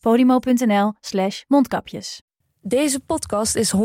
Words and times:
podimo.nl 0.00 0.92
slash 1.00 1.42
mondkapjes. 1.46 2.22
Deze 2.60 3.00
podcast 3.00 3.56
is 3.56 3.72
100% 3.76 3.80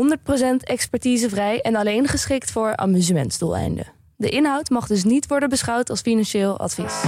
expertisevrij 0.58 1.60
en 1.60 1.74
alleen 1.74 2.06
geschikt 2.06 2.50
voor 2.50 2.76
amusementsdoeleinden. 2.76 3.92
De 4.16 4.28
inhoud 4.28 4.70
mag 4.70 4.86
dus 4.86 5.04
niet 5.04 5.26
worden 5.26 5.48
beschouwd 5.48 5.90
als 5.90 6.00
financieel 6.00 6.58
advies. 6.58 7.02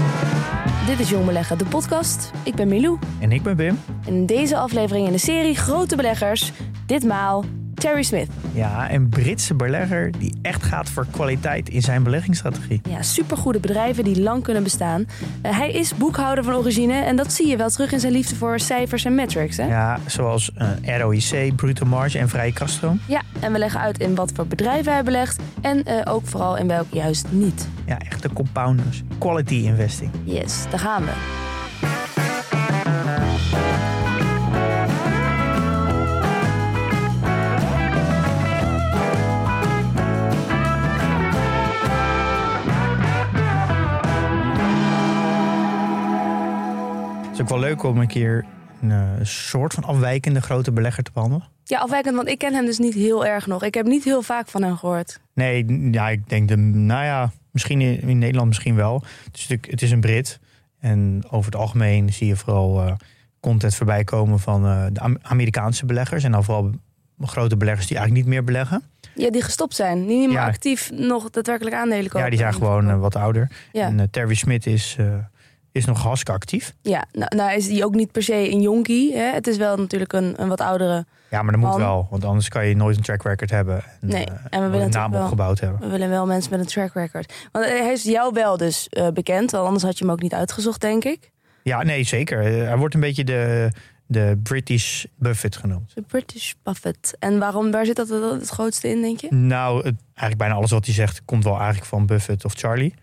Dit 0.87 1.01
is 1.01 1.11
Jong 1.11 1.27
Beleggen, 1.27 1.59
de 1.59 1.65
podcast. 1.65 2.31
Ik 2.45 2.55
ben 2.55 2.69
Milou. 2.69 2.99
En 3.21 3.33
ik 3.33 3.43
ben 3.43 3.57
Wim. 3.57 3.79
En 4.07 4.15
in 4.15 4.27
deze 4.27 4.57
aflevering 4.57 5.07
in 5.07 5.13
de 5.13 5.19
serie 5.19 5.55
Grote 5.55 5.97
Beleggers, 5.97 6.53
ditmaal 6.87 7.45
Terry 7.87 8.03
Smith. 8.03 8.29
Ja, 8.53 8.93
een 8.93 9.09
Britse 9.09 9.55
belegger 9.55 10.11
die 10.19 10.35
echt 10.43 10.63
gaat 10.63 10.91
voor 10.91 11.07
kwaliteit 11.11 11.69
in 11.69 11.83
zijn 11.83 12.03
beleggingsstrategie. 12.03 12.81
Ja, 12.89 13.03
supergoede 13.03 13.61
bedrijven 13.61 14.05
die 14.05 14.23
lang 14.23 14.43
kunnen 14.43 14.63
bestaan. 14.63 15.01
Uh, 15.01 15.59
hij 15.59 15.73
is 15.73 15.95
boekhouder 15.95 16.45
van 16.45 16.55
origine 16.55 16.93
en 16.93 17.17
dat 17.17 17.33
zie 17.33 17.47
je 17.47 17.57
wel 17.57 17.69
terug 17.69 17.93
in 17.93 18.01
zijn 18.01 18.13
liefde 18.13 18.35
voor 18.35 18.61
cijfers 18.61 19.05
en 19.05 19.15
metrics. 19.15 19.57
Hè? 19.57 19.67
Ja, 19.67 19.99
zoals 20.07 20.51
uh, 20.85 20.99
ROIC, 20.99 21.57
bruto 21.57 21.87
marge 21.87 22.19
en 22.19 22.29
vrije 22.29 22.53
kaststroom. 22.53 23.01
Ja, 23.07 23.23
en 23.41 23.53
we 23.53 23.59
leggen 23.59 23.81
uit 23.81 23.99
in 23.99 24.15
wat 24.15 24.33
voor 24.35 24.47
bedrijven 24.47 24.93
hij 24.93 25.03
belegt 25.03 25.41
en 25.61 25.83
uh, 25.89 26.01
ook 26.05 26.27
vooral 26.27 26.57
in 26.57 26.67
welk 26.67 26.87
juist 26.91 27.27
niet. 27.31 27.69
Ja, 27.85 27.99
echte 27.99 28.33
compounders. 28.33 29.03
Quality 29.19 29.55
investing. 29.55 30.11
Yes, 30.25 30.65
daar 30.71 30.81
gaan 30.81 31.05
we. 31.05 31.45
Is 47.37 47.43
ook 47.43 47.49
wel 47.49 47.69
leuk 47.69 47.83
om 47.83 47.99
een 47.99 48.07
keer 48.07 48.45
een 48.83 48.91
uh, 48.91 49.11
soort 49.23 49.75
van 49.75 49.85
afwijkende 49.85 50.41
grote 50.41 50.73
belegger 50.73 51.03
te 51.03 51.11
behandelen. 51.15 51.49
Ja, 51.65 51.79
afwijkend, 51.79 52.17
want 52.17 52.29
ik 52.29 52.39
ken 52.39 52.55
hem 52.55 52.65
dus 52.65 52.79
niet 52.79 52.95
heel 52.95 53.27
erg 53.27 53.47
nog. 53.47 53.63
Ik 53.63 53.75
heb 53.75 53.87
niet 53.87 54.05
heel 54.05 54.23
vaak 54.23 54.49
van 54.49 54.63
hem 54.63 54.77
gehoord. 54.77 55.21
Nee, 55.35 55.91
ja, 55.91 56.09
ik 56.09 56.29
denk, 56.29 56.49
de, 56.49 56.57
nou 56.57 57.05
ja, 57.05 57.31
misschien 57.51 57.81
in, 57.81 58.01
in 58.01 58.19
Nederland 58.19 58.49
misschien 58.49 58.75
wel. 58.75 58.95
Het 59.25 59.35
is, 59.37 59.41
natuurlijk, 59.41 59.71
het 59.71 59.83
is 59.83 59.91
een 59.91 60.01
Brit. 60.01 60.39
En 60.81 61.23
over 61.31 61.53
het 61.53 61.61
algemeen 61.61 62.13
zie 62.13 62.27
je 62.27 62.37
vooral 62.37 62.87
uh, 62.87 62.93
content 63.41 63.75
voorbij 63.75 64.05
komen 64.05 64.39
van 64.39 64.67
uh, 64.67 64.87
de 64.93 65.19
Amerikaanse 65.23 65.87
beleggers. 65.87 66.25
En 66.25 66.33
dan 66.33 66.45
vooral 66.45 66.71
grote 67.21 67.57
beleggers 67.57 67.87
die 67.87 67.97
eigenlijk 67.97 68.27
niet 68.27 68.35
meer 68.35 68.45
beleggen. 68.45 68.83
Ja, 69.15 69.31
die 69.31 69.43
gestopt 69.43 69.75
zijn. 69.75 70.07
Die 70.07 70.19
niet 70.19 70.29
meer 70.29 70.37
ja. 70.37 70.47
actief 70.47 70.91
nog 70.93 71.31
daadwerkelijk 71.31 71.77
aandelen 71.77 72.05
kopen. 72.05 72.21
Ja, 72.21 72.29
die 72.29 72.39
zijn 72.39 72.53
gewoon 72.55 72.89
uh, 72.89 72.99
wat 72.99 73.17
ouder. 73.17 73.51
Ja. 73.73 73.87
En 73.87 74.11
Terry 74.11 74.35
Smith 74.35 74.67
is 74.67 74.97
is 75.77 75.85
nog 75.85 76.03
hartstikke 76.03 76.33
actief. 76.33 76.75
Ja, 76.83 77.05
nou, 77.13 77.37
nou 77.37 77.57
is 77.57 77.69
die 77.69 77.85
ook 77.85 77.95
niet 77.95 78.13
per 78.13 78.23
se 78.23 78.51
een 78.51 78.61
jonkie. 78.61 79.17
Hè? 79.17 79.33
Het 79.33 79.47
is 79.47 79.57
wel 79.57 79.77
natuurlijk 79.77 80.13
een, 80.13 80.43
een 80.43 80.49
wat 80.49 80.61
oudere. 80.61 81.07
Ja, 81.31 81.43
maar 81.43 81.53
dat 81.53 81.61
moet 81.61 81.77
wel, 81.77 82.07
want 82.11 82.25
anders 82.25 82.49
kan 82.49 82.67
je 82.67 82.77
nooit 82.77 82.97
een 82.97 83.03
track 83.03 83.23
record 83.23 83.51
hebben. 83.51 83.83
En, 84.01 84.09
nee, 84.09 84.27
en 84.51 84.63
we 84.63 84.69
willen 84.69 84.87
een 84.87 84.91
naam 84.91 85.11
wel, 85.11 85.23
opgebouwd 85.23 85.61
hebben. 85.61 85.81
We 85.81 85.89
willen 85.89 86.09
wel 86.09 86.27
mensen 86.27 86.51
met 86.51 86.61
een 86.61 86.67
track 86.67 86.93
record. 86.95 87.49
Want 87.53 87.65
hij 87.65 87.93
is 87.93 88.03
jou 88.03 88.33
wel 88.33 88.57
dus 88.57 88.87
uh, 88.91 89.09
bekend, 89.09 89.51
want 89.51 89.65
anders 89.65 89.85
had 89.85 89.99
je 89.99 90.05
hem 90.05 90.13
ook 90.13 90.23
niet 90.23 90.35
uitgezocht, 90.35 90.81
denk 90.81 91.05
ik. 91.05 91.31
Ja, 91.63 91.83
nee, 91.83 92.05
zeker. 92.05 92.43
Hij 92.43 92.77
wordt 92.77 92.95
een 92.95 93.01
beetje 93.01 93.25
de, 93.25 93.71
de 94.07 94.41
British 94.43 95.05
Buffett 95.17 95.57
genoemd. 95.57 95.95
De 95.95 96.03
British 96.03 96.53
Buffett. 96.63 97.17
En 97.19 97.39
waarom, 97.39 97.71
waar 97.71 97.87
zit 97.87 97.97
dat 97.97 98.09
het 98.09 98.49
grootste 98.49 98.89
in, 98.89 99.01
denk 99.01 99.21
je? 99.21 99.35
Nou, 99.35 99.77
het, 99.77 99.95
eigenlijk 100.05 100.39
bijna 100.39 100.55
alles 100.55 100.71
wat 100.71 100.85
hij 100.85 100.95
zegt 100.95 101.23
komt 101.25 101.45
wel 101.45 101.57
eigenlijk 101.57 101.87
van 101.87 102.07
Buffett 102.07 102.45
of 102.45 102.53
Charlie. 102.53 102.95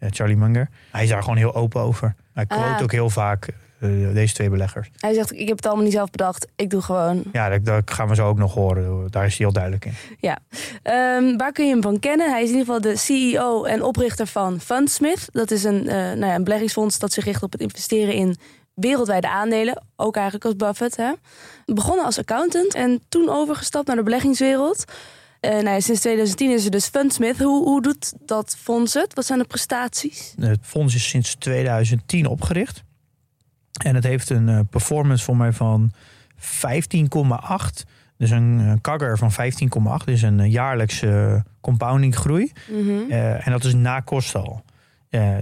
Uh, 0.00 0.08
Charlie 0.12 0.36
Munger. 0.36 0.68
Hij 0.90 1.02
is 1.02 1.08
daar 1.08 1.22
gewoon 1.22 1.36
heel 1.36 1.54
open 1.54 1.80
over. 1.80 2.14
Hij 2.34 2.46
quote 2.46 2.64
ah. 2.64 2.82
ook 2.82 2.92
heel 2.92 3.10
vaak 3.10 3.48
uh, 3.80 4.14
deze 4.14 4.34
twee 4.34 4.50
beleggers. 4.50 4.90
Hij 4.96 5.14
zegt, 5.14 5.32
ik 5.32 5.48
heb 5.48 5.56
het 5.56 5.66
allemaal 5.66 5.84
niet 5.84 5.92
zelf 5.92 6.10
bedacht. 6.10 6.46
Ik 6.56 6.70
doe 6.70 6.82
gewoon... 6.82 7.22
Ja, 7.32 7.48
dat, 7.48 7.64
dat 7.64 7.90
gaan 7.90 8.08
we 8.08 8.14
zo 8.14 8.28
ook 8.28 8.38
nog 8.38 8.54
horen. 8.54 9.10
Daar 9.10 9.24
is 9.24 9.36
hij 9.36 9.46
heel 9.46 9.52
duidelijk 9.52 9.84
in. 9.84 9.92
Ja. 10.18 10.38
Um, 11.16 11.36
waar 11.36 11.52
kun 11.52 11.66
je 11.66 11.72
hem 11.72 11.82
van 11.82 11.98
kennen? 11.98 12.30
Hij 12.30 12.42
is 12.42 12.50
in 12.50 12.56
ieder 12.56 12.74
geval 12.74 12.90
de 12.90 12.96
CEO 12.96 13.64
en 13.64 13.82
oprichter 13.82 14.26
van 14.26 14.60
Fundsmith. 14.60 15.28
Dat 15.32 15.50
is 15.50 15.64
een, 15.64 15.84
uh, 15.84 15.92
nou 15.92 16.26
ja, 16.26 16.34
een 16.34 16.44
beleggingsfonds 16.44 16.98
dat 16.98 17.12
zich 17.12 17.24
richt 17.24 17.42
op 17.42 17.52
het 17.52 17.60
investeren 17.60 18.14
in 18.14 18.36
wereldwijde 18.74 19.28
aandelen. 19.28 19.82
Ook 19.96 20.14
eigenlijk 20.14 20.44
als 20.44 20.56
Buffett. 20.56 20.96
Hè? 20.96 21.12
Begonnen 21.64 22.04
als 22.04 22.18
accountant 22.18 22.74
en 22.74 23.02
toen 23.08 23.28
overgestapt 23.28 23.86
naar 23.86 23.96
de 23.96 24.02
beleggingswereld... 24.02 24.84
Uh, 25.40 25.50
nou 25.50 25.68
ja, 25.68 25.80
sinds 25.80 26.00
2010 26.00 26.50
is 26.50 26.64
er 26.64 26.70
dus 26.70 26.86
Fundsmith. 26.86 27.38
Hoe, 27.38 27.64
hoe 27.64 27.82
doet 27.82 28.12
dat 28.26 28.56
fonds 28.58 28.94
het? 28.94 29.14
Wat 29.14 29.26
zijn 29.26 29.38
de 29.38 29.44
prestaties? 29.44 30.34
Het 30.40 30.58
fonds 30.62 30.94
is 30.94 31.08
sinds 31.08 31.34
2010 31.34 32.26
opgericht. 32.26 32.82
En 33.82 33.94
het 33.94 34.04
heeft 34.04 34.30
een 34.30 34.48
uh, 34.48 34.60
performance 34.70 35.24
voor 35.24 35.36
mij 35.36 35.52
van 35.52 35.92
15,8. 36.36 36.40
Dus 38.16 38.30
een, 38.30 38.78
kagger 38.80 39.18
van 39.18 39.32
15,8. 39.32 40.04
Dus 40.04 40.22
een 40.22 40.50
jaarlijkse 40.50 41.44
compounding 41.60 42.16
groei. 42.16 42.52
Mm 42.70 42.88
-hmm. 42.88 43.04
uh, 43.08 43.46
en 43.46 43.52
dat 43.52 43.64
is 43.64 43.74
na 43.74 44.00
kosten 44.00 44.40
al. 44.40 44.62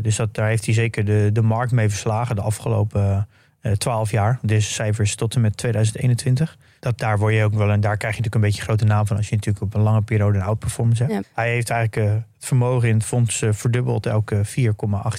dus 0.03 0.17
dat, 0.17 0.35
daar 0.35 0.49
heeft 0.49 0.65
hij 0.65 0.75
zeker 0.75 1.05
de, 1.05 1.31
de 1.33 1.43
markt 1.43 1.73
mee 1.73 1.89
verslagen 1.89 2.37
de 2.37 2.43
afgelopen 2.43 3.29
12 3.77 4.11
jaar. 4.11 4.39
Deze 4.43 4.73
cijfers 4.73 5.15
tot 5.15 5.35
en 5.35 5.41
met 5.41 5.57
2021 5.57 6.57
dat 6.81 6.99
daar 6.99 7.19
word 7.19 7.35
je 7.35 7.45
ook 7.45 7.55
wel 7.55 7.71
en 7.71 7.81
daar 7.81 7.97
krijg 7.97 8.17
je 8.17 8.21
natuurlijk 8.23 8.35
een 8.35 8.51
beetje 8.51 8.63
grote 8.63 8.85
naam 8.85 9.07
van 9.07 9.17
als 9.17 9.29
je 9.29 9.35
natuurlijk 9.35 9.65
op 9.65 9.75
een 9.75 9.81
lange 9.81 10.03
periode 10.03 10.39
een 10.39 10.45
outperformance 10.45 11.03
hebt. 11.03 11.15
Ja. 11.15 11.23
Hij 11.35 11.51
heeft 11.51 11.71
eigenlijk 11.71 12.11
uh, 12.11 12.15
het 12.15 12.45
vermogen 12.45 12.89
in 12.89 12.95
het 12.95 13.05
fonds 13.05 13.43
uh, 13.43 13.53
verdubbeld 13.53 14.07
elke 14.07 14.43
4,8 14.47 14.53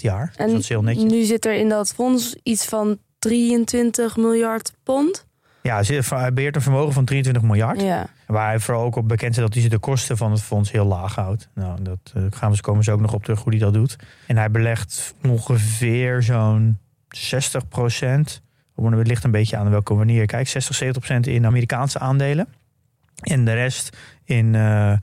jaar. 0.02 0.34
En 0.36 0.44
dus 0.44 0.54
dat 0.54 0.62
is 0.62 0.70
heel 0.70 0.84
netjes. 0.84 1.12
Nu 1.12 1.24
zit 1.24 1.46
er 1.46 1.54
in 1.54 1.70
dat 1.70 1.94
fonds 1.94 2.36
iets 2.44 2.66
van 2.66 2.98
23 3.20 4.18
miljard 4.18 4.74
pond. 4.84 5.28
Ja, 5.62 5.82
hij 6.10 6.34
beheert 6.34 6.56
een 6.56 6.62
vermogen 6.62 6.94
van 6.94 7.06
23 7.06 7.44
miljard. 7.44 7.82
Ja. 7.82 8.08
Waar 8.28 8.48
hij 8.48 8.60
vooral 8.60 8.84
ook 8.84 8.96
op 8.96 9.08
bekend 9.08 9.32
is 9.32 9.42
dat 9.42 9.54
hij 9.54 9.70
de 9.70 9.80
kosten 9.80 10.18
van 10.18 10.32
het 10.32 10.42
fonds 10.42 10.72
heel 10.72 10.86
laag 10.86 11.16
houdt. 11.16 11.50
Nou, 11.54 11.82
dat 11.82 12.14
gaan 12.30 12.52
we, 12.52 12.62
komen 12.62 12.84
ze 12.84 12.92
ook 12.92 13.02
nog 13.02 13.14
op 13.14 13.24
terug 13.24 13.42
hoe 13.42 13.52
hij 13.52 13.62
dat 13.62 13.74
doet. 13.74 13.96
En 14.28 14.38
hij 14.38 14.52
belegt 14.52 15.16
ongeveer 15.24 16.24
zo'n 16.24 16.78
60 17.10 17.68
procent 17.68 18.42
het 18.88 19.08
ligt 19.08 19.24
een 19.24 19.32
beetje 19.32 19.58
aan 19.58 19.70
welke 19.70 19.94
manier 19.94 20.20
je 20.20 20.26
kijkt. 20.26 20.50
60, 20.50 20.76
70 20.76 21.04
procent 21.04 21.28
in 21.28 21.46
Amerikaanse 21.46 22.00
aandelen. 22.00 22.48
En 23.22 23.46
de 23.46 23.54
rest 23.54 23.98
in 24.24 24.54
uh, 24.54 24.94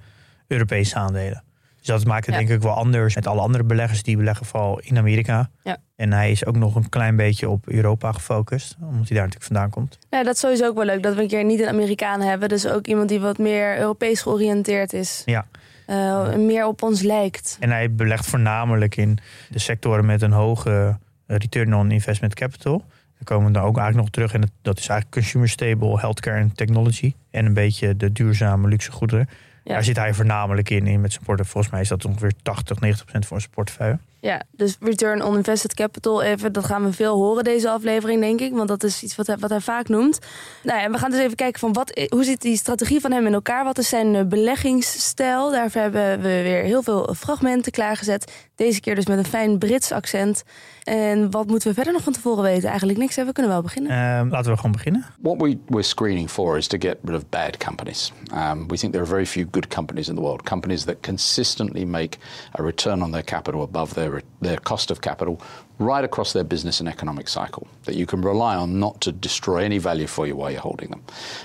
Europese 0.46 0.94
aandelen. 0.94 1.44
Dus 1.76 1.86
dat 1.86 2.04
maakt 2.04 2.26
het 2.26 2.34
ja. 2.34 2.40
denk 2.40 2.52
ik 2.52 2.62
wel 2.62 2.74
anders 2.74 3.14
met 3.14 3.26
alle 3.26 3.40
andere 3.40 3.64
beleggers. 3.64 4.02
Die 4.02 4.16
beleggen 4.16 4.46
vooral 4.46 4.80
in 4.80 4.98
Amerika. 4.98 5.50
Ja. 5.62 5.76
En 5.96 6.12
hij 6.12 6.30
is 6.30 6.44
ook 6.44 6.56
nog 6.56 6.74
een 6.74 6.88
klein 6.88 7.16
beetje 7.16 7.48
op 7.48 7.68
Europa 7.68 8.12
gefocust. 8.12 8.76
Omdat 8.80 9.08
hij 9.08 9.16
daar 9.16 9.26
natuurlijk 9.26 9.44
vandaan 9.44 9.70
komt. 9.70 9.98
Ja, 10.10 10.22
dat 10.22 10.34
is 10.34 10.40
sowieso 10.40 10.66
ook 10.66 10.74
wel 10.74 10.84
leuk. 10.84 11.02
Dat 11.02 11.14
we 11.14 11.22
een 11.22 11.28
keer 11.28 11.44
niet 11.44 11.60
een 11.60 11.68
Amerikaan 11.68 12.20
hebben. 12.20 12.48
Dus 12.48 12.66
ook 12.66 12.86
iemand 12.86 13.08
die 13.08 13.20
wat 13.20 13.38
meer 13.38 13.78
Europees 13.78 14.20
georiënteerd 14.20 14.92
is. 14.92 15.22
Ja. 15.24 15.46
Uh, 15.86 16.34
meer 16.34 16.66
op 16.66 16.82
ons 16.82 17.02
lijkt. 17.02 17.56
En 17.60 17.70
hij 17.70 17.94
belegt 17.94 18.26
voornamelijk 18.26 18.96
in 18.96 19.18
de 19.48 19.58
sectoren 19.58 20.06
met 20.06 20.22
een 20.22 20.32
hoge 20.32 20.98
return 21.26 21.75
on 21.75 21.91
investment 21.91 22.34
capital. 22.34 22.84
We 23.19 23.25
komen 23.25 23.53
daar 23.53 23.64
ook 23.64 23.78
eigenlijk 23.78 23.97
nog 23.97 24.10
terug. 24.10 24.32
En 24.32 24.50
dat 24.62 24.78
is 24.78 24.88
eigenlijk 24.88 25.10
consumer 25.10 25.48
stable, 25.48 26.00
healthcare 26.00 26.41
en 26.41 26.53
technology. 26.53 27.14
En 27.31 27.47
een 27.47 27.54
beetje 27.54 27.97
de 27.97 28.12
duurzame 28.12 28.68
luxe 28.68 28.92
goederen. 28.92 29.28
Ja. 29.65 29.72
Daar 29.72 29.84
zit 29.84 29.97
hij 29.97 30.15
voornamelijk 30.15 30.71
in, 30.71 30.86
in 30.86 31.00
met 31.00 31.12
zijn 31.12 31.24
portefeuille. 31.24 31.53
Volgens 31.53 31.72
mij 31.72 31.83
is 31.83 31.89
dat 31.89 32.04
ongeveer 32.04 32.33
80, 32.42 32.80
90 32.80 33.04
procent 33.04 33.27
voor 33.27 33.41
zijn 33.41 33.53
portefeuille. 33.53 33.98
Ja, 34.26 34.42
dus 34.50 34.76
return 34.80 35.22
on 35.22 35.36
invested 35.36 35.74
capital, 35.74 36.22
even, 36.22 36.52
dat 36.52 36.64
gaan 36.64 36.84
we 36.84 36.92
veel 36.92 37.14
horen 37.14 37.44
deze 37.44 37.70
aflevering, 37.70 38.20
denk 38.20 38.40
ik. 38.40 38.52
Want 38.52 38.68
dat 38.68 38.82
is 38.82 39.02
iets 39.02 39.16
wat 39.16 39.26
hij, 39.26 39.36
wat 39.36 39.50
hij 39.50 39.60
vaak 39.60 39.88
noemt. 39.88 40.18
Nou 40.62 40.80
ja, 40.80 40.90
we 40.90 40.98
gaan 40.98 41.10
dus 41.10 41.20
even 41.20 41.36
kijken 41.36 41.60
van 41.60 41.72
wat, 41.72 42.08
hoe 42.08 42.24
zit 42.24 42.40
die 42.40 42.56
strategie 42.56 43.00
van 43.00 43.12
hem 43.12 43.26
in 43.26 43.34
elkaar? 43.34 43.64
Wat 43.64 43.78
is 43.78 43.88
zijn 43.88 44.28
beleggingsstijl? 44.28 45.50
Daarvoor 45.50 45.80
hebben 45.80 46.22
we 46.22 46.42
weer 46.42 46.62
heel 46.62 46.82
veel 46.82 47.14
fragmenten 47.16 47.72
klaargezet. 47.72 48.32
Deze 48.54 48.80
keer 48.80 48.94
dus 48.94 49.06
met 49.06 49.18
een 49.18 49.24
fijn 49.24 49.58
Brits 49.58 49.92
accent. 49.92 50.42
En 50.84 51.30
wat 51.30 51.46
moeten 51.46 51.68
we 51.68 51.74
verder 51.74 51.92
nog 51.92 52.02
van 52.02 52.12
tevoren 52.12 52.42
weten? 52.42 52.68
Eigenlijk 52.68 52.98
niks. 52.98 53.16
We 53.16 53.32
kunnen 53.32 53.52
wel 53.52 53.62
beginnen. 53.62 53.90
Uh, 53.90 54.30
laten 54.30 54.50
we 54.50 54.56
gewoon 54.56 54.72
beginnen. 54.72 55.04
What 55.20 55.40
we 55.40 55.58
were 55.66 55.82
screening 55.82 56.30
for 56.30 56.56
is 56.56 56.66
to 56.66 56.78
get 56.78 56.96
rid 57.04 57.16
of 57.16 57.28
bad 57.28 57.56
companies. 57.56 58.12
Um, 58.34 58.68
we 58.68 58.76
think 58.76 58.92
there 58.92 59.04
are 59.04 59.06
very 59.06 59.26
few 59.26 59.46
good 59.50 59.66
companies 59.66 60.08
in 60.08 60.14
the 60.14 60.20
world. 60.20 60.42
Companies 60.42 60.84
that 60.84 60.96
consistently 61.00 61.84
make 61.84 62.18
a 62.58 62.62
return 62.62 63.02
on 63.02 63.10
their 63.10 63.24
capital 63.24 63.62
above 63.62 63.94
their 63.94 64.16
re- 64.16 64.22
their 64.41 64.59
cost 64.59 64.91
of 64.91 65.00
capital 65.00 65.41
right 65.78 66.04
across 66.04 66.33
their 66.33 66.44
business 66.44 66.80
and 66.80 66.88
economic 66.88 67.28
cycle 67.28 67.66
that 67.84 67.94
you 67.97 68.06
can 68.06 68.22
rely 68.22 68.56
on 68.56 68.80
not 68.80 69.00
to 69.03 69.12
destroy 69.12 69.59
any 69.59 69.77
value 69.78 70.06
for 70.06 70.27
you 70.27 70.34
while 70.34 70.50
you're 70.50 70.60
holding 70.60 70.88
them. 70.88 71.03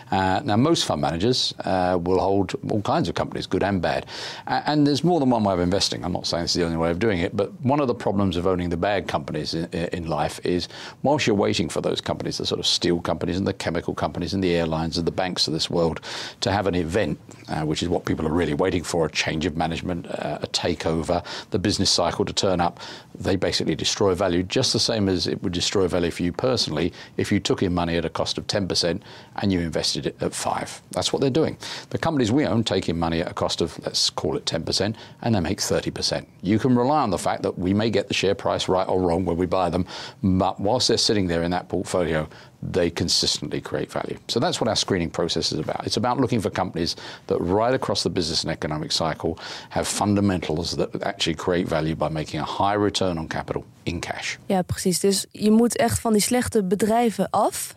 Uh, 0.09 0.41
now, 0.43 0.55
most 0.55 0.85
fund 0.85 1.01
managers 1.01 1.53
uh, 1.65 1.99
will 2.01 2.19
hold 2.19 2.55
all 2.69 2.81
kinds 2.81 3.09
of 3.09 3.15
companies, 3.15 3.45
good 3.45 3.61
and 3.61 3.81
bad. 3.81 4.05
And 4.47 4.87
there's 4.87 5.03
more 5.03 5.19
than 5.19 5.29
one 5.29 5.43
way 5.43 5.53
of 5.53 5.59
investing. 5.59 6.05
I'm 6.05 6.13
not 6.13 6.27
saying 6.27 6.45
it's 6.45 6.53
the 6.53 6.63
only 6.63 6.77
way 6.77 6.91
of 6.91 6.99
doing 6.99 7.19
it, 7.19 7.35
but 7.35 7.51
one 7.61 7.81
of 7.81 7.87
the 7.87 7.93
problems 7.93 8.37
of 8.37 8.47
owning 8.47 8.69
the 8.69 8.77
bad 8.77 9.07
companies 9.07 9.53
in, 9.53 9.65
in 9.65 10.07
life 10.07 10.39
is 10.45 10.69
whilst 11.03 11.27
you're 11.27 11.35
waiting 11.35 11.67
for 11.67 11.81
those 11.81 11.99
companies, 11.99 12.37
the 12.37 12.45
sort 12.45 12.59
of 12.59 12.65
steel 12.65 13.01
companies 13.01 13.37
and 13.37 13.45
the 13.45 13.53
chemical 13.53 13.93
companies 13.93 14.33
and 14.33 14.43
the 14.43 14.55
airlines 14.55 14.97
and 14.97 15.05
the 15.05 15.11
banks 15.11 15.47
of 15.47 15.53
this 15.53 15.69
world, 15.69 15.99
to 16.39 16.51
have 16.51 16.67
an 16.67 16.75
event, 16.75 17.19
uh, 17.49 17.61
which 17.63 17.83
is 17.83 17.89
what 17.89 18.05
people 18.05 18.25
are 18.25 18.33
really 18.33 18.53
waiting 18.53 18.83
for 18.83 19.05
a 19.05 19.11
change 19.11 19.45
of 19.45 19.57
management, 19.57 20.07
uh, 20.07 20.39
a 20.41 20.47
takeover, 20.47 21.23
the 21.49 21.59
business 21.59 21.89
cycle 21.89 22.23
to 22.23 22.33
turn 22.33 22.61
up, 22.61 22.79
they 23.15 23.35
basically 23.35 23.75
destroy 23.75 24.13
value 24.13 24.43
just 24.43 24.73
the 24.73 24.79
same 24.79 25.09
as 25.09 25.27
it 25.27 25.41
would 25.43 25.53
destroy 25.53 25.87
value 25.87 26.11
for 26.11 26.23
you 26.23 26.31
personally 26.31 26.93
if 27.17 27.31
you 27.31 27.39
took 27.39 27.61
in 27.61 27.73
money 27.73 27.97
at 27.97 28.05
a 28.05 28.09
cost 28.09 28.37
of 28.37 28.47
10% 28.47 29.01
and 29.37 29.53
you 29.53 29.59
invested 29.59 30.05
it 30.05 30.21
at 30.21 30.33
5 30.33 30.81
That's 30.91 31.13
what 31.13 31.21
they're 31.21 31.29
doing. 31.29 31.57
The 31.89 31.97
companies 31.97 32.31
we 32.31 32.45
own 32.45 32.63
take 32.63 32.89
in 32.89 32.97
money 32.97 33.21
at 33.21 33.29
a 33.29 33.33
cost 33.33 33.61
of, 33.61 33.77
let's 33.79 34.09
call 34.09 34.37
it 34.37 34.45
10%, 34.45 34.95
and 35.21 35.35
they 35.35 35.39
make 35.39 35.59
30%. 35.59 36.25
You 36.41 36.59
can 36.59 36.75
rely 36.75 37.01
on 37.01 37.09
the 37.09 37.17
fact 37.17 37.43
that 37.43 37.57
we 37.57 37.73
may 37.73 37.89
get 37.89 38.07
the 38.07 38.13
share 38.13 38.35
price 38.35 38.67
right 38.67 38.87
or 38.87 39.01
wrong 39.01 39.25
when 39.25 39.37
we 39.37 39.45
buy 39.45 39.69
them, 39.69 39.85
but 40.23 40.59
whilst 40.59 40.87
they're 40.87 40.97
sitting 40.97 41.27
there 41.27 41.43
in 41.43 41.51
that 41.51 41.69
portfolio, 41.69 42.27
they 42.61 42.89
consistently 42.89 43.61
create 43.61 43.91
value. 43.91 44.17
So 44.27 44.39
that's 44.39 44.61
what 44.61 44.67
our 44.67 44.75
screening 44.75 45.09
process 45.09 45.51
is 45.51 45.59
about. 45.59 45.85
It's 45.85 45.97
about 45.97 46.19
looking 46.19 46.41
for 46.41 46.51
companies 46.51 46.95
that 47.25 47.37
right 47.39 47.73
across 47.73 48.01
the 48.01 48.09
business 48.09 48.43
and 48.43 48.51
economic 48.51 48.91
cycle 48.91 49.37
have 49.69 49.87
fundamentals 49.87 50.75
that 50.75 50.89
actually 51.03 51.35
create 51.35 51.67
value 51.67 51.95
by 51.95 52.09
making 52.09 52.39
a 52.39 52.45
high 52.45 52.75
return 52.75 53.17
on 53.17 53.27
capital 53.27 53.63
in 53.85 53.99
cash. 53.99 54.37
Ja, 54.45 54.61
precies. 54.61 54.99
Dus 54.99 55.25
je 55.31 55.51
moet 55.51 55.75
echt 55.75 55.99
van 55.99 56.13
die 56.13 56.21
slechte 56.21 56.63
bedrijven 56.63 57.29
af. 57.29 57.75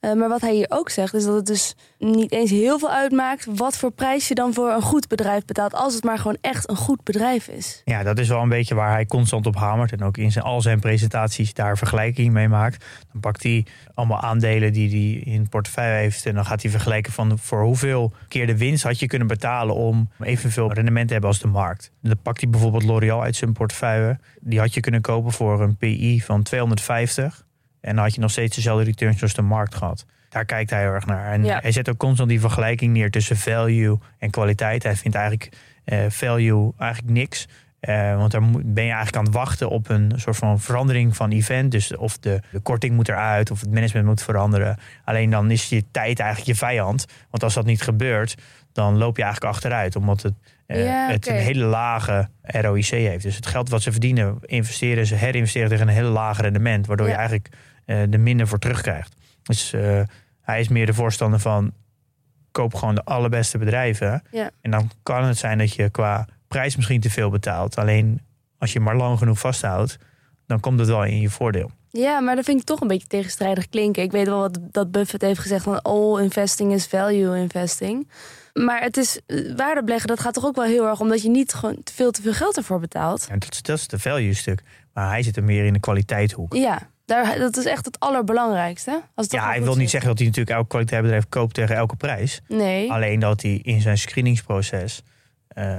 Uh, 0.00 0.12
maar 0.12 0.28
wat 0.28 0.40
hij 0.40 0.54
hier 0.54 0.66
ook 0.68 0.90
zegt, 0.90 1.14
is 1.14 1.24
dat 1.24 1.34
het 1.34 1.46
dus 1.46 1.74
niet 1.98 2.32
eens 2.32 2.50
heel 2.50 2.78
veel 2.78 2.90
uitmaakt 2.90 3.46
wat 3.54 3.76
voor 3.76 3.90
prijs 3.90 4.28
je 4.28 4.34
dan 4.34 4.54
voor 4.54 4.70
een 4.70 4.82
goed 4.82 5.08
bedrijf 5.08 5.44
betaalt, 5.44 5.74
als 5.74 5.94
het 5.94 6.04
maar 6.04 6.18
gewoon 6.18 6.36
echt 6.40 6.70
een 6.70 6.76
goed 6.76 7.04
bedrijf 7.04 7.48
is. 7.48 7.82
Ja, 7.84 8.02
dat 8.02 8.18
is 8.18 8.28
wel 8.28 8.42
een 8.42 8.48
beetje 8.48 8.74
waar 8.74 8.90
hij 8.90 9.06
constant 9.06 9.46
op 9.46 9.56
hamert 9.56 9.92
en 9.92 10.02
ook 10.02 10.16
in 10.16 10.32
zijn, 10.32 10.44
al 10.44 10.60
zijn 10.60 10.80
presentaties 10.80 11.54
daar 11.54 11.78
vergelijking 11.78 12.32
mee 12.32 12.48
maakt. 12.48 12.84
Dan 13.12 13.20
pakt 13.20 13.42
hij 13.42 13.66
allemaal 13.94 14.20
aandelen 14.20 14.72
die 14.72 14.90
hij 14.90 15.32
in 15.32 15.48
portefeuille 15.48 16.00
heeft 16.00 16.26
en 16.26 16.34
dan 16.34 16.44
gaat 16.44 16.62
hij 16.62 16.70
vergelijken 16.70 17.12
van 17.12 17.38
voor 17.38 17.62
hoeveel 17.62 18.12
keer 18.28 18.46
de 18.46 18.56
winst 18.56 18.82
had 18.82 18.98
je 18.98 19.06
kunnen 19.06 19.28
betalen 19.28 19.74
om 19.74 20.08
evenveel 20.20 20.72
rendement 20.72 21.06
te 21.06 21.12
hebben 21.12 21.30
als 21.30 21.40
de 21.40 21.48
markt. 21.48 21.92
Dan 22.02 22.22
pakt 22.22 22.40
hij 22.40 22.50
bijvoorbeeld 22.50 22.82
L'Oreal 22.82 23.22
uit 23.22 23.36
zijn 23.36 23.52
portefeuille. 23.52 24.18
Die 24.40 24.58
had 24.58 24.74
je 24.74 24.80
kunnen 24.80 25.00
kopen 25.00 25.32
voor 25.32 25.60
een 25.60 25.76
PI 25.76 26.20
van 26.20 26.42
250. 26.42 27.48
En 27.80 27.94
dan 27.94 28.04
had 28.04 28.14
je 28.14 28.20
nog 28.20 28.30
steeds 28.30 28.56
dezelfde 28.56 28.84
returns 28.84 29.22
als 29.22 29.34
de 29.34 29.42
markt 29.42 29.74
gehad. 29.74 30.06
Daar 30.28 30.44
kijkt 30.44 30.70
hij 30.70 30.80
heel 30.80 30.92
erg 30.92 31.06
naar. 31.06 31.32
En 31.32 31.44
hij 31.44 31.72
zet 31.72 31.88
ook 31.88 31.96
constant 31.96 32.28
die 32.28 32.40
vergelijking 32.40 32.92
neer 32.92 33.10
tussen 33.10 33.36
value 33.36 33.98
en 34.18 34.30
kwaliteit. 34.30 34.82
Hij 34.82 34.96
vindt 34.96 35.16
eigenlijk 35.16 35.52
uh, 35.84 35.98
value 36.08 36.72
eigenlijk 36.78 37.12
niks. 37.12 37.46
Uh, 37.80 38.16
want 38.16 38.32
daar 38.32 38.40
ben 38.50 38.84
je 38.84 38.90
eigenlijk 38.90 39.16
aan 39.16 39.24
het 39.24 39.34
wachten 39.34 39.68
op 39.68 39.88
een 39.88 40.12
soort 40.16 40.36
van 40.36 40.60
verandering 40.60 41.16
van 41.16 41.30
event. 41.30 41.70
Dus 41.70 41.96
of 41.96 42.18
de, 42.18 42.40
de, 42.52 42.60
korting 42.60 42.94
moet 42.94 43.08
eruit 43.08 43.50
of 43.50 43.60
het 43.60 43.70
management 43.70 44.06
moet 44.06 44.22
veranderen. 44.22 44.78
Alleen 45.04 45.30
dan 45.30 45.50
is 45.50 45.68
je 45.68 45.84
tijd 45.90 46.18
eigenlijk 46.18 46.50
je 46.50 46.64
vijand. 46.66 47.06
Want 47.30 47.42
als 47.42 47.54
dat 47.54 47.64
niet 47.64 47.82
gebeurt, 47.82 48.34
dan 48.72 48.98
loop 48.98 49.16
je 49.16 49.22
eigenlijk 49.22 49.54
achteruit. 49.54 49.96
Omdat 49.96 50.22
het, 50.22 50.34
uh, 50.66 51.08
het 51.08 51.28
een 51.28 51.34
hele 51.34 51.64
lage 51.64 52.28
ROIC 52.42 52.86
heeft. 52.86 53.22
Dus 53.22 53.36
het 53.36 53.46
geld 53.46 53.68
wat 53.68 53.82
ze 53.82 53.90
verdienen, 53.90 54.38
investeren 54.40 55.06
ze, 55.06 55.14
herinvesteren 55.14 55.68
tegen 55.68 55.88
een 55.88 55.94
hele 55.94 56.08
laag 56.08 56.40
rendement. 56.40 56.86
Waardoor 56.86 57.08
je 57.08 57.14
eigenlijk 57.14 57.48
er 57.84 58.20
minder 58.20 58.48
voor 58.48 58.58
terugkrijgt. 58.58 59.14
Dus 59.42 59.72
uh, 59.72 60.00
hij 60.40 60.60
is 60.60 60.68
meer 60.68 60.86
de 60.86 60.94
voorstander 60.94 61.40
van 61.40 61.72
koop 62.50 62.74
gewoon 62.74 62.94
de 62.94 63.04
allerbeste 63.04 63.58
bedrijven. 63.58 64.22
Ja. 64.30 64.50
En 64.60 64.70
dan 64.70 64.90
kan 65.02 65.24
het 65.24 65.38
zijn 65.38 65.58
dat 65.58 65.74
je 65.74 65.90
qua 65.90 66.26
prijs 66.48 66.76
misschien 66.76 67.00
te 67.00 67.10
veel 67.10 67.30
betaalt. 67.30 67.76
Alleen 67.78 68.20
als 68.58 68.72
je 68.72 68.80
maar 68.80 68.96
lang 68.96 69.18
genoeg 69.18 69.38
vasthoudt, 69.38 69.98
dan 70.46 70.60
komt 70.60 70.78
het 70.78 70.88
wel 70.88 71.04
in 71.04 71.20
je 71.20 71.30
voordeel. 71.30 71.70
Ja, 71.90 72.20
maar 72.20 72.36
dat 72.36 72.44
vind 72.44 72.60
ik 72.60 72.66
toch 72.66 72.80
een 72.80 72.88
beetje 72.88 73.06
tegenstrijdig 73.06 73.68
klinken. 73.68 74.02
Ik 74.02 74.12
weet 74.12 74.26
wel 74.26 74.38
wat 74.38 74.58
dat 74.70 74.90
Buffett 74.90 75.22
heeft 75.22 75.40
gezegd 75.40 75.64
van 75.64 75.82
all 75.82 76.22
investing 76.22 76.72
is 76.72 76.86
value 76.86 77.38
investing. 77.38 78.08
Maar 78.52 78.82
het 78.82 78.96
is 78.96 79.20
eh, 79.26 79.56
waardebeleggen, 79.56 80.08
dat 80.08 80.20
gaat 80.20 80.34
toch 80.34 80.44
ook 80.44 80.56
wel 80.56 80.64
heel 80.64 80.86
erg 80.86 81.00
omdat 81.00 81.22
je 81.22 81.28
niet 81.28 81.54
gewoon 81.54 81.76
veel 81.92 82.10
te 82.10 82.22
veel 82.22 82.32
geld 82.32 82.56
ervoor 82.56 82.80
betaalt. 82.80 83.26
Ja, 83.28 83.36
dat, 83.36 83.58
dat 83.62 83.78
is 83.78 83.88
de 83.88 83.98
value 83.98 84.34
stuk. 84.34 84.62
Maar 84.92 85.08
hij 85.08 85.22
zit 85.22 85.36
er 85.36 85.44
meer 85.44 85.64
in 85.64 85.72
de 85.72 85.80
kwaliteitshoek. 85.80 86.54
Ja, 86.54 86.90
daar, 87.10 87.38
dat 87.38 87.56
is 87.56 87.64
echt 87.64 87.84
het 87.84 88.00
allerbelangrijkste. 88.00 89.02
Als 89.14 89.26
het 89.26 89.34
ja, 89.34 89.46
hij 89.46 89.62
wil 89.62 89.76
niet 89.76 89.90
zeggen 89.90 90.08
dat 90.08 90.18
hij 90.18 90.26
natuurlijk 90.26 90.56
elk 90.56 90.68
kwaliteitsbedrijf 90.68 91.28
koopt 91.28 91.54
tegen 91.54 91.76
elke 91.76 91.96
prijs. 91.96 92.40
Nee. 92.48 92.92
Alleen 92.92 93.20
dat 93.20 93.42
hij 93.42 93.60
in 93.62 93.80
zijn 93.80 93.98
screeningsproces 93.98 95.02
uh, 95.58 95.78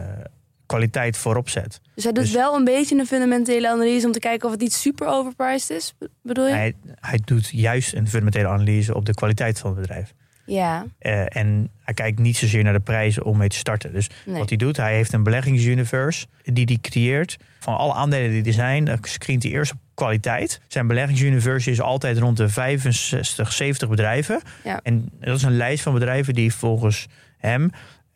kwaliteit 0.66 1.18
voorop 1.18 1.50
zet. 1.50 1.82
Dus 1.96 2.04
hij 2.04 2.14
doet 2.14 2.24
dus, 2.24 2.34
wel 2.34 2.56
een 2.56 2.64
beetje 2.64 3.00
een 3.00 3.06
fundamentele 3.06 3.70
analyse 3.70 4.06
om 4.06 4.12
te 4.12 4.20
kijken 4.20 4.46
of 4.46 4.52
het 4.52 4.62
niet 4.62 4.74
super 4.74 5.08
overpriced 5.08 5.70
is, 5.70 5.94
bedoel 6.22 6.48
je? 6.48 6.54
Hij, 6.54 6.76
hij 7.00 7.20
doet 7.26 7.50
juist 7.50 7.94
een 7.94 8.08
fundamentele 8.08 8.48
analyse 8.48 8.96
op 8.96 9.06
de 9.06 9.14
kwaliteit 9.14 9.60
van 9.60 9.70
het 9.70 9.80
bedrijf. 9.80 10.14
Ja. 10.46 10.86
Uh, 11.00 11.36
en 11.36 11.72
hij 11.80 11.94
kijkt 11.94 12.20
niet 12.20 12.38
zozeer 12.38 12.64
naar 12.64 12.74
de 12.74 12.80
prijzen 12.80 13.24
om 13.24 13.38
mee 13.38 13.50
te 13.50 13.56
starten. 13.56 13.94
Dus 13.94 14.10
nee. 14.26 14.38
wat 14.38 14.50
hij 14.50 14.58
doet, 14.58 14.78
hij 14.78 14.96
heeft 14.96 15.14
een 15.14 15.24
beleggingsuniverse 15.24 16.28
die 16.44 16.66
hij 16.66 16.78
creëert. 16.82 17.38
Van 17.60 17.78
alle 17.78 17.94
aandelen 17.94 18.32
die 18.32 18.44
er 18.44 18.54
zijn, 18.54 18.86
dan 18.86 18.98
screent 19.02 19.44
hij 19.44 19.52
eerst 19.52 19.72
op 19.72 19.80
kwaliteit. 20.02 20.62
Zijn 20.68 20.88
beleggingsuniverse 20.88 21.72
is 21.72 21.82
altijd 21.82 22.18
rond 22.18 22.38
de 22.38 22.50
65, 22.50 23.52
70 23.52 23.90
bedrijven. 23.90 24.42
Ja. 24.64 24.80
En 24.84 25.10
dat 25.20 25.36
is 25.36 25.44
een 25.44 25.58
lijst 25.58 25.84
van 25.84 25.94
bedrijven 25.94 26.34
die 26.34 26.54
volgens 26.54 27.08
hem 27.38 27.72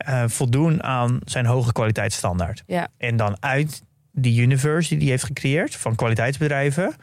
uh, 0.07 0.23
voldoen 0.27 0.83
aan 0.83 1.19
zijn 1.23 1.45
hoge 1.45 1.71
kwaliteitsstandaard. 1.71 2.63
Ja. 2.67 2.87
En 2.97 3.15
dan 3.15 3.37
uit 3.39 3.83
die 4.11 4.41
universe 4.41 4.89
die 4.89 4.97
hij 4.97 5.09
heeft 5.09 5.23
gecreëerd 5.23 5.75
van 5.75 5.95
kwaliteitsbedrijven, 5.95 6.93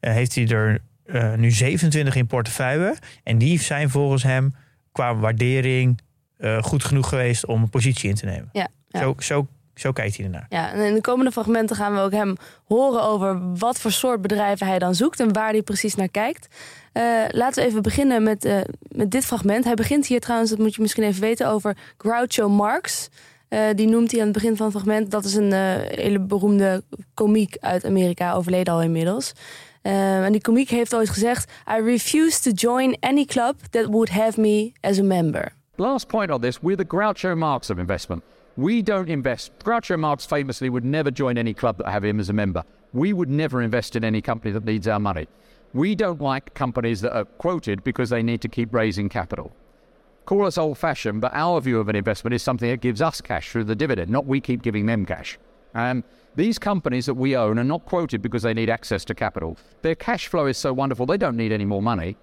uh, 0.00 0.12
heeft 0.12 0.34
hij 0.34 0.48
er 0.48 0.80
uh, 1.06 1.34
nu 1.34 1.50
27 1.50 2.16
in 2.16 2.26
portefeuille. 2.26 2.96
En 3.22 3.38
die 3.38 3.60
zijn 3.60 3.90
volgens 3.90 4.22
hem 4.22 4.54
qua 4.92 5.14
waardering 5.14 6.00
goed 6.60 6.84
genoeg 6.84 7.08
geweest 7.08 7.46
om 7.46 7.62
een 7.62 7.68
positie 7.68 8.08
in 8.08 8.14
te 8.14 8.24
nemen. 8.24 8.48
Ja, 8.52 8.68
ja. 8.88 9.00
Zo, 9.00 9.14
zo, 9.18 9.48
zo 9.78 9.92
kijkt 9.92 10.16
hij 10.16 10.24
ernaar. 10.24 10.46
Ja, 10.48 10.72
en 10.72 10.80
in 10.80 10.94
de 10.94 11.00
komende 11.00 11.32
fragmenten 11.32 11.76
gaan 11.76 11.94
we 11.94 12.00
ook 12.00 12.12
hem 12.12 12.36
horen 12.64 13.02
over 13.02 13.56
wat 13.56 13.80
voor 13.80 13.92
soort 13.92 14.20
bedrijven 14.20 14.66
hij 14.66 14.78
dan 14.78 14.94
zoekt 14.94 15.20
en 15.20 15.32
waar 15.32 15.50
hij 15.50 15.62
precies 15.62 15.94
naar 15.94 16.08
kijkt. 16.08 16.48
Uh, 16.92 17.02
laten 17.28 17.62
we 17.62 17.68
even 17.68 17.82
beginnen 17.82 18.22
met, 18.22 18.44
uh, 18.44 18.60
met 18.88 19.10
dit 19.10 19.24
fragment. 19.24 19.64
Hij 19.64 19.74
begint 19.74 20.06
hier 20.06 20.20
trouwens, 20.20 20.50
dat 20.50 20.58
moet 20.58 20.74
je 20.74 20.82
misschien 20.82 21.02
even 21.02 21.20
weten, 21.20 21.48
over 21.48 21.76
Groucho 21.96 22.48
Marx. 22.48 23.08
Uh, 23.48 23.60
die 23.74 23.88
noemt 23.88 24.10
hij 24.10 24.20
aan 24.20 24.26
het 24.26 24.34
begin 24.34 24.56
van 24.56 24.66
het 24.66 24.74
fragment. 24.74 25.10
Dat 25.10 25.24
is 25.24 25.34
een 25.34 25.52
hele 25.52 26.20
beroemde 26.20 26.82
komiek 27.14 27.56
uit 27.60 27.84
Amerika, 27.84 28.32
overleden 28.32 28.72
al 28.72 28.82
inmiddels. 28.82 29.32
en 29.82 30.32
die 30.32 30.40
komiek 30.40 30.68
heeft 30.68 30.94
ooit 30.94 31.08
gezegd: 31.08 31.50
I 31.78 31.82
refuse 31.82 32.40
to 32.40 32.50
join 32.50 32.96
any 33.00 33.24
club 33.24 33.54
that 33.70 33.86
would 33.86 34.08
have 34.08 34.40
me 34.40 34.72
as 34.80 34.98
a 34.98 35.02
member. 35.02 35.52
Last 35.76 36.06
point 36.06 36.30
on 36.30 36.40
this: 36.40 36.58
we're 36.60 36.76
the 36.76 36.96
Groucho 36.96 37.36
Marx 37.36 37.70
of 37.70 37.78
investment. 37.78 38.22
We 38.58 38.82
don't 38.82 39.08
invest. 39.08 39.56
Groucho 39.60 39.96
Marx 39.96 40.26
famously 40.26 40.68
would 40.68 40.84
never 40.84 41.12
join 41.12 41.38
any 41.38 41.54
club 41.54 41.78
that 41.78 41.88
have 41.90 42.04
him 42.04 42.18
as 42.18 42.28
a 42.28 42.32
member. 42.32 42.64
We 42.92 43.12
would 43.12 43.30
never 43.30 43.62
invest 43.62 43.94
in 43.94 44.02
any 44.02 44.20
company 44.20 44.50
that 44.50 44.64
needs 44.64 44.88
our 44.88 44.98
money. 44.98 45.28
We 45.74 45.94
don't 45.94 46.20
like 46.20 46.54
companies 46.54 47.00
that 47.02 47.16
are 47.16 47.24
quoted 47.24 47.84
because 47.84 48.10
they 48.10 48.20
need 48.20 48.40
to 48.40 48.48
keep 48.48 48.74
raising 48.74 49.08
capital. 49.08 49.52
Call 50.26 50.44
us 50.44 50.58
old 50.58 50.76
fashioned, 50.76 51.20
but 51.20 51.30
our 51.34 51.60
view 51.60 51.78
of 51.78 51.88
an 51.88 51.94
investment 51.94 52.34
is 52.34 52.42
something 52.42 52.68
that 52.68 52.80
gives 52.80 53.00
us 53.00 53.20
cash 53.20 53.48
through 53.48 53.62
the 53.62 53.76
dividend, 53.76 54.10
not 54.10 54.26
we 54.26 54.40
keep 54.40 54.62
giving 54.62 54.86
them 54.86 55.06
cash. 55.06 55.38
Um, 55.76 56.02
these 56.34 56.58
companies 56.58 57.06
that 57.06 57.14
we 57.14 57.36
own 57.36 57.60
are 57.60 57.64
not 57.64 57.84
quoted 57.84 58.22
because 58.22 58.42
they 58.42 58.54
need 58.54 58.70
access 58.70 59.04
to 59.04 59.14
capital. 59.14 59.56
Their 59.82 59.94
cash 59.94 60.26
flow 60.26 60.46
is 60.46 60.58
so 60.58 60.72
wonderful, 60.72 61.06
they 61.06 61.16
don't 61.16 61.36
need 61.36 61.52
any 61.52 61.64
more 61.64 61.80
money. 61.80 62.16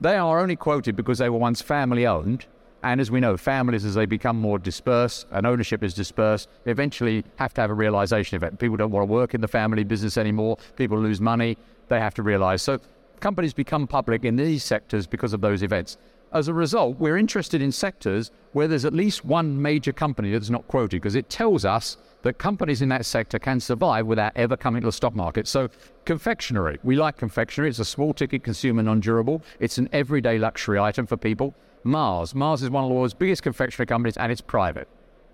They 0.00 0.16
are 0.16 0.40
only 0.40 0.56
quoted 0.56 0.96
because 0.96 1.18
they 1.18 1.28
were 1.28 1.36
once 1.36 1.60
family 1.60 2.06
owned. 2.06 2.46
And 2.82 3.00
as 3.00 3.10
we 3.10 3.20
know, 3.20 3.36
families, 3.36 3.84
as 3.84 3.94
they 3.94 4.06
become 4.06 4.40
more 4.40 4.58
dispersed 4.58 5.26
and 5.32 5.46
ownership 5.46 5.82
is 5.82 5.94
dispersed, 5.94 6.48
eventually 6.66 7.24
have 7.36 7.54
to 7.54 7.60
have 7.60 7.70
a 7.70 7.74
realization 7.74 8.36
event. 8.36 8.58
People 8.58 8.76
don't 8.76 8.90
want 8.90 9.08
to 9.08 9.12
work 9.12 9.34
in 9.34 9.40
the 9.40 9.48
family 9.48 9.82
business 9.82 10.16
anymore. 10.16 10.58
People 10.76 10.98
lose 10.98 11.20
money. 11.20 11.56
They 11.88 11.98
have 11.98 12.14
to 12.14 12.22
realize. 12.22 12.62
So 12.62 12.80
companies 13.20 13.54
become 13.54 13.86
public 13.86 14.24
in 14.24 14.36
these 14.36 14.62
sectors 14.62 15.06
because 15.06 15.32
of 15.32 15.40
those 15.40 15.62
events. 15.62 15.96
As 16.32 16.48
a 16.48 16.54
result, 16.54 16.98
we're 16.98 17.16
interested 17.16 17.62
in 17.62 17.72
sectors 17.72 18.30
where 18.52 18.68
there's 18.68 18.84
at 18.84 18.92
least 18.92 19.24
one 19.24 19.60
major 19.60 19.92
company 19.92 20.32
that's 20.32 20.50
not 20.50 20.66
quoted 20.66 20.90
because 20.90 21.14
it 21.14 21.30
tells 21.30 21.64
us 21.64 21.96
that 22.22 22.38
companies 22.38 22.82
in 22.82 22.88
that 22.88 23.06
sector 23.06 23.38
can 23.38 23.60
survive 23.60 24.06
without 24.06 24.32
ever 24.34 24.56
coming 24.56 24.82
to 24.82 24.88
the 24.88 24.92
stock 24.92 25.14
market. 25.14 25.46
So, 25.46 25.68
confectionery, 26.04 26.78
we 26.82 26.96
like 26.96 27.16
confectionery. 27.16 27.70
It's 27.70 27.78
a 27.78 27.84
small 27.84 28.12
ticket 28.12 28.42
consumer, 28.42 28.82
non 28.82 29.00
durable. 29.00 29.42
It's 29.60 29.78
an 29.78 29.88
everyday 29.92 30.38
luxury 30.38 30.78
item 30.78 31.06
for 31.06 31.16
people. 31.16 31.54
Mars. 31.86 32.34
Mars 32.34 32.62
is 32.62 32.68
one 32.68 32.84
of 32.84 32.88
the 32.88 32.94
world's 32.94 33.16
biggest 33.16 33.42
confectionery 33.42 33.86
companies 33.86 34.16
and 34.16 34.30
it's 34.30 34.42
private. 34.42 34.86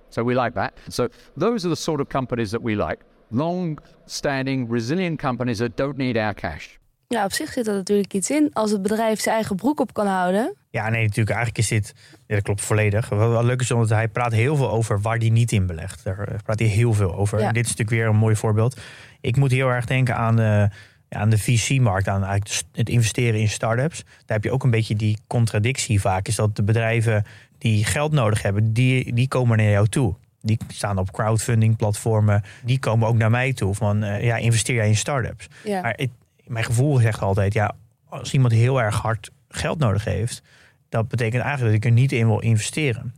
So 0.09 0.25
we 0.25 0.35
like 0.35 0.55
that. 0.55 0.73
So 0.89 1.09
those 1.37 1.65
are 1.67 1.75
the 1.75 1.81
sort 1.81 2.01
of 2.01 2.09
companies 2.09 2.51
that 2.51 2.63
we 2.63 2.77
like. 2.77 2.99
long-standing, 3.33 4.71
resilient 4.71 5.19
companies 5.19 5.59
that 5.59 5.77
don't 5.77 5.97
need 5.97 6.17
our 6.17 6.35
cash. 6.35 6.67
Ja, 7.09 7.25
op 7.25 7.33
zich 7.33 7.53
zit 7.53 7.67
er 7.67 7.75
natuurlijk 7.75 8.15
iets 8.15 8.31
in. 8.31 8.51
Als 8.53 8.71
het 8.71 8.83
bedrijf 8.83 9.21
zijn 9.21 9.35
eigen 9.35 9.57
broek 9.57 9.81
op 9.81 9.93
kan 9.93 10.07
houden. 10.07 10.57
Ja, 10.71 10.89
nee, 10.89 11.03
natuurlijk. 11.03 11.37
Eigenlijk 11.37 11.59
is 11.59 11.69
dit. 11.69 11.95
Ja, 12.27 12.35
dat 12.35 12.45
klopt 12.45 12.61
volledig. 12.61 13.09
Wat 13.09 13.19
wel 13.19 13.45
leuk 13.45 13.61
is, 13.61 13.71
omdat 13.71 13.89
hij 13.89 14.09
praat 14.09 14.33
heel 14.33 14.57
veel 14.57 14.71
over 14.71 15.01
waar 15.01 15.17
hij 15.17 15.29
niet 15.29 15.53
in 15.53 15.67
belegt. 15.67 16.05
Daar 16.05 16.29
eh, 16.29 16.39
praat 16.45 16.59
hij 16.59 16.69
heel 16.69 16.93
veel 16.93 17.15
over. 17.15 17.39
Ja. 17.39 17.47
En 17.47 17.55
dit 17.55 17.65
is 17.65 17.71
natuurlijk 17.71 17.99
weer 17.99 18.09
een 18.09 18.17
mooi 18.17 18.37
voorbeeld. 18.37 18.81
Ik 19.21 19.37
moet 19.37 19.51
heel 19.51 19.69
erg 19.69 19.85
denken 19.85 20.17
aan 20.17 20.37
de, 20.37 20.69
ja, 21.13 21.19
aan 21.19 21.31
de 21.31 21.39
VC-markt, 21.39 22.09
aan 22.09 22.25
eigenlijk 22.25 22.65
het 22.73 22.89
investeren 22.89 23.41
in 23.41 23.49
start-ups. 23.49 24.03
Daar 24.03 24.37
heb 24.37 24.45
je 24.45 24.53
ook 24.53 24.65
een 24.65 24.71
beetje 24.71 24.97
die 24.97 25.19
contradictie 25.27 26.01
vaak. 26.01 26.29
Is 26.29 26.35
dat 26.35 26.57
de 26.57 26.63
bedrijven 26.63 27.25
die 27.59 27.85
geld 27.85 28.13
nodig 28.13 28.43
hebben, 28.43 28.73
die, 28.73 29.13
die 29.15 29.29
komen 29.29 29.57
naar 29.57 29.71
jou 29.71 29.89
toe. 29.89 30.15
Die 30.41 30.59
staan 30.69 30.99
op 30.99 31.13
crowdfunding 31.13 31.77
platformen. 31.77 32.43
Die 32.65 32.79
komen 32.79 33.09
ook 33.09 33.17
naar 33.17 33.31
mij 33.31 33.53
toe 33.53 33.75
van 33.75 34.03
eh, 34.03 34.25
ja, 34.25 34.37
investeer 34.37 34.75
jij 34.75 34.89
in 34.89 34.97
start-ups. 34.97 35.49
Ja. 35.65 35.81
Maar 35.81 35.95
het, 35.97 36.11
mijn 36.47 36.65
gevoel 36.65 36.97
zegt 36.97 37.23
altijd, 37.23 37.53
ja, 37.53 37.75
als 38.09 38.33
iemand 38.33 38.53
heel 38.53 38.83
erg 38.83 38.97
hard 38.97 39.31
geld 39.49 39.79
nodig 39.79 40.05
heeft, 40.05 40.43
dat 40.89 41.09
betekent 41.09 41.43
eigenlijk 41.43 41.75
dat 41.75 41.85
ik 41.85 41.91
er 41.91 42.01
niet 42.01 42.13
in 42.13 42.27
wil 42.27 42.41
investeren. 42.41 43.15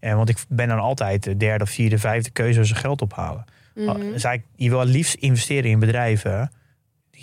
En 0.00 0.16
want 0.16 0.28
ik 0.28 0.36
ben 0.48 0.68
dan 0.68 0.78
altijd 0.78 1.22
de 1.22 1.36
derde, 1.36 1.66
vierde, 1.66 1.98
vijfde 1.98 2.30
keuze 2.30 2.58
als 2.58 2.68
ze 2.68 2.74
geld 2.74 3.02
ophalen. 3.02 3.44
Mhm. 3.74 3.98
Dus 3.98 4.24
eigenlijk, 4.24 4.46
je 4.56 4.68
wil 4.68 4.80
het 4.80 4.88
liefst 4.88 5.14
investeren 5.14 5.70
in 5.70 5.78
bedrijven 5.78 6.50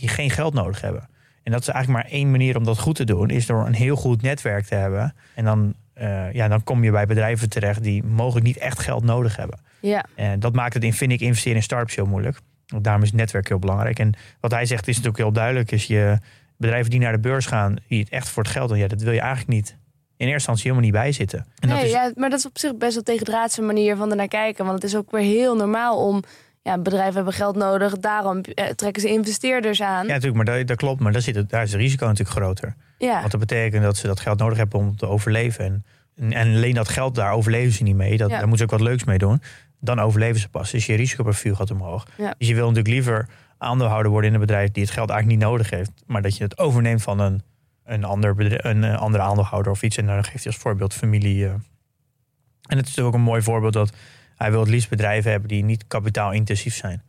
die 0.01 0.10
geen 0.10 0.29
geld 0.29 0.53
nodig 0.53 0.81
hebben. 0.81 1.10
En 1.43 1.51
dat 1.51 1.62
is 1.62 1.67
eigenlijk 1.67 2.03
maar 2.03 2.13
één 2.13 2.31
manier 2.31 2.58
om 2.58 2.63
dat 2.63 2.79
goed 2.79 2.96
te 2.96 3.03
doen, 3.03 3.29
is 3.29 3.46
door 3.46 3.65
een 3.65 3.74
heel 3.74 3.96
goed 3.96 4.22
netwerk 4.22 4.65
te 4.65 4.75
hebben. 4.75 5.15
En 5.36 5.46
dan, 5.46 5.74
eh, 5.93 6.34
ja, 6.34 6.48
dan 6.48 6.63
kom 6.63 6.84
je 6.84 6.91
bij 6.91 7.05
bedrijven 7.05 7.50
terecht 7.50 7.84
die 7.84 8.03
mogelijk 8.03 8.46
niet 8.46 8.58
echt 8.58 8.79
geld 8.79 9.03
nodig 9.03 9.36
hebben. 9.36 9.60
Ja. 9.79 10.05
En 10.15 10.39
dat 10.39 10.53
maakt 10.53 10.74
het 10.74 10.84
in, 10.84 10.93
vind 10.93 11.12
ik, 11.12 11.22
investeren 11.22 11.58
in 11.58 11.63
startups 11.63 11.96
heel 11.96 12.05
moeilijk. 12.05 12.39
Want 12.67 12.84
Daarom 12.84 13.03
is 13.03 13.10
het 13.10 13.17
netwerk 13.17 13.48
heel 13.48 13.60
belangrijk. 13.60 14.00
En 14.00 14.13
wat 14.39 14.51
hij 14.51 14.65
zegt 14.65 14.88
is 14.88 14.96
natuurlijk 14.96 15.24
heel 15.24 15.31
duidelijk. 15.31 15.72
Is 15.72 15.86
je 15.86 16.17
bedrijven 16.58 16.89
die 16.89 17.00
naar 17.00 17.12
de 17.12 17.20
beurs 17.20 17.46
gaan, 17.46 17.75
die 17.88 18.00
het 18.00 18.10
echt 18.10 18.29
voor 18.29 18.43
het 18.43 18.51
geld 18.51 18.70
doen, 18.70 18.77
ja, 18.77 18.88
dat 18.88 19.01
wil 19.01 19.13
je 19.13 19.20
eigenlijk 19.20 19.50
niet 19.50 19.77
in 20.17 20.27
eerste 20.27 20.34
instantie 20.34 20.63
helemaal 20.63 20.84
niet 20.84 20.93
bij 20.93 21.12
zitten. 21.12 21.39
En 21.60 21.70
dat 21.70 21.77
nee, 21.77 21.86
is, 21.86 21.91
ja, 21.91 22.12
maar 22.15 22.29
dat 22.29 22.39
is 22.39 22.46
op 22.46 22.58
zich 22.58 22.77
best 22.77 22.93
wel 22.93 23.03
tegendraadse 23.03 23.62
manier 23.62 23.96
van 23.96 24.10
ernaar 24.10 24.27
kijken. 24.27 24.65
Want 24.65 24.81
het 24.81 24.91
is 24.91 24.98
ook 24.98 25.12
weer 25.12 25.22
heel 25.22 25.55
normaal 25.55 26.08
om... 26.08 26.24
Ja, 26.63 26.77
bedrijven 26.77 27.15
hebben 27.15 27.34
geld 27.34 27.56
nodig, 27.56 27.98
daarom 27.98 28.41
eh, 28.41 28.65
trekken 28.68 29.01
ze 29.01 29.10
investeerders 29.10 29.82
aan. 29.82 30.08
ja, 30.08 30.13
natuurlijk, 30.13 30.36
maar 30.46 30.58
dat, 30.58 30.68
dat 30.68 30.77
klopt. 30.77 31.00
Maar 31.00 31.12
daar, 31.12 31.22
zit 31.22 31.36
het, 31.36 31.50
daar 31.50 31.63
is 31.63 31.72
het 31.72 31.82
risico 31.82 32.06
natuurlijk 32.06 32.38
groter. 32.38 32.75
Ja. 32.98 33.20
Want 33.20 33.32
dat 33.32 33.39
betekent 33.39 33.84
dat 33.84 33.98
ze 33.98 34.08
dat 34.08 34.20
geld 34.20 34.39
nodig 34.39 34.58
hebben 34.58 34.80
om 34.80 34.96
te 34.96 35.08
overleven. 35.08 35.65
En, 35.65 35.86
en, 36.15 36.34
en 36.34 36.56
alleen 36.56 36.74
dat 36.74 36.89
geld, 36.89 37.15
daar 37.15 37.32
overleven 37.34 37.72
ze 37.74 37.84
niet 37.84 37.96
mee. 37.96 38.18
Dat, 38.18 38.30
Ja. 38.30 38.38
Daar 38.38 38.48
moeten 38.48 38.68
ze 38.68 38.74
ook 38.74 38.80
wat 38.80 38.89
leuks 38.89 39.03
mee 39.03 39.18
doen. 39.18 39.41
Dan 39.80 40.00
overleven 40.00 40.39
ze 40.39 40.50
pas. 40.50 40.72
Dus 40.72 40.86
je 40.86 40.96
risicoprofiel 40.96 41.56
gaat 41.56 41.72
omhoog. 41.72 42.08
Ja. 42.18 42.34
Dus 42.38 42.48
je 42.48 42.53
wil 42.53 42.68
natuurlijk 42.68 42.94
liever 42.94 43.27
aandeelhouder 43.58 44.12
worden 44.12 44.30
in 44.30 44.36
een 44.36 44.41
bedrijf 44.41 44.72
die 44.72 44.84
het 44.84 44.91
geld 44.91 45.10
eigenlijk 45.10 45.39
niet 45.39 45.50
nodig 45.50 45.70
heeft. 45.70 45.91
Maar 46.06 46.22
dat 46.22 46.38
je 46.38 46.44
het 46.44 46.58
overneemt 46.58 47.01
van 47.01 47.20
een, 47.20 47.41
een, 47.86 48.03
ander 48.03 48.36
bedrijf, 48.36 48.63
een, 48.63 48.84
andere 48.84 49.24
aandeelhouder 49.24 49.72
of 49.72 49.82
iets. 49.82 49.98
En 49.98 50.06
dan 50.06 50.24
geeft 50.24 50.44
hij 50.44 50.53
als 50.53 50.62
voorbeeld 50.62 50.94
familie. 50.94 51.46
eh. 51.46 51.51
En 51.51 52.77
het 52.77 52.88
is 52.88 52.96
natuurlijk 52.96 53.08
ook 53.08 53.13
een 53.13 53.27
mooi 53.27 53.41
voorbeeld 53.41 53.74
dat 53.74 53.94
hij 54.41 54.51
wil 54.51 54.60
het 54.60 54.69
liefst 54.69 54.89
bedrijven 54.89 55.31
hebben 55.31 55.50
die 55.50 55.63
niet 55.63 55.88
kapitaalintensief 55.88 56.75
zijn. 56.75 57.03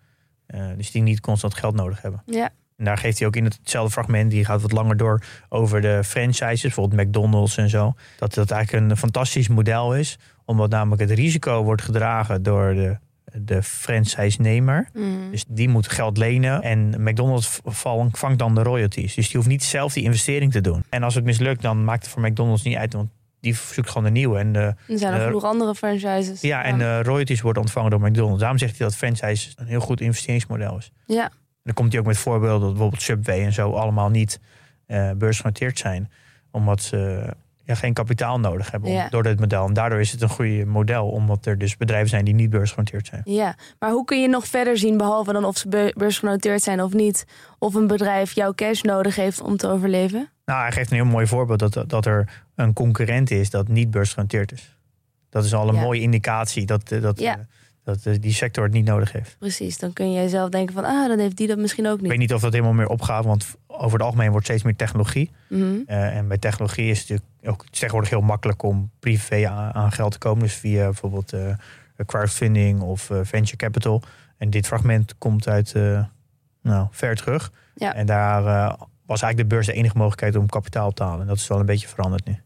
Eh, 0.47 0.67
dus 0.77 0.91
die 0.91 1.03
niet 1.03 1.21
constant 1.21 1.55
geld 1.55 1.75
nodig 1.75 2.03
hebben. 2.03 2.23
ja. 2.27 2.51
En 2.77 2.89
daar 2.89 2.99
geeft 2.99 3.19
hij 3.19 3.27
ook 3.27 3.37
in 3.37 3.45
hetzelfde 3.45 3.93
fragment, 3.93 4.31
die 4.31 4.45
gaat 4.45 4.63
wat 4.63 4.73
langer 4.73 4.97
door 4.97 5.23
over 5.49 5.81
de 5.81 6.05
franchises, 6.05 6.61
bijvoorbeeld 6.61 7.03
McDonald's 7.03 7.57
en 7.57 7.69
zo. 7.69 7.95
Dat 8.19 8.35
dat 8.35 8.51
eigenlijk 8.51 8.91
een 8.91 8.97
fantastisch 8.97 9.49
model 9.49 9.97
is, 9.97 10.19
omdat 10.45 10.71
namelijk 10.71 11.01
het 11.01 11.11
risico 11.11 11.63
wordt 11.63 11.83
gedragen 11.83 12.43
door 12.43 12.75
de, 12.75 12.97
de 13.33 13.63
franchise-nemer. 13.63 14.89
Mhm. 14.93 15.31
Dus 15.31 15.45
die 15.49 15.69
moet 15.69 15.89
geld 15.89 16.17
lenen 16.17 16.63
en 16.63 16.95
McDonald's 17.03 17.61
vangt 18.11 18.39
dan 18.39 18.55
de 18.55 18.63
royalties. 18.63 19.15
Dus 19.15 19.27
die 19.27 19.37
hoeft 19.37 19.49
niet 19.49 19.65
zelf 19.65 19.93
die 19.93 20.05
investering 20.05 20.53
te 20.53 20.61
doen. 20.61 20.85
En 20.89 21.03
als 21.03 21.15
het 21.15 21.25
mislukt, 21.25 21.63
dan 21.63 21.85
maakt 21.85 22.03
het 22.03 22.13
voor 22.13 22.23
McDonald's 22.23 22.63
niet 22.63 22.77
uit, 22.77 22.93
want 22.93 23.11
die 23.43 23.55
zoekt 23.55 23.89
gewoon 23.91 24.07
een 24.07 24.13
nieuwe. 24.13 24.39
En 24.39 24.53
de, 24.53 24.59
Er 24.59 24.77
zijn 24.99 25.15
Eh, 25.15 25.25
genoeg 25.25 25.45
andere 25.45 25.75
franchises. 25.75 26.41
ja, 26.41 26.63
en 26.65 26.79
de 26.79 27.03
royalties 27.03 27.41
worden 27.41 27.63
ontvangen 27.63 27.91
door 27.91 28.01
McDonald's. 28.01 28.39
Daarom 28.41 28.59
zegt 28.59 28.79
hij 28.79 28.87
dat 28.87 28.97
franchise 28.97 29.51
een 29.57 29.67
heel 29.67 29.81
goed 29.81 30.01
investeringsmodel 30.01 30.77
is. 30.77 30.93
ja. 31.07 31.23
En 31.25 31.69
dan 31.73 31.75
komt 31.83 31.93
hij 31.93 32.01
ook 32.01 32.07
met 32.07 32.19
voorbeelden 32.19 32.61
dat 32.61 32.71
bijvoorbeeld 32.71 33.03
Subway 33.03 33.45
en 33.45 33.53
zo 33.53 33.73
allemaal 33.73 34.09
niet 34.11 34.41
eh 34.87 35.11
beursgenoteerd 35.17 35.79
zijn. 35.79 36.11
Omdat 36.51 36.83
ze 36.83 37.27
ja, 37.65 37.75
geen 37.75 37.93
kapitaal 37.93 38.41
nodig 38.41 38.71
hebben 38.71 38.89
om- 38.91 38.95
Ja. 38.97 39.09
door 39.09 39.23
dit 39.23 39.41
model. 39.41 39.67
En 39.67 39.73
daardoor 39.73 40.01
is 40.01 40.13
het 40.13 40.23
een 40.23 40.29
goede 40.29 40.65
model, 40.67 41.09
omdat 41.09 41.47
er 41.47 41.59
dus 41.59 41.77
bedrijven 41.77 42.09
zijn 42.09 42.25
die 42.25 42.35
niet 42.35 42.51
beursgenoteerd 42.51 43.07
zijn. 43.07 43.23
Ja, 43.25 43.55
maar 43.79 43.91
hoe 43.91 44.05
kun 44.05 44.21
je 44.23 44.29
nog 44.29 44.47
verder 44.47 44.79
zien, 44.79 44.97
behalve 44.97 45.33
dan 45.33 45.45
of 45.45 45.57
ze 45.57 45.69
be- 45.69 45.93
beursgenoteerd 45.97 46.63
zijn 46.63 46.83
of 46.83 46.93
niet, 46.93 47.25
of 47.59 47.75
een 47.75 47.87
bedrijf 47.87 48.33
jouw 48.33 48.53
cash 48.55 48.81
nodig 48.83 49.17
heeft 49.17 49.41
om 49.41 49.57
te 49.57 49.69
overleven? 49.69 50.31
Nou, 50.53 50.65
hij 50.65 50.73
geeft 50.73 50.91
een 50.91 50.97
heel 50.97 51.05
mooi 51.07 51.27
voorbeeld 51.27 51.73
dat, 51.73 51.91
dat 51.91 52.07
er 52.07 52.29
een 52.55 52.73
concurrent 52.73 53.31
is 53.31 53.51
dat 53.51 53.69
niet 53.69 53.91
beursgenoteerd 53.91 54.53
is. 54.53 54.77
Dat 55.31 55.45
is 55.45 55.55
al 55.55 55.69
een 55.69 55.75
Ja. 55.75 55.81
mooie 55.81 56.01
indicatie 56.01 56.67
dat, 56.67 56.91
eh, 56.93 57.03
dat, 57.03 57.21
Ja. 57.21 57.37
eh, 57.39 57.45
dat 57.85 58.07
eh, 58.07 58.15
die 58.21 58.33
sector 58.33 58.65
het 58.65 58.73
niet 58.73 58.85
nodig 58.85 59.13
heeft. 59.13 59.37
Precies, 59.39 59.79
dan 59.79 59.93
kun 59.93 60.13
jij 60.13 60.29
zelf 60.29 60.51
denken 60.51 60.75
van, 60.75 60.85
ah, 60.85 61.09
dan 61.09 61.19
heeft 61.19 61.37
die 61.37 61.47
dat 61.47 61.59
misschien 61.59 61.87
ook 61.87 61.95
Ik 61.95 62.01
niet. 62.01 62.11
weet 62.11 62.19
niet 62.19 62.35
of 62.35 62.41
dat 62.41 62.53
helemaal 62.53 62.73
meer 62.73 62.89
opgaat, 62.89 63.25
want 63.25 63.47
over 63.67 63.93
het 63.99 64.07
algemeen 64.07 64.31
wordt 64.31 64.47
steeds 64.47 64.63
meer 64.63 64.77
technologie. 64.77 65.31
Mhm. 65.49 65.81
En 65.87 66.29
bij 66.29 66.39
technologie 66.39 66.91
is 66.91 66.99
het 66.99 67.09
natuurlijk 67.09 67.29
ook 67.45 67.67
tegenwoordig 67.71 68.11
heel 68.11 68.21
makkelijk 68.21 68.63
om 68.63 68.91
privé 68.99 69.49
aan, 69.49 69.75
aan 69.75 69.93
geld 69.93 70.13
te 70.13 70.19
komen. 70.19 70.43
Dus 70.43 70.55
via 70.55 70.85
bijvoorbeeld 70.85 71.35
crowdfunding 72.07 72.81
of 72.81 73.11
venture 73.23 73.57
capital. 73.57 74.03
En 74.39 74.51
dit 74.51 74.67
fragment 74.67 75.15
komt 75.19 75.49
uit 75.49 75.75
nou, 76.63 76.87
ver 76.91 77.17
terug. 77.17 77.53
Ja. 77.75 77.95
En 77.95 78.07
daar 78.07 78.77
was 79.13 79.23
eigenlijk 79.23 79.51
de 79.51 79.55
beurs 79.55 79.67
de 79.67 79.73
enige 79.73 79.97
mogelijkheid 79.97 80.37
om 80.37 80.47
kapitaal 80.47 80.93
te 80.93 81.03
halen. 81.03 81.21
En 81.21 81.27
dat 81.27 81.37
is 81.37 81.49
wel 81.49 81.61
een 81.61 81.67
beetje 81.67 81.89
veranderd 81.89 82.25
nu. 82.25 82.37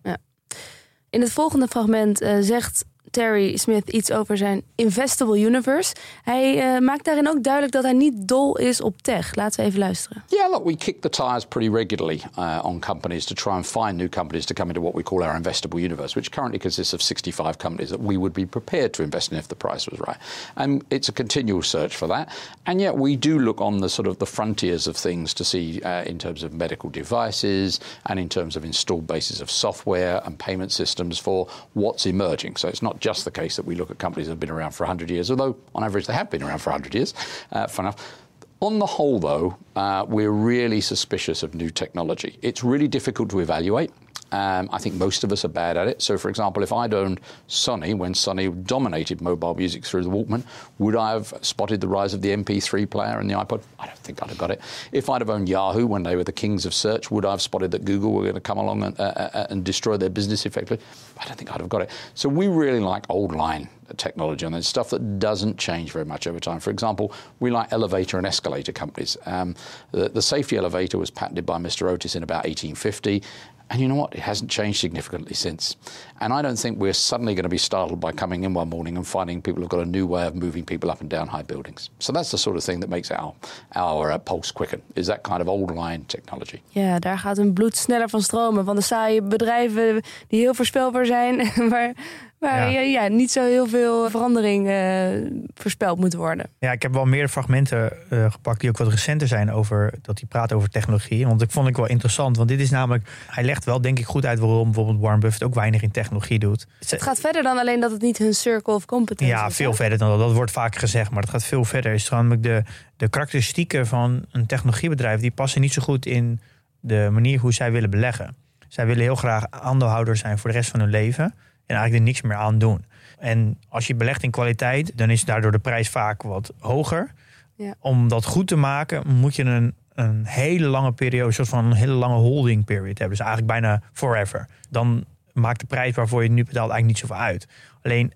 In 1.10 1.20
het 1.20 1.32
volgende 1.32 1.66
fragment 1.66 2.20
eh, 2.20 2.36
zegt 2.40 2.84
Terry 3.10 3.56
Smith 3.56 3.88
iets 3.88 4.12
over 4.12 4.36
zijn 4.36 4.62
investable 4.74 5.40
universe. 5.40 5.94
Hij 6.22 6.74
eh, 6.74 6.80
maakt 6.80 7.04
daarin 7.04 7.28
ook 7.28 7.42
duidelijk 7.42 7.72
dat 7.72 7.82
hij 7.82 7.92
niet 7.92 8.28
dol 8.28 8.58
is 8.58 8.80
op 8.80 9.02
tech. 9.02 9.34
Laten 9.34 9.60
we 9.60 9.66
even 9.66 9.78
luisteren. 9.78 10.22
Yeah, 10.26 10.50
look, 10.50 10.64
we 10.64 10.76
kick 10.76 11.00
the 11.00 11.08
tires 11.08 11.44
pretty 11.44 11.72
regularly 11.72 12.22
uh, 12.38 12.60
on 12.64 12.80
companies 12.80 13.24
to 13.24 13.34
try 13.34 13.52
and 13.52 13.66
find 13.66 13.96
new 13.96 14.08
companies 14.08 14.44
to 14.44 14.54
come 14.54 14.68
into 14.68 14.82
what 14.82 14.94
we 14.94 15.02
call 15.02 15.22
our 15.22 15.40
investable 15.42 15.80
universe, 15.80 16.14
which 16.14 16.30
currently 16.30 16.58
consists 16.58 16.92
of 16.92 17.02
65 17.02 17.58
companies 17.58 17.90
that 17.90 18.00
we 18.00 18.16
would 18.16 18.32
be 18.32 18.46
prepared 18.46 18.92
to 18.92 19.02
invest 19.02 19.32
in 19.32 19.38
if 19.38 19.48
the 19.48 19.54
price 19.54 19.90
was 19.90 20.00
right. 20.00 20.18
And 20.54 20.84
it's 20.90 21.08
a 21.08 21.12
continual 21.12 21.62
search 21.62 21.96
for 21.96 22.08
that. 22.08 22.28
And 22.64 22.80
yet 22.80 22.96
we 22.96 23.16
do 23.16 23.38
look 23.38 23.60
on 23.60 23.80
the 23.80 23.88
sort 23.88 24.08
of 24.08 24.18
the 24.18 24.26
frontiers 24.26 24.86
of 24.86 24.96
things 24.96 25.34
to 25.34 25.44
see 25.44 25.80
uh, 25.82 26.04
in 26.04 26.18
terms 26.18 26.42
of 26.42 26.52
medical 26.52 26.90
devices 26.90 27.80
and 28.06 28.18
in 28.18 28.28
terms 28.28 28.56
of 28.56 28.64
installed 28.64 29.06
bases 29.06 29.40
of 29.40 29.50
software 29.50 30.20
and 30.24 30.38
payment 30.38 30.72
systems 30.72 31.18
for 31.18 31.48
what's 31.74 32.06
emerging. 32.06 32.56
So 32.56 32.68
it's 32.68 32.82
not 32.82 32.95
just 33.00 33.24
the 33.24 33.30
case 33.30 33.56
that 33.56 33.64
we 33.64 33.74
look 33.74 33.90
at 33.90 33.98
companies 33.98 34.26
that 34.26 34.32
have 34.32 34.40
been 34.40 34.50
around 34.50 34.72
for 34.72 34.84
100 34.84 35.10
years, 35.10 35.30
although 35.30 35.56
on 35.74 35.84
average 35.84 36.06
they 36.06 36.12
have 36.12 36.30
been 36.30 36.42
around 36.42 36.58
for 36.58 36.70
100 36.70 36.94
years, 36.94 37.14
uh, 37.52 37.66
fun 37.66 37.86
enough. 37.86 38.22
On 38.60 38.78
the 38.78 38.86
whole, 38.86 39.18
though, 39.18 39.56
uh, 39.76 40.06
we're 40.08 40.30
really 40.30 40.80
suspicious 40.80 41.42
of 41.42 41.54
new 41.54 41.68
technology. 41.68 42.38
It's 42.40 42.64
really 42.64 42.88
difficult 42.88 43.28
to 43.30 43.40
evaluate. 43.40 43.90
Um, 44.32 44.68
I 44.72 44.78
think 44.78 44.96
most 44.96 45.24
of 45.24 45.32
us 45.32 45.44
are 45.44 45.48
bad 45.48 45.76
at 45.76 45.88
it. 45.88 46.02
So, 46.02 46.18
for 46.18 46.28
example, 46.28 46.62
if 46.62 46.72
I'd 46.72 46.92
owned 46.94 47.20
Sony 47.48 47.96
when 47.96 48.12
Sony 48.12 48.64
dominated 48.66 49.20
mobile 49.20 49.54
music 49.54 49.84
through 49.84 50.02
the 50.02 50.10
Walkman, 50.10 50.44
would 50.78 50.96
I 50.96 51.12
have 51.12 51.32
spotted 51.42 51.80
the 51.80 51.88
rise 51.88 52.12
of 52.12 52.22
the 52.22 52.30
MP3 52.30 52.88
player 52.90 53.18
and 53.18 53.30
the 53.30 53.34
iPod? 53.34 53.62
I 53.78 53.86
don't 53.86 53.98
think 53.98 54.22
I'd 54.22 54.28
have 54.30 54.38
got 54.38 54.50
it. 54.50 54.60
If 54.92 55.08
I'd 55.08 55.20
have 55.20 55.30
owned 55.30 55.48
Yahoo 55.48 55.86
when 55.86 56.02
they 56.02 56.16
were 56.16 56.24
the 56.24 56.32
kings 56.32 56.66
of 56.66 56.74
search, 56.74 57.10
would 57.10 57.24
I 57.24 57.30
have 57.30 57.42
spotted 57.42 57.70
that 57.70 57.84
Google 57.84 58.12
were 58.12 58.22
going 58.22 58.34
to 58.34 58.40
come 58.40 58.58
along 58.58 58.82
and, 58.82 58.98
uh, 58.98 59.02
uh, 59.02 59.46
and 59.50 59.64
destroy 59.64 59.96
their 59.96 60.10
business 60.10 60.44
effectively? 60.44 60.84
I 61.18 61.24
don't 61.26 61.36
think 61.36 61.52
I'd 61.52 61.60
have 61.60 61.68
got 61.68 61.82
it. 61.82 61.90
So 62.14 62.28
we 62.28 62.48
really 62.48 62.80
like 62.80 63.04
old 63.08 63.34
line 63.34 63.68
technology 63.96 64.44
and 64.44 64.54
there's 64.54 64.66
stuff 64.66 64.90
that 64.90 65.18
doesn't 65.18 65.58
change 65.58 65.92
very 65.92 66.04
much 66.04 66.26
over 66.26 66.40
time. 66.40 66.60
For 66.60 66.70
example, 66.70 67.12
we 67.40 67.50
like 67.50 67.72
elevator 67.72 68.18
and 68.18 68.26
escalator 68.26 68.72
companies. 68.72 69.16
Um, 69.26 69.54
the, 69.92 70.08
the 70.08 70.22
safety 70.22 70.56
elevator 70.56 70.98
was 70.98 71.10
patented 71.10 71.46
by 71.46 71.58
Mr. 71.58 71.88
Otis 71.88 72.16
in 72.16 72.22
about 72.22 72.44
1850. 72.44 73.22
And 73.68 73.80
you 73.80 73.88
know 73.88 73.96
what? 73.96 74.14
It 74.14 74.20
hasn't 74.20 74.50
changed 74.50 74.78
significantly 74.80 75.34
since. 75.34 75.76
And 76.20 76.32
I 76.32 76.40
don't 76.40 76.58
think 76.58 76.78
we're 76.78 76.92
suddenly 76.92 77.34
going 77.34 77.42
to 77.42 77.48
be 77.48 77.58
startled 77.58 78.00
by 78.00 78.12
coming 78.12 78.44
in 78.44 78.54
one 78.54 78.68
morning 78.68 78.96
and 78.96 79.06
finding 79.06 79.42
people 79.42 79.62
have 79.62 79.68
got 79.70 79.80
a 79.80 79.86
new 79.86 80.06
way 80.06 80.26
of 80.26 80.34
moving 80.34 80.64
people 80.64 80.90
up 80.90 81.00
and 81.00 81.10
down 81.10 81.28
high 81.28 81.42
buildings. 81.42 81.90
So 81.98 82.12
that's 82.12 82.30
the 82.30 82.38
sort 82.38 82.56
of 82.56 82.64
thing 82.64 82.80
that 82.80 82.88
makes 82.88 83.10
our, 83.10 83.34
our 83.74 84.12
uh, 84.12 84.18
pulse 84.18 84.52
quicken, 84.52 84.82
is 84.94 85.06
that 85.06 85.22
kind 85.22 85.40
of 85.40 85.48
old 85.48 85.74
line 85.74 86.04
technology. 86.06 86.62
Ja, 86.68 86.98
daar 86.98 87.18
gaat 87.18 87.36
hun 87.36 87.52
bloed 87.52 87.76
sneller 87.76 88.08
van 88.08 88.22
stromen. 88.22 88.64
Van 88.64 88.76
de 88.76 88.82
saaie 88.82 89.22
bedrijven 89.22 90.02
die 90.28 90.40
heel 90.40 90.54
voorspelbaar 90.54 91.06
zijn, 91.06 91.52
waar 92.38 92.70
Ja. 92.70 92.80
ja. 92.80 93.02
Ja, 93.02 93.08
niet 93.08 93.30
zo 93.32 93.44
heel 93.44 93.66
veel 93.66 94.10
verandering 94.10 94.68
eh, 94.68 95.06
voorspeld 95.54 95.98
moet 95.98 96.14
worden. 96.14 96.46
Ja, 96.58 96.72
ik 96.72 96.82
heb 96.82 96.92
wel 96.92 97.04
meer 97.04 97.28
fragmenten 97.28 97.92
eh, 98.10 98.32
gepakt 98.32 98.60
die 98.60 98.68
ook 98.70 98.76
wat 98.78 98.88
recenter 98.88 99.28
zijn 99.28 99.52
over 99.52 99.94
dat 100.02 100.18
hij 100.18 100.28
praat 100.28 100.52
over 100.52 100.68
technologie. 100.68 101.26
Want 101.26 101.42
ik 101.42 101.50
vond 101.50 101.68
ik 101.68 101.76
wel 101.76 101.86
interessant, 101.86 102.36
want 102.36 102.48
dit 102.48 102.60
is 102.60 102.70
namelijk, 102.70 103.08
hij 103.26 103.44
legt 103.44 103.64
wel 103.64 103.80
denk 103.80 103.98
ik 103.98 104.04
goed 104.04 104.26
uit 104.26 104.38
waarom 104.38 104.64
bijvoorbeeld 104.64 105.00
Warren 105.00 105.20
Buffett 105.20 105.44
ook 105.44 105.54
weinig 105.54 105.82
in 105.82 105.90
technologie 105.90 106.38
doet. 106.38 106.66
Het 106.88 107.02
gaat 107.02 107.20
verder 107.20 107.42
dan 107.42 107.58
alleen 107.58 107.80
dat 107.80 107.90
het 107.90 108.02
niet 108.02 108.18
hun 108.18 108.34
circle 108.34 108.74
of 108.74 108.84
competence 108.84 109.34
Ja, 109.34 109.46
is. 109.46 109.56
veel 109.56 109.70
hè? 109.70 109.76
verder 109.76 109.98
dan 109.98 110.08
dat. 110.08 110.18
Dat 110.18 110.32
wordt 110.32 110.50
vaak 110.50 110.76
gezegd, 110.76 111.10
maar 111.10 111.22
het 111.22 111.30
gaat 111.30 111.44
veel 111.44 111.64
verder. 111.64 111.92
Is 111.92 112.08
namelijk 112.08 112.42
de, 112.42 112.62
de 112.96 113.08
karakteristieken 113.08 113.86
van 113.86 114.24
een 114.32 114.46
technologiebedrijf, 114.46 115.20
die 115.20 115.30
passen 115.30 115.60
niet 115.60 115.72
zo 115.72 115.82
goed 115.82 116.06
in 116.06 116.40
de 116.80 117.08
manier 117.12 117.38
hoe 117.38 117.52
zij 117.52 117.72
willen 117.72 117.90
beleggen. 117.90 118.36
Zij 118.68 118.86
willen 118.86 119.02
heel 119.02 119.14
graag 119.14 119.44
aandeelhouder 119.50 120.16
zijn 120.16 120.38
voor 120.38 120.50
de 120.50 120.56
rest 120.56 120.70
van 120.70 120.80
hun 120.80 120.90
leven 120.90 121.34
en 121.66 121.76
eigenlijk 121.76 121.94
er 121.94 122.00
niks 122.00 122.22
meer 122.22 122.36
aan 122.36 122.58
doen. 122.58 122.84
En 123.18 123.58
als 123.68 123.86
je 123.86 123.94
belegt 123.94 124.22
in 124.22 124.30
kwaliteit, 124.30 124.92
dan 124.98 125.10
is 125.10 125.24
daardoor 125.24 125.52
de 125.52 125.58
prijs 125.58 125.88
vaak 125.88 126.22
wat 126.22 126.52
hoger. 126.58 127.12
Ja. 127.54 127.74
Om 127.80 128.08
dat 128.08 128.24
goed 128.24 128.46
te 128.46 128.56
maken, 128.56 129.08
moet 129.08 129.36
je 129.36 129.44
een, 129.44 129.74
een 129.94 130.26
hele 130.26 130.66
lange 130.66 130.92
periode, 130.92 131.26
een 131.26 131.32
soort 131.32 131.48
van 131.48 131.64
een 131.64 131.72
hele 131.72 131.92
lange 131.92 132.18
holding 132.18 132.64
period 132.64 132.98
hebben. 132.98 133.16
Dus 133.16 133.26
eigenlijk 133.26 133.60
bijna 133.60 133.82
forever. 133.92 134.48
Dan 134.70 135.04
maakt 135.32 135.60
de 135.60 135.66
prijs 135.66 135.94
waarvoor 135.94 136.20
je 136.22 136.26
het 136.26 136.36
nu 136.36 136.44
betaalt 136.44 136.70
eigenlijk 136.70 136.86
niet 136.86 137.08
zoveel 137.10 137.24
uit. 137.24 137.48
Alleen 137.82 138.12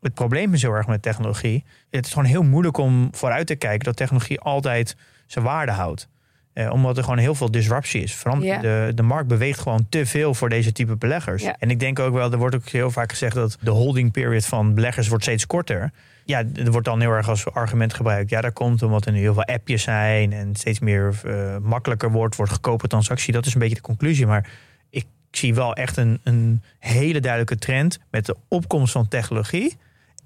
het 0.00 0.14
probleem 0.14 0.54
is 0.54 0.62
heel 0.62 0.72
erg 0.72 0.86
met 0.86 1.02
technologie. 1.02 1.64
Het 1.90 2.06
is 2.06 2.12
gewoon 2.12 2.28
heel 2.28 2.42
moeilijk 2.42 2.76
om 2.76 3.08
vooruit 3.12 3.46
te 3.46 3.54
kijken 3.54 3.84
dat 3.84 3.96
technologie 3.96 4.40
altijd 4.40 4.96
zijn 5.26 5.44
waarde 5.44 5.72
houdt. 5.72 6.08
Eh, 6.56 6.70
omdat 6.70 6.96
er 6.96 7.02
gewoon 7.02 7.18
heel 7.18 7.34
veel 7.34 7.50
disruptie 7.50 8.02
is. 8.02 8.14
Vooral 8.14 8.40
de, 8.40 8.92
de 8.94 9.02
markt 9.02 9.28
beweegt 9.28 9.60
gewoon 9.60 9.86
te 9.88 10.06
veel 10.06 10.34
voor 10.34 10.48
deze 10.48 10.72
type 10.72 10.96
beleggers. 10.96 11.44
En 11.58 11.70
ik 11.70 11.80
denk 11.80 11.98
ook 11.98 12.14
wel, 12.14 12.32
er 12.32 12.38
wordt 12.38 12.54
ook 12.54 12.68
heel 12.68 12.90
vaak 12.90 13.10
gezegd 13.10 13.34
dat 13.34 13.58
de 13.60 13.70
holding 13.70 14.12
period 14.12 14.46
van 14.46 14.74
beleggers 14.74 15.08
wordt 15.08 15.24
steeds 15.24 15.46
korter. 15.46 15.92
Ja, 16.24 16.42
er 16.54 16.70
wordt 16.70 16.86
dan 16.86 17.00
heel 17.00 17.10
erg 17.10 17.28
als 17.28 17.46
argument 17.46 17.94
gebruikt. 17.94 18.30
Ja, 18.30 18.40
dat 18.40 18.52
komt 18.52 18.82
omdat 18.82 19.06
er 19.06 19.12
nu 19.12 19.18
heel 19.18 19.34
veel 19.34 19.44
appjes 19.44 19.82
zijn 19.82 20.32
en 20.32 20.54
steeds 20.54 20.78
meer 20.78 21.20
eh, 21.24 21.56
makkelijker 21.62 22.10
wordt, 22.10 22.36
wordt 22.36 22.52
goedkope 22.52 22.88
transactie. 22.88 23.32
Dat 23.32 23.46
is 23.46 23.54
een 23.54 23.60
beetje 23.60 23.74
de 23.74 23.80
conclusie. 23.80 24.26
Maar 24.26 24.50
ik 24.90 25.06
zie 25.30 25.54
wel 25.54 25.74
echt 25.74 25.96
een, 25.96 26.20
een 26.22 26.62
hele 26.78 27.20
duidelijke 27.20 27.56
trend 27.56 27.98
met 28.10 28.26
de 28.26 28.36
opkomst 28.48 28.92
van 28.92 29.08
technologie 29.08 29.76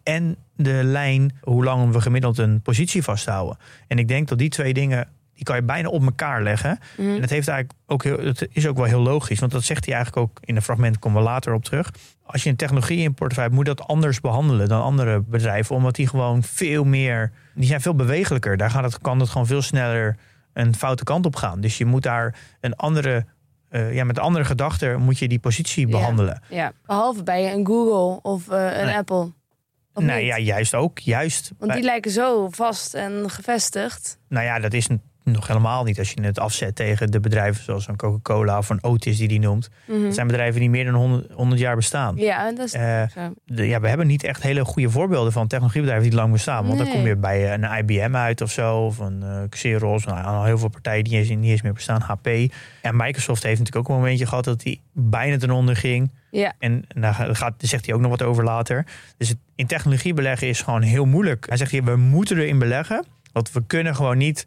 en 0.03 0.37
de 0.57 0.81
lijn 0.85 1.39
hoe 1.41 1.65
lang 1.65 1.93
we 1.93 2.01
gemiddeld 2.01 2.39
een 2.39 2.61
positie 2.61 3.03
vasthouden. 3.03 3.59
En 3.87 3.99
ik 3.99 4.09
denk 4.09 4.29
dat 4.29 4.39
die 4.39 4.49
twee 4.49 4.75
dingen, 4.75 5.09
die 5.41 5.49
kan 5.49 5.57
je 5.57 5.63
bijna 5.63 5.89
op 5.89 6.03
elkaar 6.03 6.43
leggen. 6.43 6.79
Mhm. 6.97 7.09
En 7.15 7.21
dat 7.21 7.31
heeft 7.31 7.49
eigenlijk 7.49 7.79
ook 7.87 8.05
heel, 8.05 8.19
het 8.19 8.49
is 8.53 8.67
ook 8.67 8.77
wel 8.77 8.85
heel 8.87 9.01
logisch, 9.01 9.39
want 9.41 9.53
dat 9.53 9.65
zegt 9.65 9.85
hij 9.85 9.95
eigenlijk 9.95 10.27
ook 10.29 10.39
in 10.45 10.57
een 10.57 10.63
fragment, 10.63 10.99
komen 10.99 11.19
we 11.19 11.25
later 11.25 11.53
op 11.55 11.65
terug. 11.65 11.91
Als 12.23 12.43
je 12.43 12.51
een 12.51 12.57
technologie 12.57 12.99
in 12.99 13.15
portefeuille 13.15 13.51
hebt, 13.55 13.67
moet 13.67 13.77
dat 13.77 13.87
anders 13.89 14.21
behandelen 14.21 14.69
dan 14.69 14.83
andere 14.83 15.21
bedrijven, 15.21 15.77
omdat 15.77 15.95
die 15.95 16.09
gewoon 16.09 16.43
veel 16.43 16.85
meer, 16.85 17.33
die 17.55 17.67
zijn 17.67 17.81
veel 17.81 17.95
bewegelijker. 17.95 18.57
Daar 18.57 18.71
gaat 18.71 18.83
het, 18.85 18.99
kan 18.99 19.21
het 19.21 19.29
gewoon 19.29 19.47
veel 19.47 19.63
sneller 19.63 20.17
een 20.53 20.75
foute 20.75 21.05
kant 21.05 21.27
op 21.27 21.37
gaan. 21.37 21.61
Dus 21.61 21.79
je 21.79 21.85
moet 21.85 22.03
daar 22.03 22.35
een 22.61 22.77
andere, 22.77 23.25
eh, 23.69 23.95
ja, 23.95 24.05
met 24.05 24.19
andere 24.19 24.45
gedachten 24.45 25.01
moet 25.01 25.19
je 25.19 25.29
die 25.29 25.39
positie 25.39 25.87
Ja. 25.87 25.93
behandelen. 25.99 26.43
Ja, 26.49 26.73
behalve 26.87 27.23
bij 27.23 27.53
een 27.53 27.67
Google 27.67 28.23
of 28.23 28.49
eh, 28.49 28.79
een 28.79 28.87
Nee. 28.87 28.97
Apple. 28.97 29.33
Of 29.95 30.03
nee, 30.05 30.17
niet? 30.19 30.27
ja, 30.27 30.39
juist 30.39 30.75
ook. 30.75 30.99
Juist. 30.99 31.53
Want 31.59 31.73
die 31.73 31.83
lijken 31.83 32.11
zo 32.11 32.49
vast 32.51 32.95
en 32.95 33.31
gevestigd. 33.31 34.19
Nou 34.29 34.45
ja, 34.45 34.59
dat 34.59 34.73
is 34.73 34.87
n- 34.89 35.03
nog 35.25 35.47
helemaal 35.47 35.85
niet 35.85 35.99
als 35.99 36.11
je 36.11 36.23
het 36.23 36.39
afzet 36.39 36.75
tegen 36.77 37.11
de 37.11 37.21
bedrijven 37.21 37.65
zoals 37.65 37.89
een 37.89 37.97
Coca-Cola 37.97 38.59
of 38.59 38.69
een 38.69 38.83
Otis 38.85 39.17
die 39.19 39.29
die 39.29 39.39
noemt. 39.41 39.69
Mhm. 39.87 40.03
Dat 40.03 40.15
zijn 40.15 40.27
bedrijven 40.27 40.61
die 40.61 40.71
meer 40.71 40.85
dan 40.85 40.95
100, 40.95 41.33
100 41.33 41.61
jaar 41.61 41.77
bestaan. 41.77 42.17
Ja, 42.17 42.53
dat 42.53 42.67
is 42.67 42.73
Eh, 42.73 43.03
de- 43.45 43.67
ja, 43.67 43.81
we 43.81 43.89
hebben 43.89 44.07
niet 44.07 44.25
echt 44.25 44.43
hele 44.43 44.65
goede 44.65 44.91
voorbeelden 44.91 45.33
van 45.33 45.47
technologiebedrijven 45.47 46.09
die 46.09 46.19
lang 46.19 46.33
bestaan. 46.33 46.67
Want 46.67 46.79
dan 46.79 46.89
kom 46.89 47.07
je 47.07 47.17
bij 47.17 47.45
eh, 47.47 47.53
een 47.53 47.79
IBM 47.79 48.17
uit 48.17 48.41
of 48.41 48.51
zo, 48.51 48.77
of 48.85 48.99
een 48.99 49.23
eh 49.23 49.43
Xerox, 49.49 50.05
nou, 50.05 50.25
al 50.25 50.45
heel 50.45 50.59
veel 50.59 50.69
partijen 50.69 51.05
die 51.05 51.13
niet 51.19 51.29
eens, 51.29 51.39
niet 51.41 51.51
eens 51.51 51.63
meer 51.63 51.73
bestaan, 51.73 52.01
HP. 52.01 52.27
En 52.83 52.97
Microsoft 52.97 53.43
heeft 53.43 53.59
natuurlijk 53.59 53.89
ook 53.89 53.95
een 53.97 54.03
momentje 54.03 54.27
gehad 54.27 54.45
dat 54.45 54.61
die 54.61 54.81
bijna 54.93 55.37
ten 55.39 55.51
onder 55.51 55.77
ging. 55.77 56.11
Ja, 56.31 56.53
En 56.59 56.85
daar 56.95 57.15
gaat, 57.15 57.55
zegt 57.59 57.87
hij 57.87 57.95
ook 57.95 58.01
nog 58.01 58.11
wat 58.11 58.23
over 58.23 58.45
later. 58.45 58.87
Dus 59.17 59.29
het, 59.29 59.39
in 59.55 59.67
technologie 59.67 60.15
beleggen 60.15 60.49
is 60.49 60.63
gewoon 60.63 60.83
heel 60.83 61.05
moeilijk. 61.05 61.47
Hij 61.49 61.57
zegt 61.57 61.71
hier, 61.71 61.85
we 61.85 61.97
moeten 61.97 62.39
erin 62.39 62.59
beleggen. 62.59 63.05
Want 63.33 63.53
we 63.53 63.63
kunnen 63.67 63.95
gewoon 63.95 64.19
niet 64.19 64.47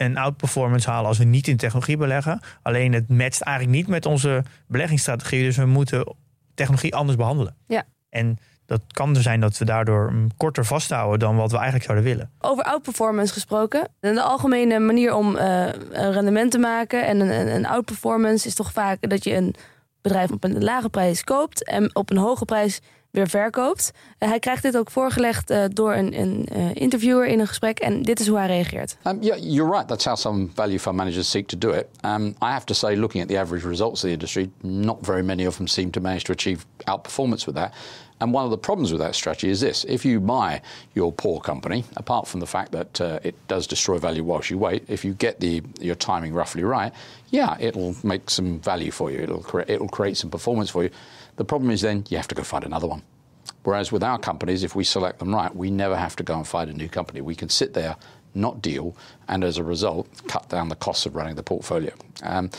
een 0.00 0.16
outperformance 0.16 0.90
halen 0.90 1.08
als 1.08 1.18
we 1.18 1.24
niet 1.24 1.48
in 1.48 1.56
technologie 1.56 1.96
beleggen. 1.96 2.40
Alleen 2.62 2.92
het 2.92 3.08
matcht 3.08 3.40
eigenlijk 3.40 3.76
niet 3.76 3.86
met 3.86 4.06
onze 4.06 4.42
beleggingsstrategie. 4.66 5.42
Dus 5.42 5.56
we 5.56 5.66
moeten 5.66 6.14
technologie 6.54 6.94
anders 6.94 7.16
behandelen. 7.16 7.56
Ja. 7.66 7.84
En 8.08 8.38
dat 8.66 8.80
kan 8.86 9.16
er 9.16 9.22
zijn 9.22 9.40
dat 9.40 9.58
we 9.58 9.64
daardoor 9.64 10.12
korter 10.36 10.64
vasthouden 10.64 11.18
dan 11.18 11.36
wat 11.36 11.50
we 11.50 11.56
eigenlijk 11.56 11.84
zouden 11.84 12.06
willen. 12.06 12.30
over 12.40 12.64
outperformance 12.64 13.32
gesproken. 13.32 13.88
De 14.00 14.22
algemene 14.22 14.78
manier 14.78 15.14
om 15.14 15.36
een 15.36 16.12
rendement 16.12 16.50
te 16.50 16.58
maken 16.58 17.06
en 17.06 17.20
een, 17.20 17.40
een, 17.40 17.54
een 17.54 17.66
outperformance 17.66 18.46
is 18.46 18.54
toch 18.54 18.72
vaak 18.72 19.08
dat 19.10 19.24
je 19.24 19.34
een 19.34 19.54
bedrijf 20.00 20.30
op 20.30 20.44
een 20.44 20.62
lage 20.62 20.88
prijs 20.88 21.24
koopt 21.24 21.64
en 21.64 21.94
op 21.94 22.10
een 22.10 22.16
hoge 22.16 22.44
prijs 22.44 22.80
weer 23.10 23.28
verkoopt. 23.28 23.90
Eh, 24.18 24.28
hij 24.28 24.38
krijgt 24.38 24.62
dit 24.62 24.76
ook 24.76 24.90
voorgelegd 24.90 25.50
eh, 25.50 25.64
door 25.72 25.94
een, 25.94 26.20
een 26.20 26.46
eh, 26.46 26.74
interviewer 26.74 27.26
in 27.26 27.40
een 27.40 27.46
gesprek 27.46 27.78
en 27.78 28.02
dit 28.02 28.20
is 28.20 28.26
hoe 28.26 28.38
hij 28.38 28.46
reageert. 28.46 28.96
Um, 29.04 29.22
yeah, 29.22 29.38
you're 29.38 29.70
right. 29.70 29.88
That's 29.88 30.04
how 30.04 30.16
some 30.16 30.48
value 30.54 30.78
fund 30.78 30.96
managers 30.96 31.30
seek 31.30 31.48
to 31.48 31.58
do 31.58 31.70
it. 31.70 31.86
Um, 32.04 32.26
I 32.26 32.34
have 32.46 32.64
to 32.64 32.74
say, 32.74 32.96
looking 32.96 33.22
at 33.22 33.28
the 33.28 33.38
average 33.38 33.66
results 33.66 34.02
of 34.02 34.08
the 34.08 34.12
industry, 34.12 34.50
not 34.60 34.98
very 35.00 35.22
many 35.22 35.46
of 35.46 35.56
them 35.56 35.66
seem 35.66 35.90
to 35.90 36.00
manage 36.00 36.24
to 36.24 36.32
achieve 36.32 36.64
outperformance 36.84 37.46
with 37.46 37.54
that. 37.54 37.72
And 38.20 38.34
one 38.34 38.44
of 38.44 38.50
the 38.50 38.58
problems 38.58 38.92
with 38.92 39.00
that 39.00 39.14
strategy 39.14 39.48
is 39.48 39.60
this: 39.60 39.84
if 39.84 40.04
you 40.04 40.20
buy 40.20 40.60
your 40.94 41.12
poor 41.12 41.40
company, 41.40 41.84
apart 41.96 42.28
from 42.28 42.40
the 42.40 42.46
fact 42.46 42.72
that 42.72 43.00
uh, 43.00 43.18
it 43.22 43.34
does 43.48 43.66
destroy 43.66 43.98
value 43.98 44.22
whilst 44.22 44.50
you 44.50 44.58
wait, 44.58 44.84
if 44.88 45.04
you 45.04 45.14
get 45.14 45.40
the 45.40 45.62
your 45.80 45.94
timing 45.94 46.34
roughly 46.34 46.62
right, 46.62 46.92
yeah, 47.30 47.56
it'll 47.58 47.96
make 48.02 48.28
some 48.28 48.60
value 48.60 48.90
for 48.90 49.10
you. 49.10 49.18
It'll 49.18 49.42
create 49.42 49.70
it'll 49.70 49.88
create 49.88 50.16
some 50.16 50.30
performance 50.30 50.70
for 50.70 50.82
you. 50.84 50.90
The 51.36 51.44
problem 51.44 51.70
is 51.70 51.80
then 51.80 52.04
you 52.10 52.16
have 52.16 52.28
to 52.28 52.34
go 52.34 52.42
find 52.42 52.64
another 52.64 52.86
one. 52.86 53.02
Whereas 53.62 53.92
with 53.92 54.02
our 54.02 54.18
companies, 54.18 54.64
if 54.64 54.74
we 54.74 54.84
select 54.84 55.18
them 55.18 55.34
right, 55.34 55.54
we 55.54 55.70
never 55.70 55.96
have 55.96 56.16
to 56.16 56.22
go 56.22 56.34
and 56.36 56.46
find 56.46 56.70
a 56.70 56.74
new 56.74 56.88
company. 56.88 57.20
We 57.20 57.34
can 57.34 57.48
sit 57.48 57.74
there, 57.74 57.96
not 58.34 58.62
deal, 58.62 58.96
and 59.28 59.44
as 59.44 59.58
a 59.58 59.64
result, 59.64 60.08
cut 60.28 60.48
down 60.48 60.68
the 60.68 60.76
costs 60.76 61.06
of 61.06 61.14
running 61.14 61.36
the 61.36 61.42
portfolio. 61.42 61.92
Um, 62.22 62.50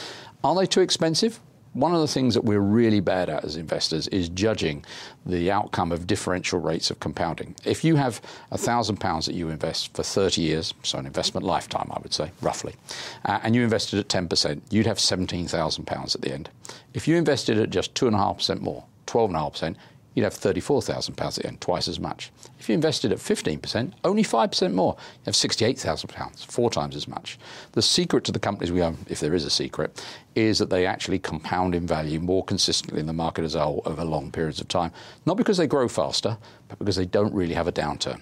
are 0.43 0.56
they 0.56 0.65
too 0.65 0.82
expensive? 0.82 1.39
One 1.74 1.96
of 1.96 2.02
the 2.02 2.08
things 2.08 2.34
that 2.34 2.44
we're 2.44 2.60
really 2.60 3.00
bad 3.00 3.30
at 3.30 3.46
as 3.46 3.56
investors 3.56 4.08
is 4.10 4.28
judging 4.28 4.84
the 5.26 5.50
outcome 5.50 5.94
of 5.94 6.06
differential 6.06 6.60
rates 6.60 6.92
of 6.92 7.00
compounding. 7.00 7.56
If 7.64 7.86
you 7.86 7.96
have 7.96 8.22
a 8.52 8.58
thousand 8.58 8.98
pounds 8.98 9.26
that 9.26 9.36
you 9.36 9.48
invest 9.48 9.94
for 9.94 10.04
30 10.04 10.42
years, 10.42 10.74
so 10.84 11.00
an 11.00 11.06
investment 11.06 11.46
lifetime, 11.46 11.90
I 11.94 12.00
would 12.02 12.14
say, 12.14 12.32
roughly, 12.42 12.76
uh, 13.24 13.40
and 13.42 13.56
you 13.56 13.64
invested 13.64 14.00
at 14.00 14.10
10%, 14.10 14.62
you'd 14.70 14.86
have 14.86 15.00
17,000 15.00 15.86
pounds 15.86 16.14
at 16.14 16.22
the 16.22 16.34
end. 16.34 16.50
If 16.94 17.08
you 17.08 17.16
invested 17.16 17.58
at 17.58 17.70
just 17.70 17.94
2.5% 17.94 18.60
more, 18.60 18.84
12.5%, 19.08 19.76
you'd 20.13 20.24
have 20.24 20.34
£34,000 20.34 21.21
at 21.21 21.34
the 21.36 21.47
end, 21.47 21.62
twice 21.62 21.88
as 21.88 22.00
much. 22.00 22.32
If 22.60 22.67
you 22.67 22.76
invested 22.76 23.12
at 23.12 23.19
15%, 23.19 23.93
only 24.04 24.24
5% 24.24 24.74
more, 24.74 24.95
you 25.00 25.26
have 25.26 25.36
£68,000, 25.36 26.45
four 26.45 26.69
times 26.69 26.95
as 26.95 27.08
much. 27.08 27.39
The 27.71 27.82
secret 27.82 28.24
to 28.26 28.32
the 28.32 28.39
companies 28.39 28.71
we 28.71 28.82
own, 28.82 28.97
if 29.08 29.19
there 29.19 29.34
is 29.34 29.45
a 29.45 29.50
secret, 29.50 30.04
is 30.36 30.60
that 30.60 30.69
they 30.69 30.86
actually 30.86 31.19
compound 31.19 31.76
in 31.76 31.88
value 31.88 32.19
more 32.19 32.43
consistently 32.43 33.00
in 33.00 33.08
the 33.08 33.13
market 33.13 33.45
as 33.45 33.56
a 33.56 33.62
whole 33.62 33.82
over 33.86 34.04
long 34.04 34.32
periods 34.32 34.60
of 34.60 34.67
time. 34.67 34.91
Not 35.26 35.38
because 35.38 35.58
they 35.58 35.67
grow 35.67 35.88
faster, 35.88 36.38
but 36.67 36.80
because 36.80 36.95
they 36.95 37.06
don't 37.06 37.34
really 37.34 37.54
have 37.54 37.67
a 37.67 37.71
downturn. 37.71 38.21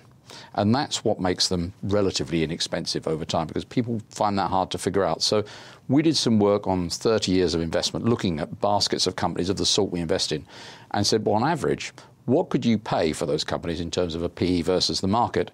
And 0.54 0.74
that's 0.74 1.04
what 1.04 1.20
makes 1.20 1.48
them 1.50 1.74
relatively 1.82 2.44
inexpensive 2.44 3.08
over 3.08 3.26
time 3.26 3.48
because 3.48 3.66
people 3.66 4.02
find 4.10 4.38
that 4.38 4.50
hard 4.50 4.70
to 4.72 4.78
figure 4.78 5.04
out. 5.04 5.22
So 5.22 5.44
we 5.90 6.04
did 6.04 6.16
some 6.16 6.40
work 6.40 6.68
on 6.68 6.90
30 6.90 7.32
years 7.32 7.56
of 7.56 7.62
investment 7.62 8.06
looking 8.06 8.40
at 8.40 8.62
baskets 8.62 9.08
of 9.08 9.16
companies 9.16 9.50
of 9.50 9.58
the 9.58 9.66
sort 9.66 9.92
we 9.92 10.00
invest 10.00 10.32
in 10.32 10.46
and 10.92 11.06
said, 11.06 11.26
well, 11.26 11.36
on 11.36 11.44
average, 11.44 11.92
what 12.26 12.50
could 12.50 12.64
you 12.64 12.78
pay 12.78 13.12
for 13.12 13.26
those 13.26 13.44
companies 13.44 13.82
in 13.82 13.90
terms 13.90 14.14
of 14.14 14.22
a 14.22 14.30
PE 14.30 14.62
versus 14.62 15.02
the 15.02 15.08
market 15.08 15.52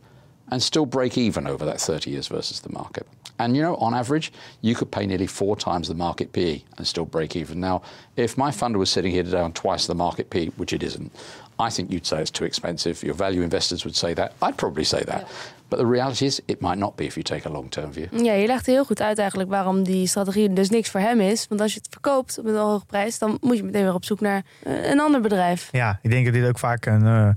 and 0.52 0.62
still 0.62 0.86
break 0.86 1.17
even 1.17 1.48
over 1.48 1.65
that 1.65 1.80
30 1.80 2.12
years 2.12 2.28
versus 2.28 2.60
the 2.60 2.71
market? 2.71 3.08
And 3.39 3.56
you 3.56 3.62
know, 3.62 3.76
on 3.78 3.93
average, 3.93 4.32
you 4.62 4.76
could 4.76 4.91
pay 4.91 5.06
nearly 5.06 5.28
four 5.28 5.56
times 5.56 5.88
the 5.88 5.93
market 5.93 6.34
PE 6.34 6.62
and 6.78 6.86
still 6.86 7.06
break 7.06 7.36
even. 7.36 7.60
Now, 7.60 7.82
if 8.15 8.38
my 8.38 8.52
fund 8.52 8.78
was 8.78 8.89
sitting 8.89 9.12
here 9.12 9.24
today 9.24 9.39
on 9.39 9.54
twice 9.54 9.88
the 9.88 9.95
market 9.95 10.30
PE, 10.30 10.48
which 10.58 10.74
it 10.74 10.84
isn't, 10.84 11.13
I 11.58 11.69
think 11.69 11.91
you'd 11.91 12.06
say 12.06 12.21
it's 12.21 12.32
too 12.32 12.43
expensive. 12.45 13.02
Your 13.04 13.13
value 13.13 13.41
investors 13.41 13.86
would 13.86 13.95
say 13.95 14.13
that. 14.13 14.34
I'd 14.41 14.58
probably 14.58 14.84
say 14.84 15.04
that. 15.04 15.30
But 15.67 15.80
the 15.80 15.88
reality 15.88 16.25
is, 16.25 16.41
it 16.45 16.62
might 16.62 16.78
not 16.78 16.95
be 16.95 17.04
if 17.04 17.13
you 17.13 17.23
take 17.23 17.47
a 17.47 17.51
long 17.51 17.69
term 17.71 17.93
view. 17.93 18.23
Ja, 18.23 18.34
je 18.34 18.47
legt 18.47 18.65
heel 18.65 18.86
goed 18.86 19.01
uit 19.01 19.17
eigenlijk 19.19 19.49
waarom 19.49 19.84
die 19.84 20.08
strategie 20.08 20.54
dus 20.54 20.69
niks 20.69 20.89
voor 20.89 20.99
hem 20.99 21.19
is. 21.19 21.45
Want 21.49 21.62
als 21.62 21.73
je 21.73 21.78
het 21.78 21.88
verkoopt 21.91 22.39
op 22.39 22.45
een 22.45 22.56
hoge 22.56 22.86
prijs, 22.86 23.19
dan 23.19 23.38
moet 23.41 23.58
je 23.58 23.63
meteen 23.63 23.84
weer 23.84 23.93
op 23.93 24.06
zoek 24.06 24.19
naar 24.19 24.43
eh, 24.63 24.89
een 24.89 24.99
ander 24.99 25.21
bedrijf. 25.21 25.69
Ja, 25.71 25.99
ik 26.01 26.10
denk 26.10 26.25
dat 26.25 26.34
dit 26.34 26.47
ook 26.47 26.60
vaak 26.60 26.86
een, 26.86 27.06
eh, 27.06 27.30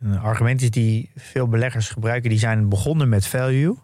een 0.00 0.18
argument 0.18 0.62
is 0.62 0.70
die 0.70 1.10
veel 1.16 1.48
beleggers 1.48 1.88
gebruiken. 1.88 2.30
Die 2.30 2.38
zijn 2.38 2.68
begonnen 2.68 3.08
met 3.08 3.26
value. 3.26 3.76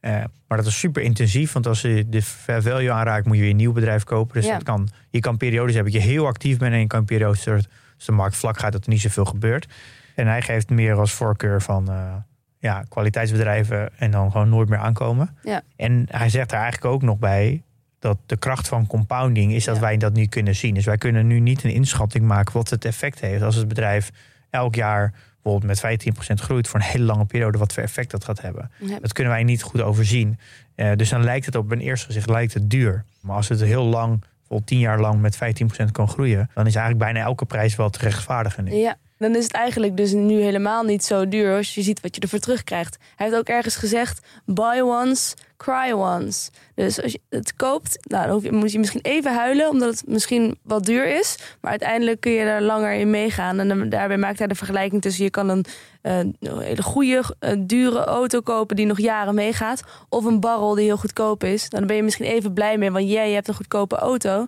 Eh, 0.00 0.12
maar 0.48 0.58
dat 0.58 0.66
is 0.66 0.78
super 0.78 1.02
intensief, 1.02 1.52
want 1.52 1.66
als 1.66 1.80
je 1.80 2.08
de 2.08 2.22
fair 2.22 2.62
value 2.62 2.92
aanraakt, 2.92 3.26
moet 3.26 3.36
je 3.36 3.42
weer 3.42 3.50
een 3.50 3.56
nieuw 3.56 3.72
bedrijf 3.72 4.04
kopen. 4.04 4.34
Dus 4.34 4.46
Ja. 4.46 4.52
dat 4.52 4.62
kan, 4.62 4.88
je 5.10 5.20
kan 5.20 5.36
periodes 5.36 5.74
hebben 5.74 5.92
dat 5.92 6.02
je 6.02 6.08
heel 6.08 6.26
actief 6.26 6.58
bent 6.58 6.72
en 6.72 6.80
je 6.80 6.86
kan 6.86 7.04
periodes 7.04 7.44
dat 7.44 7.54
Als 7.96 8.08
de 8.08 8.12
markt 8.12 8.36
vlak 8.36 8.58
gaat, 8.58 8.72
dat 8.72 8.84
er 8.84 8.90
niet 8.90 9.00
zoveel 9.00 9.24
gebeurt. 9.24 9.66
En 10.14 10.26
hij 10.26 10.42
geeft 10.42 10.70
meer 10.70 10.94
als 10.94 11.12
voorkeur 11.12 11.62
van 11.62 11.88
eh, 11.90 12.14
ja, 12.60 12.84
kwaliteitsbedrijven 12.88 13.90
en 13.98 14.10
dan 14.10 14.30
gewoon 14.30 14.48
nooit 14.48 14.68
meer 14.68 14.78
aankomen. 14.78 15.36
Ja. 15.42 15.62
En 15.76 16.06
hij 16.10 16.28
zegt 16.28 16.52
er 16.52 16.58
eigenlijk 16.58 16.94
ook 16.94 17.02
nog 17.02 17.18
bij 17.18 17.62
dat 17.98 18.18
de 18.26 18.36
kracht 18.36 18.68
van 18.68 18.86
compounding 18.86 19.52
is 19.52 19.64
dat 19.64 19.74
Ja. 19.74 19.80
wij 19.80 19.96
dat 19.96 20.12
nu 20.12 20.26
kunnen 20.26 20.56
zien. 20.56 20.74
Dus 20.74 20.84
wij 20.84 20.98
kunnen 20.98 21.26
nu 21.26 21.40
niet 21.40 21.64
een 21.64 21.70
inschatting 21.72 22.24
maken 22.24 22.52
wat 22.54 22.70
het 22.70 22.84
effect 22.84 23.20
heeft 23.20 23.42
als 23.42 23.54
het 23.54 23.68
bedrijf 23.68 24.10
elk 24.50 24.74
jaar 24.74 25.12
bijvoorbeeld 25.42 25.82
met 25.82 26.02
15% 26.32 26.40
groeit 26.40 26.68
voor 26.68 26.80
een 26.80 26.86
hele 26.86 27.04
lange 27.04 27.24
periode, 27.24 27.58
wat 27.58 27.72
voor 27.72 27.82
effect 27.82 28.10
dat 28.10 28.24
gaat 28.24 28.40
hebben. 28.40 28.70
Ja. 28.78 28.98
Dat 29.00 29.12
kunnen 29.12 29.32
wij 29.32 29.42
niet 29.44 29.62
goed 29.62 29.80
overzien. 29.80 30.38
Eh, 30.74 30.92
dus 30.96 31.08
dan 31.08 31.24
lijkt 31.24 31.46
het 31.46 31.54
op 31.54 31.70
een 31.70 31.80
eerste 31.80 32.06
gezicht 32.06 32.28
lijkt 32.30 32.54
het 32.54 32.70
duur. 32.70 33.04
Maar 33.20 33.36
als 33.36 33.48
het 33.48 33.60
heel 33.60 33.84
lang, 33.84 34.22
vol 34.46 34.64
10 34.64 34.78
jaar 34.78 35.00
lang 35.00 35.20
met 35.20 35.36
15% 35.36 35.90
kan 35.92 36.08
groeien, 36.08 36.50
dan 36.54 36.66
is 36.66 36.74
eigenlijk 36.74 37.04
bijna 37.04 37.26
elke 37.26 37.44
prijs 37.44 37.76
wel 37.76 37.90
te 37.90 37.98
rechtvaardigen. 37.98 38.64
nu. 38.64 38.72
Ja, 38.74 38.96
dan 39.20 39.34
is 39.36 39.44
het 39.44 39.52
eigenlijk 39.52 39.96
dus 39.96 40.12
nu 40.12 40.40
helemaal 40.40 40.82
niet 40.82 41.04
zo 41.04 41.28
duur 41.28 41.56
als 41.56 41.74
je 41.74 41.82
ziet 41.82 42.00
wat 42.00 42.14
je 42.14 42.20
ervoor 42.20 42.38
terugkrijgt. 42.38 42.96
Hij 43.16 43.26
heeft 43.26 43.38
ook 43.38 43.48
ergens 43.48 43.76
gezegd: 43.76 44.26
buy 44.44 44.80
once, 44.80 45.34
cry 45.56 45.92
once. 45.92 46.50
Dus 46.74 47.02
als 47.02 47.12
je 47.12 47.20
het 47.28 47.54
koopt, 47.56 47.98
nou, 48.08 48.24
dan 48.24 48.32
hoef 48.34 48.42
je, 48.42 48.52
moet 48.52 48.72
je 48.72 48.78
misschien 48.78 49.00
even 49.02 49.34
huilen, 49.34 49.68
omdat 49.68 49.88
het 49.90 50.02
misschien 50.06 50.58
wat 50.62 50.84
duur 50.84 51.18
is. 51.18 51.36
Maar 51.60 51.70
uiteindelijk 51.70 52.20
kun 52.20 52.32
je 52.32 52.40
er 52.44 52.62
langer 52.62 52.92
in 52.92 53.10
meegaan. 53.10 53.58
En 53.60 53.68
dan- 53.68 53.88
daarbij 53.88 54.16
maakt 54.18 54.38
hij 54.38 54.46
de 54.46 54.54
vergelijking 54.54 55.02
tussen: 55.02 55.24
je 55.24 55.30
kan 55.30 55.48
een, 55.48 55.64
eh, 56.02 56.18
hele 56.58 56.82
goede, 56.82 57.22
eh, 57.38 57.52
dure 57.58 58.04
auto 58.04 58.40
kopen 58.40 58.76
die 58.76 58.86
nog 58.86 59.00
jaren 59.00 59.34
meegaat. 59.34 59.82
Of 60.08 60.24
een 60.24 60.40
barrel 60.40 60.74
die 60.74 60.84
heel 60.84 60.96
goedkoop 60.96 61.44
is. 61.44 61.60
Nou, 61.60 61.68
Dan 61.78 61.86
ben 61.86 61.96
je 61.96 62.02
misschien 62.02 62.26
even 62.26 62.52
blij 62.52 62.78
mee, 62.78 62.90
want 62.90 63.08
jij 63.10 63.28
je 63.28 63.34
hebt 63.34 63.48
een 63.48 63.54
goedkope 63.54 63.96
auto. 63.96 64.46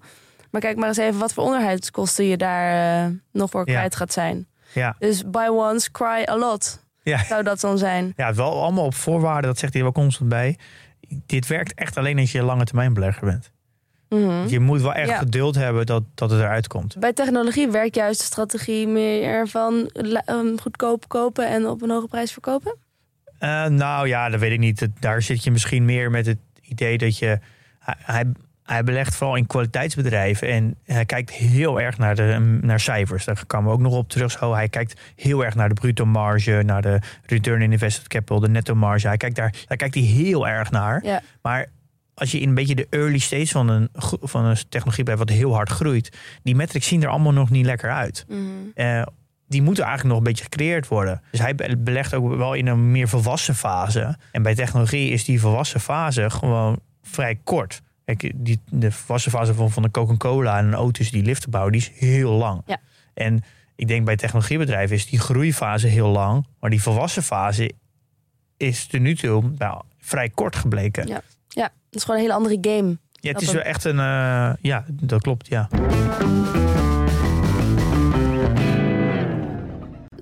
Maar 0.50 0.60
kijk 0.60 0.76
maar 0.76 0.88
eens 0.88 0.96
even 0.96 1.18
wat 1.20 1.32
voor 1.32 1.44
onderhoudskosten 1.44 2.24
je 2.24 2.36
daar 2.36 3.04
eh, 3.04 3.10
nog 3.32 3.50
voor 3.50 3.68
Ja. 3.68 3.74
kwijt 3.74 3.96
gaat 3.96 4.12
zijn. 4.12 4.46
Ja, 4.74 4.96
Dus 4.98 5.24
buy 5.30 5.48
once, 5.48 5.90
cry 5.90 6.24
a 6.28 6.36
lot. 6.36 6.80
ja. 7.02 7.24
Zou 7.24 7.42
dat 7.42 7.60
dan 7.60 7.78
zijn? 7.78 8.12
ja, 8.16 8.34
wel 8.34 8.62
allemaal 8.62 8.84
op 8.84 8.94
voorwaarden, 8.94 9.50
dat 9.50 9.58
zegt 9.58 9.72
hij 9.72 9.82
wel 9.82 9.92
constant 9.92 10.28
bij. 10.30 10.58
Dit 11.26 11.46
werkt 11.46 11.74
echt 11.74 11.96
alleen 11.96 12.18
als 12.18 12.32
je 12.32 12.38
een 12.38 12.44
lange 12.44 12.64
termijn 12.64 12.94
belegger 12.94 13.26
bent. 13.26 13.50
Mhm. 14.08 14.46
Je 14.48 14.60
moet 14.60 14.80
wel 14.82 14.94
echt 14.94 15.08
Ja. 15.08 15.18
geduld 15.18 15.54
hebben 15.54 15.86
dat, 15.86 16.02
dat 16.14 16.30
het 16.30 16.40
eruit 16.40 16.66
komt. 16.66 16.98
Bij 16.98 17.12
technologie 17.12 17.68
werkt 17.70 17.94
juist 17.94 18.18
de 18.20 18.26
strategie 18.26 18.86
meer 18.88 19.48
van 19.48 19.90
um, 20.26 20.60
goedkoop 20.60 21.08
kopen 21.08 21.48
en 21.48 21.66
op 21.66 21.82
een 21.82 21.90
hoge 21.90 22.06
prijs 22.06 22.32
verkopen? 22.32 22.76
Eh, 23.38 23.66
nou 23.66 24.08
ja, 24.08 24.28
dat 24.28 24.40
weet 24.40 24.52
ik 24.52 24.58
niet. 24.58 24.88
Daar 25.00 25.22
zit 25.22 25.44
je 25.44 25.50
misschien 25.50 25.84
meer 25.84 26.10
met 26.10 26.26
het 26.26 26.38
idee 26.62 26.98
dat 26.98 27.18
je. 27.18 27.38
Hij, 27.78 28.32
hij, 28.72 28.84
belegt 28.84 29.14
vooral 29.14 29.36
in 29.36 29.46
kwaliteitsbedrijven. 29.46 30.48
En 30.48 30.76
hij 30.84 31.04
kijkt 31.04 31.30
heel 31.30 31.80
erg 31.80 31.98
naar, 31.98 32.14
de, 32.14 32.58
naar 32.60 32.80
cijfers. 32.80 33.24
Daar 33.24 33.46
komen 33.46 33.68
we 33.70 33.76
ook 33.76 33.82
nog 33.82 33.94
op 33.94 34.08
terug. 34.08 34.30
Zo. 34.30 34.54
Hij 34.54 34.68
kijkt 34.68 35.00
heel 35.16 35.44
erg 35.44 35.54
naar 35.54 35.68
de 35.68 35.74
bruto 35.74 36.06
marge, 36.06 36.62
naar 36.66 36.82
de 36.82 36.98
return 37.26 37.62
on 37.62 37.72
invested 37.72 38.08
capital, 38.08 38.40
de 38.40 38.48
netto 38.48 38.74
marge. 38.74 39.06
Hij 39.06 39.16
kijkt 39.16 39.36
daar, 39.36 39.54
daar 39.66 39.76
kijkt 39.76 39.94
hij 39.94 40.04
heel 40.04 40.48
erg 40.48 40.70
naar. 40.70 41.04
Ja. 41.04 41.22
Maar 41.42 41.66
als 42.14 42.30
je 42.32 42.40
in 42.40 42.48
een 42.48 42.54
beetje 42.54 42.74
de 42.74 42.86
early 42.90 43.18
stage 43.18 43.46
van 43.46 43.68
een, 43.68 43.88
van 44.20 44.44
een 44.44 44.56
technologie 44.68 45.04
blijft, 45.04 45.22
wat 45.22 45.30
heel 45.30 45.54
hard 45.54 45.68
groeit, 45.70 46.18
die 46.42 46.54
metrics 46.54 46.86
zien 46.86 47.02
er 47.02 47.08
allemaal 47.08 47.32
nog 47.32 47.50
niet 47.50 47.66
lekker 47.66 47.90
uit. 47.90 48.24
Mhm. 48.28 48.40
Eh, 48.74 49.02
die 49.48 49.62
moeten 49.62 49.84
eigenlijk 49.84 50.14
nog 50.14 50.24
een 50.24 50.32
beetje 50.32 50.44
gecreëerd 50.44 50.88
worden. 50.88 51.22
Dus 51.30 51.40
hij 51.40 51.54
be- 51.54 51.76
belegt 51.78 52.14
ook 52.14 52.36
wel 52.36 52.54
in 52.54 52.66
een 52.66 52.90
meer 52.90 53.08
volwassen 53.08 53.54
fase. 53.54 54.16
En 54.32 54.42
bij 54.42 54.54
technologie 54.54 55.10
is 55.10 55.24
die 55.24 55.40
volwassen 55.40 55.80
fase 55.80 56.30
gewoon 56.30 56.80
vrij 57.02 57.40
kort. 57.44 57.82
Kijk, 58.04 58.32
die, 58.34 58.60
de 58.70 58.92
volwassen 58.92 59.30
fase 59.30 59.54
van, 59.54 59.70
van 59.70 59.82
de 59.82 59.90
Coca-Cola 59.90 60.58
en 60.58 60.74
auto's 60.74 61.10
die 61.10 61.22
liften 61.22 61.50
bouwen, 61.50 61.72
die 61.72 61.80
is 61.80 61.90
heel 61.94 62.30
lang. 62.32 62.62
Ja. 62.66 62.76
En 63.14 63.42
ik 63.76 63.88
denk 63.88 64.04
bij 64.04 64.16
technologiebedrijven 64.16 64.96
is 64.96 65.06
die 65.06 65.18
groeifase 65.18 65.86
heel 65.86 66.08
lang. 66.08 66.46
Maar 66.60 66.70
die 66.70 66.82
volwassen 66.82 67.22
fase 67.22 67.72
is 68.56 68.86
tot 68.86 69.00
nu 69.00 69.14
toe 69.14 69.42
nou, 69.58 69.82
vrij 69.98 70.28
kort 70.28 70.56
gebleken. 70.56 71.06
Ja. 71.06 71.20
Ja, 71.48 71.62
dat 71.62 71.72
is 71.90 72.02
gewoon 72.04 72.16
een 72.16 72.22
hele 72.26 72.36
andere 72.38 72.58
game. 72.60 72.98
Ja, 73.10 73.32
het 73.32 73.40
is 73.42 73.48
een- 73.48 73.54
wel 73.54 73.62
echt 73.62 73.84
een... 73.84 73.98
eh, 73.98 74.52
ja, 74.60 74.84
dat 74.88 75.22
klopt, 75.22 75.48
ja. 75.48 75.68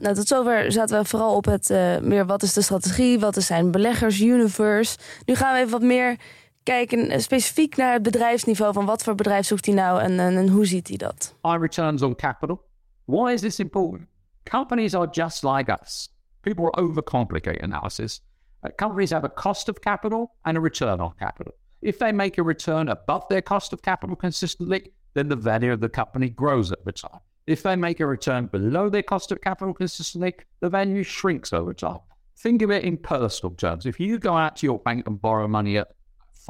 Nou, 0.00 0.14
tot 0.14 0.26
zover 0.28 0.72
zaten 0.72 0.98
we 1.00 1.04
vooral 1.04 1.36
op 1.36 1.44
het 1.44 1.70
eh, 1.70 1.98
meer 1.98 2.26
wat 2.26 2.42
is 2.42 2.52
de 2.52 2.62
strategie, 2.62 3.18
wat 3.18 3.36
is 3.36 3.46
zijn 3.46 3.70
beleggers-universe. 3.70 4.96
Nu 5.24 5.34
gaan 5.34 5.52
we 5.52 5.58
even 5.58 5.70
wat 5.70 5.82
meer 5.82 6.16
kijken 6.62 7.10
eh, 7.10 7.18
specifiek 7.18 7.76
naar 7.76 7.92
het 7.92 8.02
bedrijfsniveau 8.02 8.72
van 8.72 8.86
wat 8.86 9.02
voor 9.02 9.14
bedrijf 9.14 9.46
zoekt 9.46 9.66
hij 9.66 9.74
nou 9.74 10.00
en, 10.00 10.18
en, 10.18 10.36
en 10.36 10.48
hoe 10.48 10.66
ziet 10.66 10.88
hij 10.88 10.96
dat? 10.96 11.34
high 11.42 11.60
returns 11.60 12.02
on 12.02 12.14
capital. 12.14 12.68
Why 13.04 13.32
is 13.32 13.40
this 13.40 13.58
important? 13.58 14.08
Companies 14.50 14.94
are 14.94 15.08
just 15.10 15.42
like 15.42 15.78
us. 15.82 16.08
People 16.40 16.72
overcomplicate 16.72 17.62
analysis. 17.62 18.22
Uh, 18.62 18.70
companies 18.76 19.10
have 19.10 19.26
a 19.26 19.30
cost 19.30 19.68
of 19.68 19.80
capital 19.80 20.30
and 20.42 20.56
a 20.56 20.60
return 20.60 21.00
on 21.00 21.14
capital. 21.18 21.54
If 21.80 21.98
they 21.98 22.12
make 22.12 22.38
a 22.38 22.42
return 22.42 22.88
above 22.88 23.26
their 23.28 23.42
cost 23.42 23.72
of 23.72 23.80
capital 23.80 24.16
consistently, 24.16 24.92
then 25.14 25.28
the 25.28 25.36
value 25.36 25.72
of 25.72 25.80
the 25.80 25.88
company 25.88 26.28
grows 26.28 26.72
over 26.72 26.92
time. 26.92 27.20
If 27.46 27.62
they 27.62 27.76
make 27.76 28.00
a 28.00 28.06
return 28.06 28.46
below 28.46 28.90
their 28.90 29.02
cost 29.02 29.32
of 29.32 29.40
capital 29.40 29.74
consistently, 29.74 30.34
the 30.60 30.68
value 30.68 31.02
shrinks 31.02 31.52
over 31.52 31.74
time. 31.74 32.00
Think 32.36 32.62
of 32.62 32.70
it 32.70 32.84
in 32.84 32.96
personal 32.96 33.54
terms. 33.54 33.86
If 33.86 33.98
you 33.98 34.18
go 34.18 34.36
out 34.36 34.56
to 34.56 34.66
your 34.66 34.78
bank 34.78 35.06
and 35.06 35.20
borrow 35.20 35.48
money 35.48 35.78
at 35.78 35.88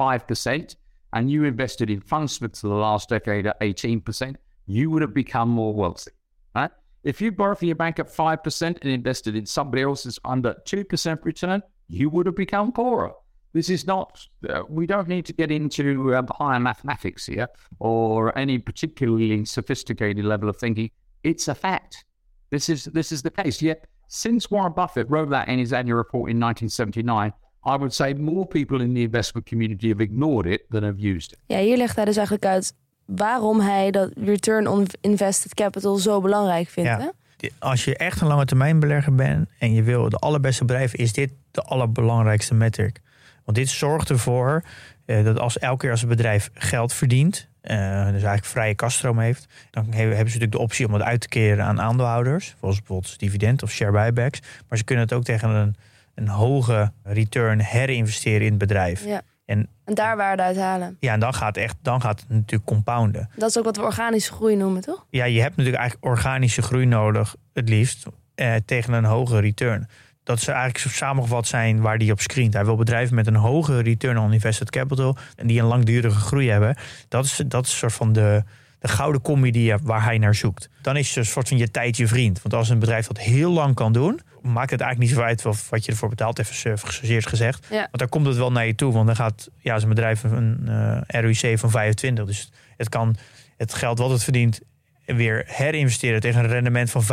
5% 0.01 0.75
and 1.13 1.29
you 1.29 1.43
invested 1.43 1.89
in 1.89 2.01
Fundsmith 2.01 2.59
for 2.59 2.67
the 2.67 2.73
last 2.73 3.09
decade 3.09 3.45
at 3.45 3.59
18%, 3.59 4.35
you 4.65 4.89
would 4.89 5.01
have 5.01 5.13
become 5.13 5.49
more 5.49 5.73
wealthy. 5.73 6.11
Right? 6.55 6.71
If 7.03 7.21
you 7.21 7.31
borrowed 7.31 7.59
from 7.59 7.67
your 7.67 7.75
bank 7.75 7.99
at 7.99 8.07
5% 8.07 8.61
and 8.61 8.91
invested 8.91 9.35
in 9.35 9.45
somebody 9.45 9.83
else's 9.83 10.17
under 10.25 10.55
2% 10.65 11.23
return, 11.23 11.61
you 11.87 12.09
would 12.09 12.25
have 12.25 12.35
become 12.35 12.71
poorer. 12.71 13.11
This 13.53 13.69
is 13.69 13.85
not, 13.85 14.25
uh, 14.49 14.61
we 14.69 14.87
don't 14.87 15.09
need 15.09 15.25
to 15.25 15.33
get 15.33 15.51
into 15.51 16.15
um, 16.15 16.27
higher 16.31 16.59
mathematics 16.59 17.25
here 17.25 17.47
or 17.79 18.35
any 18.37 18.57
particularly 18.57 19.43
sophisticated 19.45 20.23
level 20.23 20.47
of 20.47 20.57
thinking. 20.57 20.89
It's 21.23 21.47
a 21.47 21.55
fact. 21.55 22.05
This 22.49 22.69
is, 22.69 22.85
this 22.85 23.11
is 23.11 23.21
the 23.21 23.31
case. 23.31 23.61
Yet, 23.61 23.85
since 24.07 24.49
Warren 24.49 24.73
Buffett 24.73 25.09
wrote 25.09 25.29
that 25.29 25.49
in 25.49 25.59
his 25.59 25.73
annual 25.73 25.97
report 25.97 26.31
in 26.31 26.39
1979, 26.39 27.33
I 27.65 27.69
would 27.77 27.93
say 27.93 28.13
more 28.13 28.45
people 28.45 28.79
in 28.83 28.93
the 28.93 28.99
investment 29.01 29.47
community 29.49 29.87
have 29.89 30.03
ignored 30.03 30.45
it 30.51 30.61
than 30.69 30.83
have 30.83 30.95
used 31.07 31.31
it. 31.31 31.37
Ja, 31.45 31.57
hier 31.57 31.77
legt 31.77 31.95
hij 31.95 32.05
dus 32.05 32.15
eigenlijk 32.15 32.45
uit 32.45 32.73
waarom 33.05 33.59
hij 33.59 33.91
dat 33.91 34.11
return 34.23 34.67
on 34.67 34.87
invested 35.01 35.53
capital 35.53 35.95
zo 35.97 36.21
belangrijk 36.21 36.67
vindt. 36.69 36.89
Ja. 36.89 36.99
Hè? 36.99 37.07
Als 37.59 37.85
je 37.85 37.97
echt 37.97 38.21
een 38.21 38.27
lange 38.27 38.45
termijn 38.45 38.79
belegger 38.79 39.15
bent 39.15 39.49
en 39.59 39.73
je 39.73 39.83
wil 39.83 40.09
de 40.09 40.17
allerbeste 40.17 40.65
bedrijven, 40.65 40.99
is 40.99 41.13
dit 41.13 41.31
de 41.51 41.61
allerbelangrijkste 41.61 42.53
metric. 42.53 42.99
Want 43.45 43.57
dit 43.57 43.69
zorgt 43.69 44.09
ervoor 44.09 44.63
eh, 45.05 45.23
dat 45.23 45.39
als 45.39 45.57
elke 45.59 45.77
keer 45.77 45.91
als 45.91 46.01
een 46.01 46.07
bedrijf 46.07 46.49
geld 46.53 46.93
verdient, 46.93 47.47
eh, 47.61 47.77
dus 48.03 48.11
eigenlijk 48.11 48.45
vrije 48.45 48.75
kaststroom 48.75 49.19
heeft, 49.19 49.45
dan 49.71 49.85
he- 49.85 49.97
hebben 49.97 50.07
ze 50.17 50.23
natuurlijk 50.23 50.51
de 50.51 50.57
optie 50.59 50.87
om 50.87 50.93
het 50.93 51.01
uit 51.01 51.21
te 51.21 51.27
keren 51.27 51.65
aan 51.65 51.81
aandeelhouders, 51.81 52.55
zoals 52.59 52.77
bijvoorbeeld 52.77 53.19
dividend 53.19 53.63
of 53.63 53.71
share 53.71 53.91
buybacks. 53.91 54.39
Maar 54.69 54.77
ze 54.77 54.83
kunnen 54.83 55.03
het 55.03 55.13
ook 55.13 55.23
tegen 55.23 55.49
een, 55.49 55.75
een 56.15 56.27
hoge 56.27 56.91
return 57.03 57.59
herinvesteren 57.59 58.41
in 58.41 58.49
het 58.49 58.57
bedrijf. 58.57 59.05
Ja. 59.05 59.21
En 59.45 59.67
En 59.85 59.93
daar 59.93 60.17
waarde 60.17 60.43
uit 60.43 60.57
halen. 60.57 60.97
ja, 60.99 61.13
en 61.13 61.19
dan 61.19 61.33
gaat, 61.33 61.57
echt, 61.57 61.75
dan 61.81 62.01
gaat 62.01 62.19
het 62.19 62.29
natuurlijk 62.29 62.65
compounden. 62.65 63.29
Dat 63.35 63.49
is 63.49 63.57
ook 63.57 63.63
wat 63.63 63.75
we 63.77 63.83
organische 63.83 64.33
groei 64.33 64.55
noemen, 64.55 64.81
toch? 64.81 65.05
Ja, 65.09 65.25
je 65.25 65.41
hebt 65.41 65.55
natuurlijk 65.55 65.81
eigenlijk 65.81 66.13
organische 66.13 66.61
groei 66.61 66.85
nodig, 66.85 67.35
het 67.53 67.69
liefst, 67.69 68.05
eh, 68.35 68.55
tegen 68.65 68.93
een 68.93 69.03
hoge 69.03 69.39
return. 69.39 69.87
Dat 70.23 70.39
ze 70.39 70.51
eigenlijk 70.51 70.79
zo 70.79 70.89
samengevat 70.89 71.47
zijn 71.47 71.81
waar 71.81 71.97
die 71.97 72.11
op 72.11 72.21
screent. 72.21 72.53
Hij 72.53 72.65
wil 72.65 72.75
bedrijven 72.75 73.15
met 73.15 73.27
een 73.27 73.35
hoge 73.35 73.79
return 73.81 74.17
on 74.17 74.33
invested 74.33 74.69
capital 74.69 75.17
en 75.35 75.47
die 75.47 75.59
een 75.59 75.65
langdurige 75.65 76.19
groei 76.19 76.49
hebben. 76.49 76.75
Dat 77.07 77.25
is, 77.25 77.41
dat 77.47 77.65
is 77.65 77.71
een 77.71 77.77
soort 77.77 77.93
van 77.93 78.13
de, 78.13 78.43
de 78.79 78.87
gouden 78.87 79.21
combi 79.21 79.51
die 79.51 79.63
je, 79.63 79.77
waar 79.83 80.03
hij 80.03 80.17
naar 80.17 80.35
zoekt. 80.35 80.69
Dan 80.81 80.97
is 80.97 81.07
het 81.07 81.17
een 81.17 81.25
soort 81.25 81.47
van 81.47 81.57
je 81.57 81.71
tijd 81.71 81.97
je 81.97 82.07
vriend. 82.07 82.41
Want 82.41 82.53
als 82.53 82.69
een 82.69 82.79
bedrijf 82.79 83.07
dat 83.07 83.17
heel 83.19 83.51
lang 83.51 83.75
kan 83.75 83.93
doen, 83.93 84.19
maakt 84.41 84.71
het 84.71 84.81
eigenlijk 84.81 85.11
niet 85.11 85.19
zo 85.19 85.25
uit 85.25 85.41
wat, 85.41 85.67
wat 85.69 85.85
je 85.85 85.91
ervoor 85.91 86.09
betaalt, 86.09 86.39
even 86.39 86.77
gechargeerd 86.79 87.27
gezegd. 87.27 87.67
Ja. 87.69 87.77
Want 87.77 87.97
dan 87.97 88.09
komt 88.09 88.25
het 88.25 88.37
wel 88.37 88.51
naar 88.51 88.65
je 88.65 88.75
toe. 88.75 88.93
Want 88.93 89.05
dan 89.05 89.15
gaat 89.15 89.49
ja, 89.57 89.77
zijn 89.77 89.89
bedrijf 89.89 90.23
een 90.23 91.03
ROIC 91.07 91.59
van 91.59 91.71
25. 91.71 92.25
Dus 92.25 92.51
het 92.77 92.89
kan 92.89 93.15
het 93.57 93.73
geld 93.73 93.99
wat 93.99 94.09
het 94.09 94.23
verdient 94.23 94.61
weer 95.05 95.43
herinvesteren 95.47 96.19
tegen 96.19 96.43
een 96.43 96.49
rendement 96.49 96.91
van 96.91 97.03
25% 97.03 97.05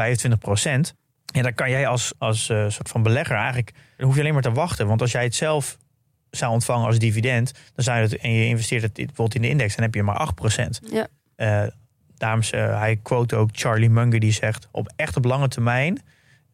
En 1.32 1.42
dan 1.42 1.54
kan 1.54 1.70
jij 1.70 1.86
als, 1.86 2.12
als 2.18 2.48
eh, 2.48 2.68
soort 2.68 2.88
van 2.88 3.02
belegger 3.02 3.36
eigenlijk... 3.36 3.72
dan 3.96 4.06
hoef 4.06 4.14
je 4.14 4.20
alleen 4.20 4.32
maar 4.32 4.42
te 4.42 4.52
wachten. 4.52 4.86
Want 4.86 5.00
als 5.00 5.12
jij 5.12 5.24
het 5.24 5.34
zelf 5.34 5.76
zou 6.30 6.52
ontvangen 6.52 6.86
als 6.86 6.98
dividend... 6.98 7.52
Dan 7.74 7.84
zou 7.84 7.96
je 7.96 8.02
het, 8.02 8.16
en 8.16 8.32
je 8.32 8.46
investeert 8.46 8.82
het 8.82 8.94
bijvoorbeeld 8.94 9.34
in 9.34 9.42
de 9.42 9.48
index... 9.48 9.74
dan 9.74 9.84
heb 9.84 9.94
je 9.94 10.02
maar 10.02 10.16
8 10.16 10.80
Ja. 10.90 11.06
Eh, 11.36 11.62
daarom, 12.16 12.40
hij 12.50 12.98
quote 13.02 13.36
ook 13.36 13.50
Charlie 13.52 13.90
Munger 13.90 14.20
die 14.20 14.32
zegt... 14.32 14.68
op 14.70 14.92
echt 14.96 15.16
op 15.16 15.24
lange 15.24 15.48
termijn, 15.48 16.02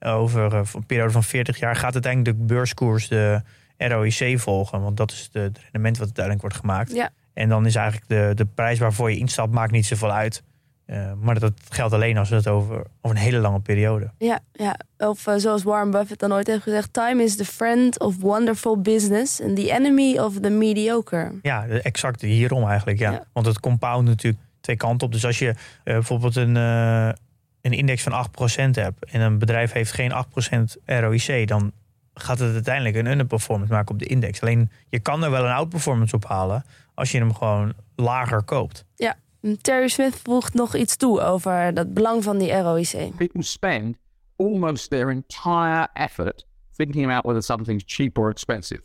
over 0.05 0.55
eh, 0.55 0.61
een 0.75 0.87
periode 0.87 1.13
van 1.13 1.25
40 1.25 1.59
jaar... 1.59 1.77
gaat 1.77 1.93
uiteindelijk 1.93 2.39
de 2.39 2.45
beurskoers 2.45 3.09
de 3.09 3.43
ROIC 3.79 4.41
volgen. 4.41 4.81
Want 4.81 4.97
dat 4.97 5.13
is 5.13 5.29
de, 5.33 5.39
het 5.39 5.59
rendement 5.59 5.97
wat 5.97 6.07
uiteindelijk 6.07 6.45
wordt 6.45 6.57
gemaakt. 6.57 6.93
Ja. 6.93 7.11
En 7.33 7.49
dan 7.49 7.67
is 7.67 7.75
eigenlijk 7.75 8.09
de, 8.09 8.33
de 8.35 8.47
prijs 8.55 8.79
waarvoor 8.79 9.11
je 9.11 9.19
instapt... 9.19 9.53
maakt 9.53 9.73
niet 9.73 9.87
zoveel 9.87 10.13
uit. 10.13 10.43
Eh, 10.87 11.13
maar 11.21 11.39
dat 11.39 11.53
geldt 11.69 11.95
alleen 11.95 12.19
als 12.19 12.29
we 12.29 12.35
het 12.35 12.49
over, 12.49 12.77
over 13.01 13.17
een 13.17 13.23
hele 13.23 13.39
lange 13.39 13.61
periode. 13.61 14.11
Ja, 14.19 14.41
ja. 14.53 14.77
of 14.99 15.27
uh, 15.27 15.35
zoals 15.37 15.63
Warren 15.63 15.91
Buffett 15.91 16.21
dan 16.21 16.33
ooit 16.33 16.47
heeft 16.47 16.63
gezegd: 16.63 16.93
Time 16.93 17.23
is 17.23 17.37
the 17.37 17.45
friend 17.45 18.01
of 18.01 18.17
wonderful 18.21 18.81
business 18.81 19.41
and 19.43 19.57
the 19.57 19.73
enemy 19.73 20.19
of 20.19 20.41
the 20.41 20.51
mediocre. 20.51 21.33
Ja, 21.43 21.67
exact 21.67 22.21
hierom 22.21 22.69
eigenlijk. 22.69 22.99
Ja. 22.99 23.11
ja. 23.11 23.25
Want 23.33 23.47
het 23.47 23.61
compound 23.61 24.07
natuurlijk 24.07 24.43
twee 24.61 24.77
kanten 24.77 25.07
op. 25.07 25.13
Dus 25.13 25.27
als 25.27 25.39
je 25.39 25.49
uh, 25.49 25.55
bijvoorbeeld 25.85 26.37
een, 26.37 26.57
een 27.65 27.73
index 27.73 28.03
van 28.03 28.27
8% 28.67 28.71
hebt 28.71 29.05
en 29.05 29.21
een 29.21 29.39
bedrijf 29.39 29.73
heeft 29.73 29.93
geen 29.93 30.13
8% 30.79 30.83
ROIC, 30.85 31.49
dan 31.49 31.73
gaat 32.15 32.39
het 32.39 32.53
uiteindelijk 32.53 32.97
een 32.97 33.07
underperformance 33.07 33.73
maken 33.73 33.95
op 33.95 33.99
de 33.99 34.07
index. 34.07 34.41
Alleen 34.41 34.71
je 34.89 35.01
kan 35.01 35.25
er 35.25 35.31
wel 35.31 35.45
een 35.45 35.53
outperformance 35.53 36.17
op 36.17 36.25
halen 36.25 36.65
als 36.95 37.13
je 37.13 37.19
hem 37.19 37.35
gewoon 37.35 37.73
lager 37.97 38.43
koopt. 38.43 38.85
Ja, 38.95 39.17
Terry 39.61 39.89
Smith 39.89 40.21
voegt 40.23 40.55
nog 40.55 40.77
iets 40.77 40.97
toe 40.97 41.21
over 41.21 41.75
dat 41.75 41.95
belang 41.95 42.25
van 42.25 42.39
die 42.39 42.53
ROIC. 42.53 43.17
People 43.17 43.43
spend 43.43 43.97
almost 44.37 44.91
their 44.91 45.11
entire 45.11 45.89
effort 45.93 46.47
thinking 46.77 47.05
about 47.05 47.25
whether 47.25 47.43
something's 47.43 47.83
cheap 47.87 48.19
or 48.19 48.31
expensive, 48.31 48.83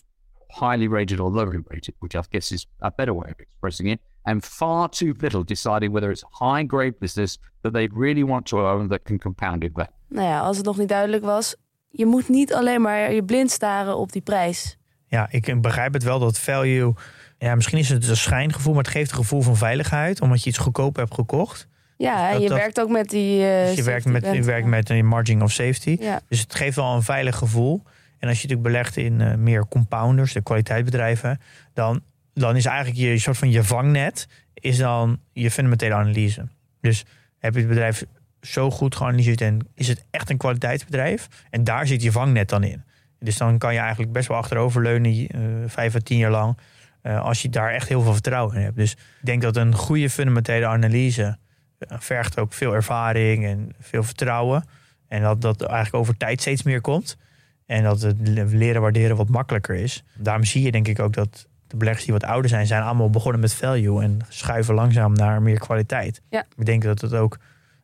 highly 0.48 0.88
rated 0.88 1.20
or 1.20 1.32
lowly 1.32 1.62
rated, 1.68 1.94
which 2.00 2.16
I 2.16 2.22
guess 2.30 2.52
is 2.52 2.68
a 2.80 2.92
better 2.96 3.14
way 3.14 3.32
of 3.32 3.40
expressing 3.40 3.90
it, 3.90 4.00
and 4.22 4.46
far 4.46 4.90
too 4.90 5.14
little 5.18 5.44
deciding 5.44 5.92
whether 5.92 6.12
it's 6.12 6.24
high 6.30 6.68
grade 6.68 6.96
business 7.00 7.40
that 7.62 7.74
they 7.74 7.90
really 7.94 8.24
want 8.24 8.46
to 8.46 8.58
own 8.58 8.88
that 8.88 9.04
can 9.04 9.18
compound 9.18 9.64
it 9.64 9.74
back. 9.74 9.90
Nou 10.08 10.28
ja, 10.28 10.40
als 10.40 10.58
het 10.58 10.66
nog 10.66 10.78
niet 10.78 10.90
duidelijk 10.90 11.24
was, 11.24 11.56
je 11.90 12.06
moet 12.06 12.30
niet 12.30 12.54
alleen 12.54 12.82
maar 12.82 13.14
je 13.14 13.24
blind 13.24 13.52
staren 13.52 13.98
op 13.98 14.12
die 14.12 14.22
prijs. 14.22 14.78
Ja, 15.08 15.28
ik 15.32 15.62
begrijp 15.62 15.94
het 15.94 16.04
wel 16.04 16.20
dat 16.20 16.40
value 16.40 16.94
ja, 17.40 17.56
misschien 17.56 17.78
is 17.78 17.90
het 17.90 18.08
een 18.08 18.18
schijngevoel, 18.18 18.74
maar 18.74 18.84
het 18.84 18.92
geeft 18.92 19.12
een 19.12 19.18
gevoel 19.18 19.42
van 19.42 19.58
veiligheid, 19.58 20.22
omdat 20.22 20.44
je 20.44 20.50
iets 20.50 20.58
goedkoop 20.58 20.96
hebt 20.96 21.14
gekocht. 21.14 21.68
Ja, 21.98 22.32
dus 22.34 22.42
je 22.42 22.50
werkt 22.50 22.80
ook 22.80 22.90
met 22.90 23.10
die. 23.10 23.40
Uh, 23.40 23.76
je, 23.76 23.84
werkt 23.84 24.06
met, 24.06 24.26
je 24.34 24.44
werkt 24.44 24.68
met 24.68 24.90
een 24.90 25.06
margin 25.06 25.42
of 25.42 25.52
safety. 25.52 25.98
Ja. 26.00 26.22
Dus 26.28 26.40
het 26.40 26.56
geeft 26.56 26.76
wel 26.76 26.96
een 26.96 27.04
veilig 27.04 27.36
gevoel. 27.36 27.82
En 28.20 28.28
als 28.28 28.42
je 28.42 28.48
natuurlijk 28.48 28.62
belegt 28.62 28.98
in 28.98 29.20
uh, 29.20 29.36
meer 29.36 29.68
compounders, 29.68 30.34
de 30.34 30.42
kwaliteitsbedrijven, 30.42 31.40
dan, 31.74 32.02
dan 32.40 32.56
is 32.56 32.66
eigenlijk 32.66 32.98
je 32.98 33.18
soort 33.18 33.38
van 33.38 33.52
je 33.52 33.64
vangnet, 33.64 34.28
is 34.54 34.78
dan 34.78 35.20
je 35.34 35.52
fundamentele 35.52 35.94
analyse. 35.94 36.48
Dus 36.82 37.06
heb 37.38 37.54
je 37.54 37.60
het 37.60 37.70
bedrijf 37.70 38.06
zo 38.42 38.72
goed 38.72 38.96
geanalyseerd 38.96 39.42
en 39.42 39.68
is 39.74 39.88
het 39.88 40.06
echt 40.12 40.30
een 40.30 40.38
kwaliteitsbedrijf? 40.38 41.28
En 41.50 41.64
daar 41.64 41.88
zit 41.88 42.04
je 42.04 42.12
vangnet 42.12 42.50
dan 42.50 42.64
in. 42.64 42.84
Dus 43.20 43.38
dan 43.38 43.58
kan 43.58 43.74
je 43.74 43.80
eigenlijk 43.80 44.12
best 44.12 44.28
wel 44.28 44.38
achteroverleunen, 44.38 45.12
uh, 45.12 45.28
vijf 45.68 45.96
à 45.96 46.00
tien 46.04 46.18
jaar 46.18 46.32
lang. 46.32 46.58
Uh, 47.04 47.22
als 47.22 47.42
je 47.42 47.50
daar 47.50 47.74
echt 47.74 47.88
heel 47.88 48.02
veel 48.02 48.14
vertrouwen 48.14 48.56
in 48.56 48.62
hebt. 48.62 48.76
Dus 48.76 48.92
ik 48.92 48.98
denk 49.22 49.42
dat 49.42 49.56
een 49.56 49.76
goede 49.76 50.10
fundamentele 50.10 50.66
analyse 50.66 51.38
uh, 51.80 51.98
vergt 52.00 52.40
ook 52.40 52.54
veel 52.54 52.74
ervaring 52.74 53.46
en 53.46 53.76
veel 53.80 54.04
vertrouwen. 54.04 54.66
En 55.08 55.22
dat 55.22 55.42
dat 55.42 55.62
eigenlijk 55.62 55.96
over 55.96 56.18
tijd 56.18 56.42
steeds 56.42 56.64
meer 56.64 56.82
komt. 56.82 57.18
En 57.66 57.84
dat 57.84 58.02
het 58.02 58.18
leren 58.52 58.82
waarderen 58.82 59.16
wat 59.16 59.30
makkelijker 59.30 59.76
is. 59.76 60.04
Daarom 60.18 60.44
zie 60.44 60.64
je 60.64 60.72
denk 60.72 60.88
ik 60.88 61.00
ook 61.00 61.14
dat 61.14 61.48
de 61.70 61.78
beleggers 61.78 62.06
die 62.06 62.14
wat 62.14 62.24
ouder 62.24 62.50
zijn, 62.50 62.68
zijn 62.68 62.84
allemaal 62.84 63.10
begonnen 63.10 63.42
met 63.42 63.54
value 63.54 64.02
en 64.02 64.20
schuiven 64.30 64.74
langzaam 64.74 65.14
naar 65.14 65.42
meer 65.42 65.60
kwaliteit. 65.60 66.22
Ja. 66.30 66.46
Ik 66.56 66.66
denk 66.66 66.84
dat 66.84 67.02
het 67.02 67.14
ook 67.14 67.38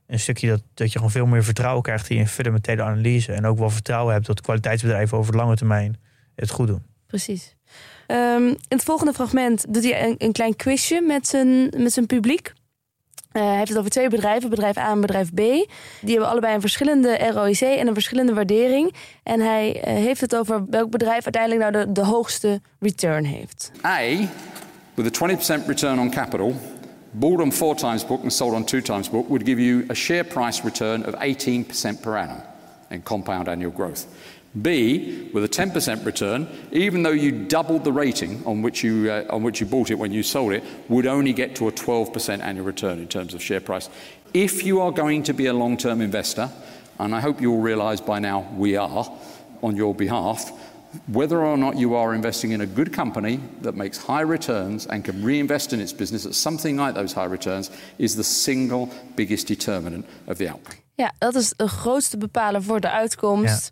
een 0.07 0.19
stukje 0.19 0.47
dat, 0.47 0.61
dat 0.73 0.87
je 0.87 0.97
gewoon 0.97 1.11
veel 1.11 1.25
meer 1.25 1.43
vertrouwen 1.43 1.83
krijgt 1.83 2.09
in 2.09 2.27
fundamentele 2.27 2.83
analyse. 2.83 3.33
En 3.33 3.45
ook 3.45 3.57
wel 3.57 3.69
vertrouwen 3.69 4.13
hebt 4.13 4.25
dat 4.25 4.41
kwaliteitsbedrijven 4.41 5.17
over 5.17 5.31
de 5.31 5.37
lange 5.37 5.55
termijn 5.55 5.99
het 6.35 6.49
goed 6.49 6.67
doen. 6.67 6.83
Precies. 7.07 7.55
Um, 8.07 8.47
in 8.47 8.57
het 8.67 8.83
volgende 8.83 9.13
fragment 9.13 9.73
doet 9.73 9.83
hij 9.83 10.07
een, 10.07 10.15
een 10.17 10.31
klein 10.31 10.55
quizje 10.55 11.01
met 11.01 11.27
zijn, 11.27 11.69
met 11.77 11.93
zijn 11.93 12.05
publiek. 12.05 12.53
Uh, 13.35 13.41
hij 13.41 13.55
heeft 13.55 13.69
het 13.69 13.77
over 13.77 13.91
twee 13.91 14.09
bedrijven, 14.09 14.49
bedrijf 14.49 14.77
A 14.77 14.91
en 14.91 15.01
bedrijf 15.01 15.33
B. 15.33 15.37
Die 15.37 15.67
hebben 16.01 16.29
allebei 16.29 16.53
een 16.53 16.61
verschillende 16.61 17.31
ROIC 17.33 17.59
en 17.59 17.87
een 17.87 17.93
verschillende 17.93 18.33
waardering. 18.33 18.93
En 19.23 19.39
hij 19.39 19.75
uh, 19.75 19.83
heeft 19.83 20.21
het 20.21 20.35
over 20.35 20.65
welk 20.69 20.89
bedrijf 20.89 21.23
uiteindelijk 21.23 21.71
nou 21.71 21.85
de, 21.85 21.91
de 21.91 22.05
hoogste 22.05 22.61
return 22.79 23.25
heeft. 23.25 23.71
A, 23.85 23.99
with 24.93 25.21
a 25.21 25.27
20% 25.61 25.65
return 25.67 25.99
on 25.99 26.09
capital, 26.09 26.53
bought 27.11 27.41
on 27.41 27.51
four 27.51 27.75
times 27.75 28.05
book 28.05 28.21
and 28.21 28.33
sold 28.33 28.53
on 28.53 28.63
two 28.63 28.81
times 28.81 29.09
book, 29.09 29.27
would 29.27 29.47
give 29.47 29.61
you 29.61 29.85
a 29.89 29.93
share 29.93 30.23
price 30.23 30.61
return 30.63 31.05
of 31.07 31.13
18% 31.13 32.01
per 32.01 32.17
annum 32.17 32.41
in 32.89 33.03
compound 33.03 33.47
annual 33.47 33.71
growth. 33.71 34.05
B, 34.61 35.29
with 35.33 35.43
a 35.43 35.49
10% 35.49 36.05
return, 36.05 36.47
even 36.71 37.03
though 37.03 37.09
you 37.09 37.31
doubled 37.31 37.83
the 37.83 37.91
rating 37.91 38.41
on 38.45 38.61
which 38.61 38.83
you, 38.83 39.11
uh, 39.11 39.25
on 39.29 39.43
which 39.43 39.59
you 39.59 39.65
bought 39.65 39.91
it 39.91 39.95
when 39.95 40.11
you 40.11 40.23
sold 40.23 40.53
it, 40.53 40.63
would 40.87 41.05
only 41.05 41.33
get 41.33 41.55
to 41.55 41.67
a 41.67 41.71
12% 41.71 42.41
annual 42.41 42.65
return 42.65 42.99
in 42.99 43.07
terms 43.07 43.33
of 43.33 43.41
share 43.41 43.59
price. 43.59 43.89
If 44.33 44.63
you 44.63 44.81
are 44.81 44.91
going 44.91 45.23
to 45.23 45.33
be 45.33 45.47
a 45.47 45.53
long 45.53 45.77
term 45.77 46.01
investor, 46.01 46.49
and 46.99 47.13
I 47.13 47.19
hope 47.19 47.41
you 47.41 47.51
all 47.51 47.61
realise 47.61 48.01
by 48.01 48.19
now 48.19 48.47
we 48.57 48.77
are 48.77 49.05
on 49.61 49.75
your 49.75 49.93
behalf, 49.93 50.51
whether 51.07 51.43
or 51.43 51.57
not 51.57 51.77
you 51.77 51.95
are 51.95 52.15
investing 52.15 52.51
in 52.51 52.61
a 52.61 52.65
good 52.65 52.93
company 52.93 53.39
that 53.61 53.75
makes 53.75 53.97
high 53.97 54.21
returns 54.21 54.87
and 54.87 55.03
can 55.03 55.23
reinvest 55.23 55.73
in 55.73 55.81
its 55.81 55.93
business 55.93 56.25
at 56.25 56.33
something 56.33 56.77
like 56.77 56.93
those 56.95 57.13
high 57.13 57.27
returns 57.27 57.69
is 57.97 58.15
the 58.15 58.23
single 58.23 58.89
biggest 59.15 59.47
determinant 59.47 60.05
of 60.27 60.37
the 60.37 60.47
outcome. 60.47 60.77
Ja, 60.95 61.13
dat 61.17 61.35
is 61.35 61.53
de 61.55 61.67
grootste 61.67 62.17
bepaler 62.17 62.63
voor 62.63 62.79
de 62.79 62.89
uitkomst. 62.89 63.71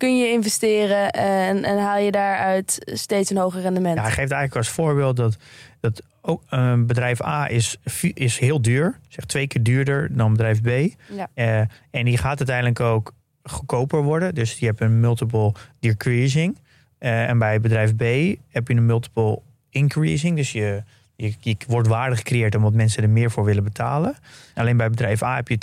Kun 0.00 0.18
je 0.18 0.30
investeren 0.30 1.10
en, 1.10 1.64
en 1.64 1.78
haal 1.78 1.98
je 1.98 2.10
daaruit 2.10 2.78
steeds 2.84 3.30
een 3.30 3.36
hoger 3.36 3.60
rendement. 3.60 3.96
Ja, 3.96 4.02
hij 4.02 4.10
geeft 4.10 4.30
eigenlijk 4.30 4.56
als 4.56 4.68
voorbeeld 4.68 5.16
dat, 5.16 5.36
dat 5.80 6.02
ook 6.20 6.42
een 6.48 6.86
bedrijf 6.86 7.22
A 7.24 7.48
is, 7.48 7.76
is 8.14 8.38
heel 8.38 8.62
duur, 8.62 8.98
zeg 9.08 9.24
twee 9.24 9.46
keer 9.46 9.62
duurder 9.62 10.16
dan 10.16 10.32
bedrijf 10.32 10.60
B. 10.60 10.68
Ja. 11.12 11.28
Uh, 11.34 11.58
en 11.90 12.04
die 12.04 12.18
gaat 12.18 12.38
uiteindelijk 12.38 12.80
ook 12.80 13.14
goedkoper 13.42 14.02
worden. 14.02 14.34
Dus 14.34 14.58
je 14.58 14.66
hebt 14.66 14.80
een 14.80 15.00
multiple 15.00 15.54
decreasing. 15.80 16.58
Uh, 17.00 17.28
en 17.28 17.38
bij 17.38 17.60
bedrijf 17.60 17.96
B 17.96 18.02
heb 18.48 18.68
je 18.68 18.74
een 18.74 18.86
multiple 18.86 19.40
increasing. 19.70 20.36
Dus 20.36 20.52
je, 20.52 20.82
je, 21.16 21.34
je, 21.40 21.56
wordt 21.66 21.88
waarde 21.88 22.16
gecreëerd 22.16 22.54
omdat 22.54 22.72
mensen 22.72 23.02
er 23.02 23.10
meer 23.10 23.30
voor 23.30 23.44
willen 23.44 23.64
betalen. 23.64 24.14
Alleen 24.54 24.76
bij 24.76 24.90
bedrijf 24.90 25.22
A 25.22 25.34
heb 25.34 25.48
je 25.48 25.58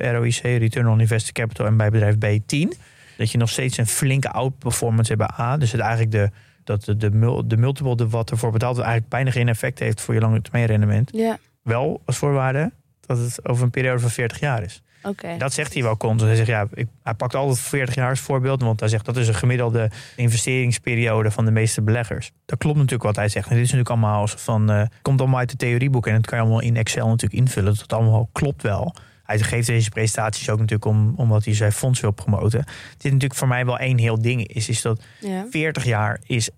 20% 0.00 0.12
ROIC, 0.12 0.40
Return 0.42 0.88
on 0.88 1.00
Invested 1.00 1.32
Capital. 1.32 1.66
En 1.66 1.76
bij 1.76 1.90
bedrijf 1.90 2.18
B 2.18 2.26
10 2.46 2.72
dat 3.16 3.30
je 3.30 3.38
nog 3.38 3.50
steeds 3.50 3.76
een 3.76 3.86
flinke 3.86 4.30
outperformance 4.30 5.12
hebt 5.12 5.26
bij 5.26 5.46
A. 5.46 5.56
Dus 5.56 5.72
het 5.72 5.80
eigenlijk 5.80 6.10
de, 6.10 6.30
dat 6.64 6.84
de, 6.84 6.96
de, 6.96 7.42
de 7.46 7.56
multiple 7.56 7.96
de 7.96 8.08
wat 8.08 8.30
ervoor 8.30 8.50
betaald 8.50 8.78
eigenlijk 8.78 9.08
bijna 9.08 9.30
geen 9.30 9.48
effect 9.48 9.78
heeft 9.78 10.00
voor 10.00 10.14
je 10.14 10.20
lange 10.20 10.42
termijn 10.42 10.66
rendement. 10.66 11.10
Ja. 11.12 11.38
Wel 11.62 12.02
als 12.04 12.16
voorwaarde 12.16 12.72
dat 13.00 13.18
het 13.18 13.48
over 13.48 13.64
een 13.64 13.70
periode 13.70 14.00
van 14.00 14.10
40 14.10 14.40
jaar 14.40 14.62
is. 14.62 14.82
Okay. 15.02 15.38
Dat 15.38 15.52
zegt 15.52 15.72
hij 15.72 15.82
wel 15.82 15.96
constant. 15.96 16.30
Hij 16.30 16.36
zegt 16.36 16.48
ja, 16.48 16.66
ik, 16.74 16.86
hij 17.02 17.14
pakt 17.14 17.34
altijd 17.34 17.58
40 17.58 17.94
jaar 17.94 18.10
als 18.10 18.20
voorbeeld, 18.20 18.62
want 18.62 18.80
hij 18.80 18.88
zegt 18.88 19.04
dat 19.04 19.16
is 19.16 19.28
een 19.28 19.34
gemiddelde 19.34 19.90
investeringsperiode 20.16 21.30
van 21.30 21.44
de 21.44 21.50
meeste 21.50 21.82
beleggers. 21.82 22.32
Dat 22.44 22.58
klopt 22.58 22.76
natuurlijk 22.76 23.04
wat 23.04 23.16
hij 23.16 23.28
zegt. 23.28 23.48
En 23.48 23.54
dit 23.54 23.64
is 23.64 23.72
natuurlijk 23.72 23.90
allemaal 23.90 24.26
van, 24.26 24.70
uh, 24.70 24.82
komt 25.02 25.20
allemaal 25.20 25.38
uit 25.38 25.50
de 25.50 25.56
theorieboek 25.56 26.06
en 26.06 26.14
dat 26.14 26.26
kan 26.26 26.38
je 26.38 26.44
allemaal 26.44 26.62
in 26.62 26.76
Excel 26.76 27.08
natuurlijk 27.08 27.40
invullen. 27.40 27.74
Dat 27.76 27.92
allemaal 27.92 28.28
klopt 28.32 28.62
wel. 28.62 28.94
Hij 29.26 29.38
geeft 29.38 29.66
deze 29.66 29.90
presentaties 29.90 30.50
ook 30.50 30.58
natuurlijk 30.58 30.84
om, 30.84 31.14
omdat 31.16 31.44
hij 31.44 31.54
zijn 31.54 31.72
fonds 31.72 32.00
wil 32.00 32.10
promoten. 32.10 32.64
Dit 32.64 33.04
is 33.04 33.10
natuurlijk 33.10 33.34
voor 33.34 33.48
mij 33.48 33.66
wel 33.66 33.78
één 33.78 33.98
heel 33.98 34.22
ding. 34.22 34.46
Is, 34.46 34.68
is 34.68 34.82
dat 34.82 35.02
ja. 35.20 35.46
40 35.50 35.84
jaar 35.84 36.20
is 36.26 36.50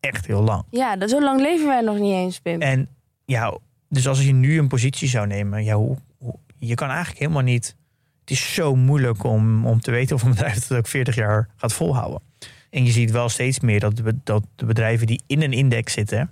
echt 0.00 0.26
heel 0.26 0.42
lang. 0.42 0.64
Ja, 0.70 0.96
dat, 0.96 1.10
zo 1.10 1.20
lang 1.20 1.40
leven 1.40 1.66
wij 1.66 1.80
nog 1.80 1.98
niet 1.98 2.14
eens, 2.14 2.40
Pim. 2.40 2.60
En 2.60 2.88
ja, 3.24 3.58
dus 3.88 4.08
als 4.08 4.24
je 4.24 4.32
nu 4.32 4.58
een 4.58 4.68
positie 4.68 5.08
zou 5.08 5.26
nemen, 5.26 5.64
ja, 5.64 5.74
hoe, 5.74 5.96
hoe, 6.18 6.34
je 6.58 6.74
kan 6.74 6.88
eigenlijk 6.88 7.18
helemaal 7.18 7.42
niet. 7.42 7.76
Het 8.20 8.30
is 8.30 8.54
zo 8.54 8.76
moeilijk 8.76 9.24
om, 9.24 9.66
om 9.66 9.80
te 9.80 9.90
weten 9.90 10.16
of 10.16 10.22
een 10.22 10.30
bedrijf 10.30 10.54
het 10.68 10.78
ook 10.78 10.86
40 10.86 11.14
jaar 11.14 11.48
gaat 11.56 11.72
volhouden. 11.72 12.20
En 12.70 12.84
je 12.84 12.90
ziet 12.90 13.10
wel 13.10 13.28
steeds 13.28 13.60
meer 13.60 13.80
dat 13.80 13.96
de, 13.96 14.16
dat 14.24 14.44
de 14.56 14.64
bedrijven 14.64 15.06
die 15.06 15.22
in 15.26 15.42
een 15.42 15.52
index 15.52 15.92
zitten, 15.92 16.30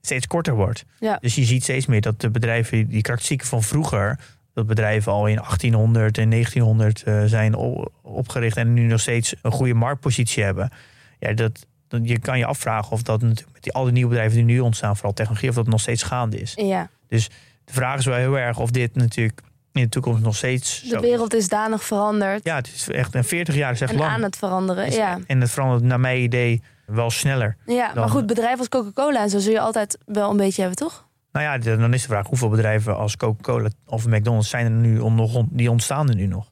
steeds 0.00 0.26
korter 0.26 0.54
wordt. 0.54 0.84
Ja. 1.00 1.18
Dus 1.20 1.34
je 1.34 1.44
ziet 1.44 1.62
steeds 1.62 1.86
meer 1.86 2.00
dat 2.00 2.20
de 2.20 2.30
bedrijven, 2.30 2.88
die 2.88 3.02
karakteristieken 3.02 3.46
van 3.46 3.62
vroeger, 3.62 4.18
dat 4.58 4.66
bedrijven 4.66 5.12
al 5.12 5.26
in 5.26 5.36
1800 5.36 6.18
en 6.18 6.30
1900 6.30 7.04
uh, 7.06 7.22
zijn 7.24 7.56
opgericht 8.02 8.56
en 8.56 8.74
nu 8.74 8.86
nog 8.86 9.00
steeds 9.00 9.34
een 9.42 9.52
goede 9.52 9.74
marktpositie 9.74 10.42
hebben. 10.42 10.70
Ja, 11.18 11.32
dat, 11.32 11.66
dat, 11.88 12.00
je 12.04 12.18
kan 12.18 12.38
je 12.38 12.46
afvragen 12.46 12.92
of 12.92 13.02
dat 13.02 13.20
natuurlijk 13.20 13.52
met 13.52 13.62
die, 13.62 13.72
al 13.72 13.84
die 13.84 13.92
nieuwe 13.92 14.08
bedrijven 14.08 14.36
die 14.36 14.44
nu 14.44 14.60
ontstaan, 14.60 14.94
vooral 14.96 15.12
technologie, 15.12 15.48
of 15.48 15.54
dat 15.54 15.66
nog 15.66 15.80
steeds 15.80 16.02
gaande 16.02 16.40
is. 16.40 16.52
Ja. 16.56 16.88
Dus 17.08 17.28
de 17.64 17.72
vraag 17.72 17.98
is 17.98 18.04
wel 18.04 18.16
heel 18.16 18.38
erg 18.38 18.58
of 18.58 18.70
dit 18.70 18.94
natuurlijk 18.94 19.40
in 19.72 19.82
de 19.82 19.88
toekomst 19.88 20.22
nog 20.22 20.36
steeds. 20.36 20.82
De 20.82 21.00
wereld 21.00 21.34
is 21.34 21.48
danig 21.48 21.84
veranderd. 21.84 22.44
Ja, 22.44 22.56
het 22.56 22.66
is 22.66 22.88
echt 22.88 23.14
een 23.14 23.24
40 23.24 23.54
jaar 23.54 23.72
is 23.72 23.80
echt 23.80 23.92
en 23.92 23.98
lang. 23.98 24.10
aan 24.10 24.22
het 24.22 24.36
veranderen. 24.36 24.86
Is, 24.86 24.96
ja. 24.96 25.18
En 25.26 25.40
het 25.40 25.50
verandert 25.50 25.82
naar 25.82 26.00
mijn 26.00 26.22
idee 26.22 26.62
wel 26.86 27.10
sneller. 27.10 27.56
Ja, 27.66 27.92
maar 27.94 28.08
goed, 28.08 28.26
bedrijven 28.26 28.58
als 28.58 28.68
Coca-Cola 28.68 29.22
en 29.22 29.30
zo 29.30 29.38
zul 29.38 29.52
je 29.52 29.60
altijd 29.60 29.98
wel 30.06 30.30
een 30.30 30.36
beetje 30.36 30.62
hebben, 30.62 30.78
toch? 30.78 31.07
Nou 31.32 31.44
ja, 31.44 31.76
dan 31.76 31.94
is 31.94 32.02
de 32.02 32.08
vraag 32.08 32.26
hoeveel 32.26 32.48
bedrijven 32.48 32.96
als 32.96 33.16
Coca-Cola 33.16 33.68
of 33.86 34.06
McDonald's 34.06 34.48
zijn 34.48 34.64
er 34.64 34.70
nu 34.70 34.98
om 34.98 35.14
nog 35.14 35.42
die 35.50 35.70
ontstaan 35.70 36.08
er 36.08 36.14
nu 36.14 36.26
nog? 36.26 36.50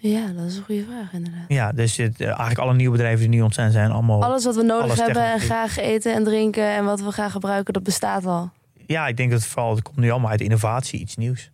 Ja, 0.00 0.26
dat 0.26 0.44
is 0.44 0.56
een 0.56 0.64
goede 0.64 0.84
vraag 0.84 1.12
inderdaad. 1.12 1.44
Ja, 1.48 1.72
dus 1.72 1.96
het, 1.96 2.20
eigenlijk 2.20 2.58
alle 2.58 2.74
nieuwe 2.74 2.96
bedrijven 2.96 3.20
die 3.20 3.38
nu 3.38 3.42
ontstaan 3.44 3.70
zijn 3.70 3.90
allemaal. 3.90 4.24
Alles 4.24 4.44
wat 4.44 4.54
we 4.56 4.62
nodig 4.62 4.96
hebben 4.96 5.32
en 5.32 5.40
graag 5.40 5.76
eten 5.78 6.14
en 6.14 6.24
drinken 6.24 6.64
en 6.74 6.84
wat 6.84 7.00
we 7.00 7.10
graag 7.10 7.32
gebruiken, 7.32 7.72
dat 7.72 7.82
bestaat 7.82 8.26
al. 8.26 8.50
ja, 8.86 9.06
ik 9.06 9.16
denk 9.16 9.30
dat 9.30 9.40
het 9.40 9.48
vooral 9.48 9.74
het 9.74 9.82
komt 9.82 9.96
nu 9.96 10.10
allemaal 10.10 10.30
uit 10.30 10.40
innovatie, 10.40 11.00
iets 11.00 11.16
nieuws. 11.16 11.50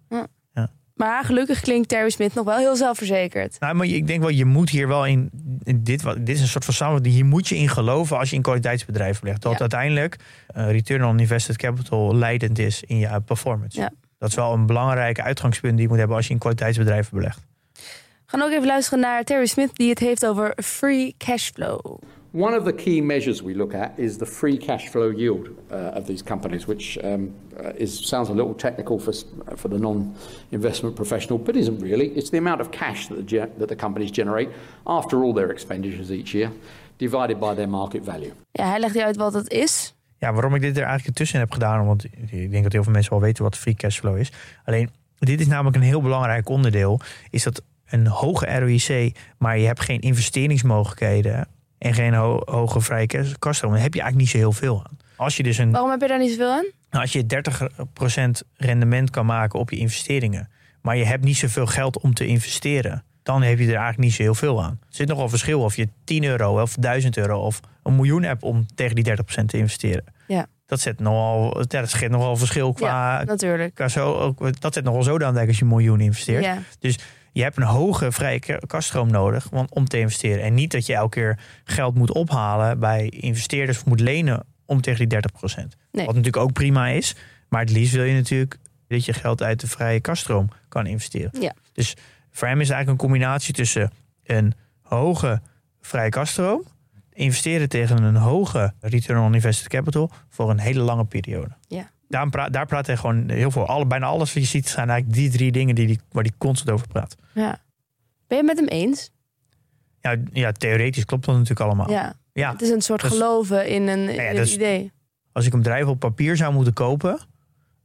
Maar 0.94 1.24
gelukkig 1.24 1.60
klinkt 1.60 1.88
Terry 1.88 2.10
Smith 2.10 2.34
nog 2.34 2.44
wel 2.44 2.56
heel 2.58 2.76
zelfverzekerd. 2.76 3.56
Nou, 3.60 3.74
maar 3.74 3.86
ik 3.86 4.06
denk 4.06 4.20
wel, 4.20 4.28
je 4.28 4.44
moet 4.44 4.70
hier 4.70 4.88
wel 4.88 5.06
in, 5.06 5.30
in 5.62 5.82
dit, 5.84 6.02
wat- 6.02 6.16
dit 6.26 6.28
is 6.36 6.40
een 6.40 6.48
soort 6.48 6.64
van 6.64 6.74
samenleving, 6.74 7.14
hier 7.14 7.24
moet 7.24 7.48
je 7.48 7.56
in 7.56 7.68
geloven 7.68 8.18
als 8.18 8.30
je 8.30 8.36
in 8.36 8.42
kwaliteitsbedrijven 8.42 9.20
belegt. 9.20 9.42
Dat 9.42 9.52
Ja. 9.52 9.58
uiteindelijk 9.58 10.16
eh, 10.46 10.70
return 10.70 11.04
on 11.04 11.18
invested 11.18 11.56
capital 11.56 12.14
leidend 12.16 12.58
is 12.58 12.82
in 12.86 12.98
je 12.98 13.20
performance. 13.20 13.80
Ja. 13.80 13.90
Dat 14.18 14.28
is 14.28 14.34
wel 14.34 14.52
een 14.52 14.66
belangrijk 14.66 15.20
uitgangspunt 15.20 15.72
die 15.74 15.82
je 15.82 15.88
moet 15.88 15.98
hebben 15.98 16.16
als 16.16 16.26
je 16.26 16.32
in 16.32 16.38
kwaliteitsbedrijven 16.38 17.16
belegt. 17.16 17.40
We 17.72 17.80
gaan 18.26 18.42
ook 18.42 18.50
even 18.50 18.66
luisteren 18.66 19.00
naar 19.00 19.24
Terry 19.24 19.46
Smith 19.46 19.70
die 19.76 19.88
het 19.88 19.98
heeft 19.98 20.26
over 20.26 20.56
free 20.62 21.14
cash 21.18 21.50
flow. 21.50 21.98
One 22.36 22.52
of 22.58 22.64
the 22.64 22.72
key 22.72 23.00
measures 23.00 23.42
we 23.42 23.54
look 23.54 23.74
at 23.74 23.92
is 23.96 24.16
the 24.16 24.26
free 24.26 24.56
cash 24.58 24.88
flow 24.88 25.10
yield 25.10 25.48
uh, 25.70 25.98
of 25.98 26.06
these 26.06 26.20
companies, 26.24 26.66
which 26.66 26.98
um, 27.04 27.30
uh, 27.60 27.70
is, 27.78 28.08
sounds 28.08 28.28
a 28.28 28.32
little 28.32 28.54
technical 28.54 28.98
for, 28.98 29.12
s- 29.12 29.24
for 29.56 29.70
the 29.70 29.78
non 29.78 30.14
investment 30.50 30.94
professional, 30.96 31.38
but 31.38 31.54
isn't 31.56 31.80
really. 31.80 32.06
It's 32.16 32.30
the 32.30 32.38
amount 32.38 32.60
of 32.60 32.70
cash 32.70 33.06
that 33.06 33.28
the, 33.28 33.48
that 33.58 33.68
the 33.68 33.76
companies 33.76 34.10
generate 34.10 34.48
after 34.84 35.22
all 35.22 35.32
their 35.34 35.50
expenditures 35.50 36.10
each 36.10 36.32
year, 36.34 36.50
divided 36.98 37.38
by 37.38 37.54
their 37.54 37.68
market 37.68 38.04
value. 38.04 38.32
Ja, 38.52 38.68
hij 38.68 38.78
legt 38.80 38.94
hier 38.94 39.04
uit 39.04 39.16
wat 39.16 39.32
het 39.34 39.50
is. 39.50 39.94
Ja, 40.18 40.32
waarom 40.32 40.54
ik 40.54 40.60
dit 40.60 40.76
er 40.76 40.84
eigenlijk 40.84 41.16
tussen 41.16 41.38
heb 41.38 41.52
gedaan, 41.52 41.86
want 41.86 42.04
ik 42.30 42.50
denk 42.50 42.62
dat 42.62 42.72
heel 42.72 42.82
veel 42.82 42.92
mensen 42.92 43.12
wel 43.12 43.20
weten 43.20 43.42
wat 43.44 43.56
free 43.56 43.74
cash 43.74 43.98
flow 43.98 44.16
is. 44.18 44.32
Alleen, 44.64 44.90
dit 45.18 45.40
is 45.40 45.46
namelijk 45.46 45.76
een 45.76 45.82
heel 45.82 46.02
belangrijk 46.02 46.48
onderdeel, 46.48 47.00
is 47.30 47.42
dat 47.42 47.62
een 47.90 48.06
hoge 48.06 48.58
ROIC, 48.58 49.16
maar 49.38 49.58
je 49.58 49.66
hebt 49.66 49.80
geen 49.80 50.00
investeringsmogelijkheden 50.00 51.48
en 51.84 51.94
geen 51.94 52.14
ho- 52.14 52.42
hoge 52.44 52.80
vrije 52.80 53.06
kas- 53.06 53.38
kaststroom, 53.38 53.72
dan 53.72 53.82
heb 53.82 53.94
je 53.94 54.00
eigenlijk 54.00 54.32
niet 54.32 54.40
zo 54.42 54.48
heel 54.48 54.52
veel 54.58 54.84
aan. 54.86 54.96
Als 55.16 55.36
je 55.36 55.42
dus 55.42 55.58
een 55.58 55.70
Waarom 55.70 55.90
heb 55.90 56.00
je 56.00 56.08
daar 56.08 56.18
niet 56.18 56.30
zoveel 56.30 56.52
aan? 56.52 56.66
Nou, 56.90 57.02
als 57.02 57.12
je 57.12 57.26
30% 57.26 58.42
rendement 58.56 59.10
kan 59.10 59.26
maken 59.26 59.58
op 59.58 59.70
je 59.70 59.76
investeringen, 59.76 60.48
maar 60.82 60.96
je 60.96 61.04
hebt 61.04 61.24
niet 61.24 61.36
zoveel 61.36 61.66
geld 61.66 61.98
om 62.00 62.14
te 62.14 62.26
investeren, 62.26 63.04
dan 63.22 63.42
heb 63.42 63.58
je 63.58 63.64
er 63.64 63.68
eigenlijk 63.70 63.98
niet 63.98 64.12
zo 64.12 64.22
heel 64.22 64.34
veel 64.34 64.62
aan. 64.62 64.70
Er 64.80 64.86
zit 64.94 65.08
nogal 65.08 65.28
verschil 65.28 65.60
of 65.60 65.76
je 65.76 65.88
10 66.04 66.24
euro 66.24 66.60
of 66.62 66.74
1000 66.74 67.16
euro 67.16 67.40
of 67.40 67.60
een 67.82 67.94
miljoen 67.96 68.22
hebt 68.22 68.42
om 68.42 68.66
tegen 68.74 68.94
die 68.94 69.04
30% 69.04 69.48
te 69.50 69.56
investeren. 69.56 70.04
Ja. 70.26 70.46
Dat 70.66 70.80
zet 70.80 71.00
nogal, 71.00 71.64
dat 71.68 71.90
scheelt 71.90 72.10
nogal 72.10 72.36
verschil 72.36 72.72
qua, 72.72 73.18
Ja, 73.18 73.24
natuurlijk. 73.24 73.74
qua 73.74 73.88
zo, 73.88 74.14
ook, 74.14 74.60
dat 74.60 74.74
zet 74.74 74.84
nogal 74.84 75.02
zo 75.02 75.18
aan 75.18 75.36
als 75.38 75.56
je 75.56 75.62
een 75.62 75.68
miljoen 75.68 76.00
investeert. 76.00 76.44
Ja. 76.44 76.58
Dus 76.78 76.98
je 77.34 77.42
hebt 77.42 77.56
een 77.56 77.62
hoge 77.62 78.12
vrije 78.12 78.38
ka- 78.38 78.60
kaststroom 78.66 79.10
nodig 79.10 79.46
want, 79.50 79.70
om 79.70 79.84
te 79.84 79.98
investeren. 79.98 80.44
En 80.44 80.54
niet 80.54 80.70
dat 80.70 80.86
je 80.86 80.94
elke 80.94 81.20
keer 81.20 81.38
geld 81.64 81.94
moet 81.94 82.12
ophalen 82.12 82.78
bij 82.78 83.08
investeerders 83.08 83.78
of 83.78 83.86
moet 83.86 84.00
lenen 84.00 84.44
om 84.66 84.80
tegen 84.80 85.08
die 85.08 85.18
30%. 85.18 85.20
Nee. 85.92 86.06
Wat 86.06 86.14
natuurlijk 86.14 86.42
ook 86.42 86.52
prima 86.52 86.88
is. 86.88 87.16
Maar 87.48 87.60
het 87.60 87.70
liefst 87.70 87.94
wil 87.94 88.04
je 88.04 88.14
natuurlijk 88.14 88.58
dat 88.88 89.04
je 89.04 89.12
geld 89.12 89.42
uit 89.42 89.60
de 89.60 89.66
vrije 89.66 90.00
kaststroom 90.00 90.48
kan 90.68 90.86
investeren. 90.86 91.40
Ja. 91.40 91.52
Dus 91.72 91.96
voor 92.30 92.48
hem 92.48 92.60
is 92.60 92.68
het 92.68 92.76
eigenlijk 92.76 93.02
een 93.02 93.08
combinatie 93.08 93.54
tussen 93.54 93.90
een 94.24 94.54
hoge 94.82 95.40
vrije 95.80 96.08
kaststroom, 96.08 96.62
investeren 97.12 97.68
tegen 97.68 98.02
een 98.02 98.16
hoge 98.16 98.72
return 98.80 99.20
on 99.20 99.34
invested 99.34 99.68
capital 99.68 100.10
voor 100.28 100.50
een 100.50 100.58
hele 100.58 100.80
lange 100.80 101.04
periode. 101.04 101.50
Ja. 101.68 101.90
Daar, 102.14 102.28
praat, 102.30 102.52
daar 102.52 102.66
praat 102.66 102.86
hij 102.86 102.96
gewoon 102.96 103.28
heel 103.30 103.50
veel. 103.50 103.66
Alle, 103.66 103.86
bijna 103.86 104.06
alles 104.06 104.32
wat 104.34 104.42
je 104.42 104.48
ziet 104.48 104.68
zijn 104.68 104.90
eigenlijk 104.90 105.18
die 105.18 105.30
drie 105.30 105.52
dingen 105.52 105.74
die 105.74 105.86
die, 105.86 106.00
waar 106.10 106.22
hij 106.22 106.32
constant 106.38 106.70
over 106.70 106.86
praat. 106.88 107.16
ja. 107.32 107.62
Ben 108.26 108.38
je 108.38 108.44
het 108.48 108.56
met 108.56 108.68
hem 108.70 108.78
eens? 108.80 109.10
Ja, 110.00 110.16
ja, 110.32 110.52
theoretisch 110.52 111.04
klopt 111.04 111.24
dat 111.24 111.34
natuurlijk 111.34 111.60
allemaal. 111.60 111.90
Ja. 111.90 112.14
Ja, 112.32 112.52
Het 112.52 112.62
is 112.62 112.70
een 112.70 112.80
soort 112.82 113.02
geloven 113.02 113.68
in 113.68 113.88
een, 113.88 114.08
in 114.08 114.14
ja, 114.14 114.28
een 114.30 114.36
dat 114.36 114.46
is- 114.46 114.54
idee. 114.54 114.92
als 115.32 115.46
ik 115.46 115.52
een 115.52 115.58
bedrijf 115.58 115.86
op 115.86 115.98
papier 115.98 116.36
zou 116.36 116.52
moeten 116.52 116.72
kopen, 116.72 117.18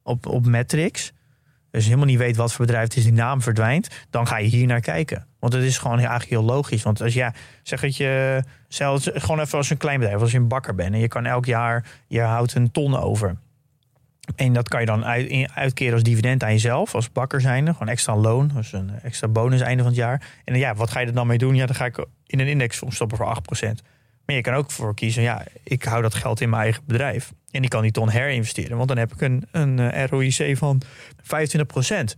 op, 0.04 0.26
op 0.26 0.46
Matrix, 0.46 1.12
dus 1.72 1.84
helemaal 1.86 2.06
niet 2.06 2.18
weet 2.18 2.36
wat 2.36 2.54
voor 2.54 2.66
bedrijf 2.66 2.84
het 2.88 2.96
is, 2.98 3.04
die 3.04 3.14
naam 3.14 3.42
verdwijnt, 3.42 3.88
dan 4.10 4.28
ga 4.28 4.38
je 4.38 4.48
hier 4.48 4.68
naar 4.68 4.80
kijken. 4.82 5.28
Want 5.40 5.54
het 5.54 5.64
is 5.64 5.78
gewoon 5.78 5.98
eigenlijk 5.98 6.30
heel 6.30 6.44
logisch. 6.44 6.84
Want 6.84 7.02
als 7.02 7.14
ja, 7.14 7.34
zeg 7.64 7.82
dat 7.82 7.98
je, 7.98 8.44
zelfs 8.68 9.10
gewoon 9.14 9.40
even 9.40 9.58
als 9.58 9.70
een 9.70 9.78
klein 9.78 10.00
bedrijf, 10.00 10.22
als 10.22 10.32
je 10.32 10.38
een 10.38 10.48
bakker 10.48 10.76
bent 10.76 10.94
en 10.94 11.00
je 11.00 11.08
kan 11.08 11.26
elk 11.26 11.46
jaar, 11.46 11.86
je 12.08 12.22
houdt 12.22 12.54
een 12.56 12.72
ton 12.72 12.96
over. 12.98 13.38
En 14.36 14.54
dat 14.54 14.70
kan 14.70 14.80
je 14.80 14.86
dan 14.86 15.06
uit, 15.06 15.28
in- 15.28 15.52
uitkeren 15.54 15.94
als 15.94 16.04
dividend 16.04 16.44
aan 16.44 16.52
jezelf, 16.52 16.96
als 16.96 17.12
bakker 17.12 17.42
zijnde. 17.42 17.72
Gewoon 17.72 17.88
extra 17.88 18.16
loon, 18.16 18.52
dus 18.54 18.74
een 18.74 18.92
extra 19.04 19.28
bonus 19.28 19.62
einde 19.62 19.84
van 19.84 19.92
het 19.92 20.02
jaar. 20.02 20.28
En 20.46 20.58
ja, 20.58 20.76
wat 20.76 20.90
ga 20.90 21.00
je 21.00 21.06
er 21.06 21.14
dan 21.14 21.28
mee 21.28 21.38
doen? 21.38 21.56
Ja, 21.56 21.66
dan 21.66 21.76
ga 21.76 21.86
ik 21.86 22.06
in 22.26 22.40
een 22.40 22.48
index 22.48 22.82
stoppen 22.88 23.18
voor 23.18 23.42
8%. 23.62 23.68
Maar 24.26 24.36
je 24.38 24.44
kan 24.44 24.54
ook 24.54 24.72
voor 24.72 24.94
kiezen, 24.96 25.22
ja, 25.22 25.44
ik 25.64 25.84
hou 25.84 26.02
dat 26.02 26.14
geld 26.14 26.42
in 26.42 26.50
mijn 26.50 26.62
eigen 26.62 26.84
bedrijf. 26.86 27.32
En 27.52 27.64
ik 27.64 27.70
kan 27.70 27.82
die 27.82 27.92
ton 27.92 28.10
herinvesteren, 28.10 28.78
want 28.78 28.88
dan 28.88 28.98
heb 28.98 29.14
ik 29.14 29.22
een, 29.22 29.44
een 29.52 29.80
eh, 29.80 30.06
ROIC 30.06 30.58
van 30.58 30.82
25%. 31.22 31.26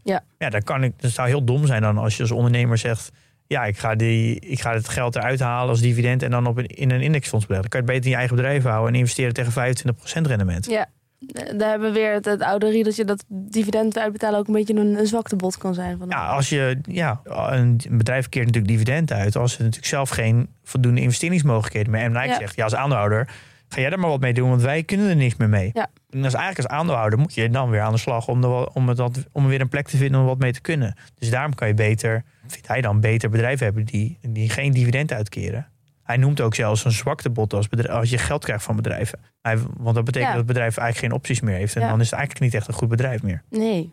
Ja. 0.03 0.23
Ja, 0.37 0.49
dan 0.49 0.61
kan 0.61 0.83
ik, 0.83 0.93
dat 0.97 1.11
zou 1.11 1.27
heel 1.27 1.43
dom 1.43 1.65
zijn 1.65 1.81
dan 1.81 1.97
als 1.97 2.15
je 2.15 2.21
als 2.21 2.31
ondernemer 2.31 2.77
zegt... 2.77 3.11
ja, 3.47 3.63
ik 3.65 3.77
ga, 3.77 3.95
die, 3.95 4.39
ik 4.39 4.61
ga 4.61 4.73
het 4.73 4.89
geld 4.89 5.15
eruit 5.15 5.39
halen 5.39 5.69
als 5.69 5.81
dividend... 5.81 6.23
en 6.23 6.31
dan 6.31 6.47
op 6.47 6.57
een, 6.57 6.65
in 6.65 6.91
een 6.91 7.01
indexfonds 7.01 7.45
beleggen. 7.45 7.69
Dan 7.69 7.81
kan 7.81 7.89
je 7.89 7.93
het 7.93 8.03
beter 8.03 8.05
in 8.05 8.11
je 8.11 8.17
eigen 8.17 8.35
bedrijf 8.35 8.63
houden... 8.63 8.93
en 8.93 8.99
investeren 8.99 9.33
tegen 9.33 9.51
25% 9.51 10.21
rendement. 10.21 10.65
Ja. 10.65 10.89
Eh, 11.27 11.57
Daar 11.57 11.69
hebben 11.69 11.87
we 11.93 11.99
weer 11.99 12.13
het, 12.13 12.25
het 12.25 12.41
oude 12.41 12.69
riedeltje 12.69 13.05
dat 13.05 13.23
dividend 13.27 13.97
uitbetalen 13.97 14.39
ook 14.39 14.47
een 14.47 14.53
beetje 14.53 14.75
een, 14.75 14.99
een 14.99 15.07
zwaktebod 15.07 15.57
kan 15.57 15.73
zijn. 15.73 15.97
Van 15.97 16.09
Ja, 16.09 16.27
als 16.27 16.49
je, 16.49 16.79
ja, 16.83 17.21
een 17.23 17.81
bedrijf 17.89 18.29
keert 18.29 18.45
natuurlijk 18.45 18.73
dividend 18.73 19.11
uit... 19.11 19.35
als 19.35 19.51
ze 19.51 19.57
natuurlijk 19.59 19.87
zelf 19.87 20.09
geen 20.09 20.49
voldoende 20.63 21.01
investeringsmogelijkheden 21.01 21.91
meer... 21.91 22.01
en 22.01 22.11
Nike 22.11 22.27
Ja. 22.27 22.37
zegt, 22.37 22.55
ja, 22.55 22.63
als 22.63 22.75
aandeelhouder... 22.75 23.29
ga 23.69 23.81
jij 23.81 23.89
er 23.91 23.99
maar 23.99 24.09
wat 24.09 24.19
mee 24.19 24.33
doen, 24.33 24.49
want 24.49 24.61
wij 24.61 24.83
kunnen 24.83 25.09
er 25.09 25.15
niks 25.15 25.35
meer 25.35 25.49
mee. 25.49 25.69
Ja. 25.73 25.87
En 26.09 26.23
als 26.23 26.33
eigenlijk 26.33 26.69
als 26.69 26.79
aandeelhouder 26.79 27.19
moet 27.19 27.33
je 27.33 27.49
dan 27.49 27.69
weer 27.69 27.81
aan 27.81 27.91
de 27.93 27.99
slag... 27.99 28.27
om, 28.27 28.43
er, 28.43 28.67
om, 28.67 28.89
het, 28.89 28.99
om 29.31 29.47
weer 29.47 29.61
een 29.61 29.69
plek 29.69 29.87
te 29.87 29.97
vinden 29.97 30.19
om 30.19 30.25
wat 30.25 30.39
mee 30.39 30.51
te 30.51 30.61
kunnen. 30.61 30.95
Dus 31.17 31.29
daarom 31.29 31.55
kan 31.55 31.67
je 31.67 31.73
beter, 31.73 32.23
vindt 32.47 32.67
hij 32.67 32.81
dan, 32.81 32.99
beter 32.99 33.29
bedrijven 33.29 33.65
hebben... 33.65 33.85
die, 33.85 34.17
die 34.21 34.49
geen 34.49 34.71
dividend 34.71 35.13
uitkeren. 35.13 35.67
Hij 36.11 36.19
noemt 36.19 36.41
ook 36.41 36.55
zelfs 36.55 36.85
een 36.85 36.91
zwaktebod 36.91 37.53
als, 37.53 37.67
bedrijf, 37.67 37.97
als 37.99 38.09
je 38.09 38.17
geld 38.17 38.43
krijgt 38.43 38.63
van 38.63 38.75
bedrijven. 38.75 39.19
Hij, 39.41 39.57
want 39.77 39.95
dat 39.95 40.05
betekent 40.05 40.21
Ja. 40.31 40.37
dat 40.37 40.37
het 40.37 40.45
bedrijf 40.45 40.77
eigenlijk 40.77 41.07
geen 41.07 41.19
opties 41.19 41.41
meer 41.41 41.55
heeft. 41.55 41.75
En 41.75 41.81
Ja. 41.81 41.89
dan 41.89 41.99
is 41.99 42.09
het 42.09 42.19
eigenlijk 42.19 42.43
niet 42.45 42.53
echt 42.53 42.67
een 42.67 42.73
goed 42.73 42.87
bedrijf 42.89 43.23
meer. 43.23 43.43
Nee. 43.49 43.91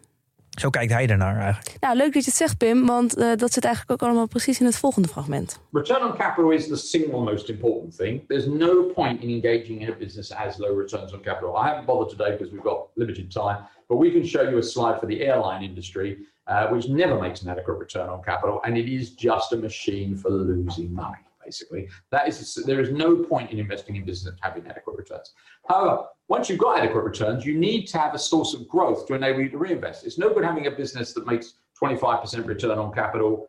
Zo 0.51 0.71
kijkt 0.71 0.93
hij 0.93 1.09
ernaar 1.09 1.37
eigenlijk. 1.37 1.77
Nou, 1.81 1.97
leuk 1.97 2.13
dat 2.13 2.25
je 2.25 2.31
het 2.31 2.39
zegt, 2.39 2.59
Pim, 2.59 2.87
want 2.87 3.17
eh, 3.17 3.37
dat 3.37 3.53
zit 3.53 3.65
eigenlijk 3.65 3.93
ook 4.03 4.09
allemaal 4.09 4.27
precies 4.29 4.61
in 4.61 4.67
het 4.67 4.77
volgende 4.77 5.09
fragment. 5.09 5.61
Return 5.73 6.05
on 6.05 6.17
capital 6.17 6.51
is 6.51 6.67
the 6.69 6.77
single 6.77 7.21
most 7.21 7.49
important 7.49 7.97
thing. 7.97 8.25
There's 8.29 8.47
no 8.47 8.83
point 8.95 9.23
in 9.23 9.29
engaging 9.31 9.81
in 9.81 9.89
a 9.93 9.97
business 9.99 10.29
that 10.29 10.39
has 10.39 10.57
low 10.59 10.79
returns 10.79 11.13
on 11.13 11.21
capital. 11.21 11.55
I 11.65 11.67
haven't 11.69 11.87
bothered 11.87 12.09
today 12.19 12.31
because 12.31 12.51
we've 12.53 12.65
got 12.65 12.79
limited 12.95 13.33
time, 13.33 13.59
but 13.89 13.99
we 13.99 14.11
can 14.13 14.27
show 14.27 14.43
you 14.43 14.59
a 14.59 14.63
slide 14.63 14.99
for 15.01 15.07
the 15.07 15.21
airline 15.25 15.63
industry, 15.65 16.17
uh, 16.47 16.67
which 16.73 16.89
never 16.89 17.19
makes 17.21 17.43
an 17.43 17.49
adequate 17.49 17.79
return 17.79 18.09
on 18.09 18.23
capital, 18.23 18.59
and 18.65 18.77
it 18.77 18.89
is 18.89 19.11
just 19.27 19.53
a 19.53 19.57
machine 19.57 20.17
for 20.17 20.31
losing 20.31 20.93
money. 20.95 21.23
Basically, 21.49 21.89
that 22.11 22.29
is 22.29 22.55
there 22.67 22.79
is 22.79 22.91
no 22.91 23.17
point 23.25 23.51
in 23.51 23.59
investing 23.59 23.97
in 23.97 24.05
business 24.05 24.35
having 24.43 24.67
adequate 24.67 24.99
returns. 24.99 25.33
However, 25.67 26.05
once 26.29 26.51
you've 26.51 26.59
got 26.59 26.79
adequate 26.79 27.05
returns, 27.05 27.47
you 27.47 27.57
need 27.59 27.87
to 27.87 27.99
have 27.99 28.15
a 28.15 28.19
source 28.19 28.53
of 28.53 28.69
growth 28.69 29.07
to 29.07 29.15
enable 29.15 29.41
you 29.41 29.49
to 29.49 29.57
reinvest. 29.57 30.05
It's 30.05 30.19
no 30.19 30.29
good 30.35 30.45
having 30.45 30.67
a 30.67 30.71
business 30.71 31.15
that 31.15 31.27
makes 31.27 31.55
25% 31.83 32.47
return 32.47 32.79
on 32.79 32.93
capital 32.93 33.49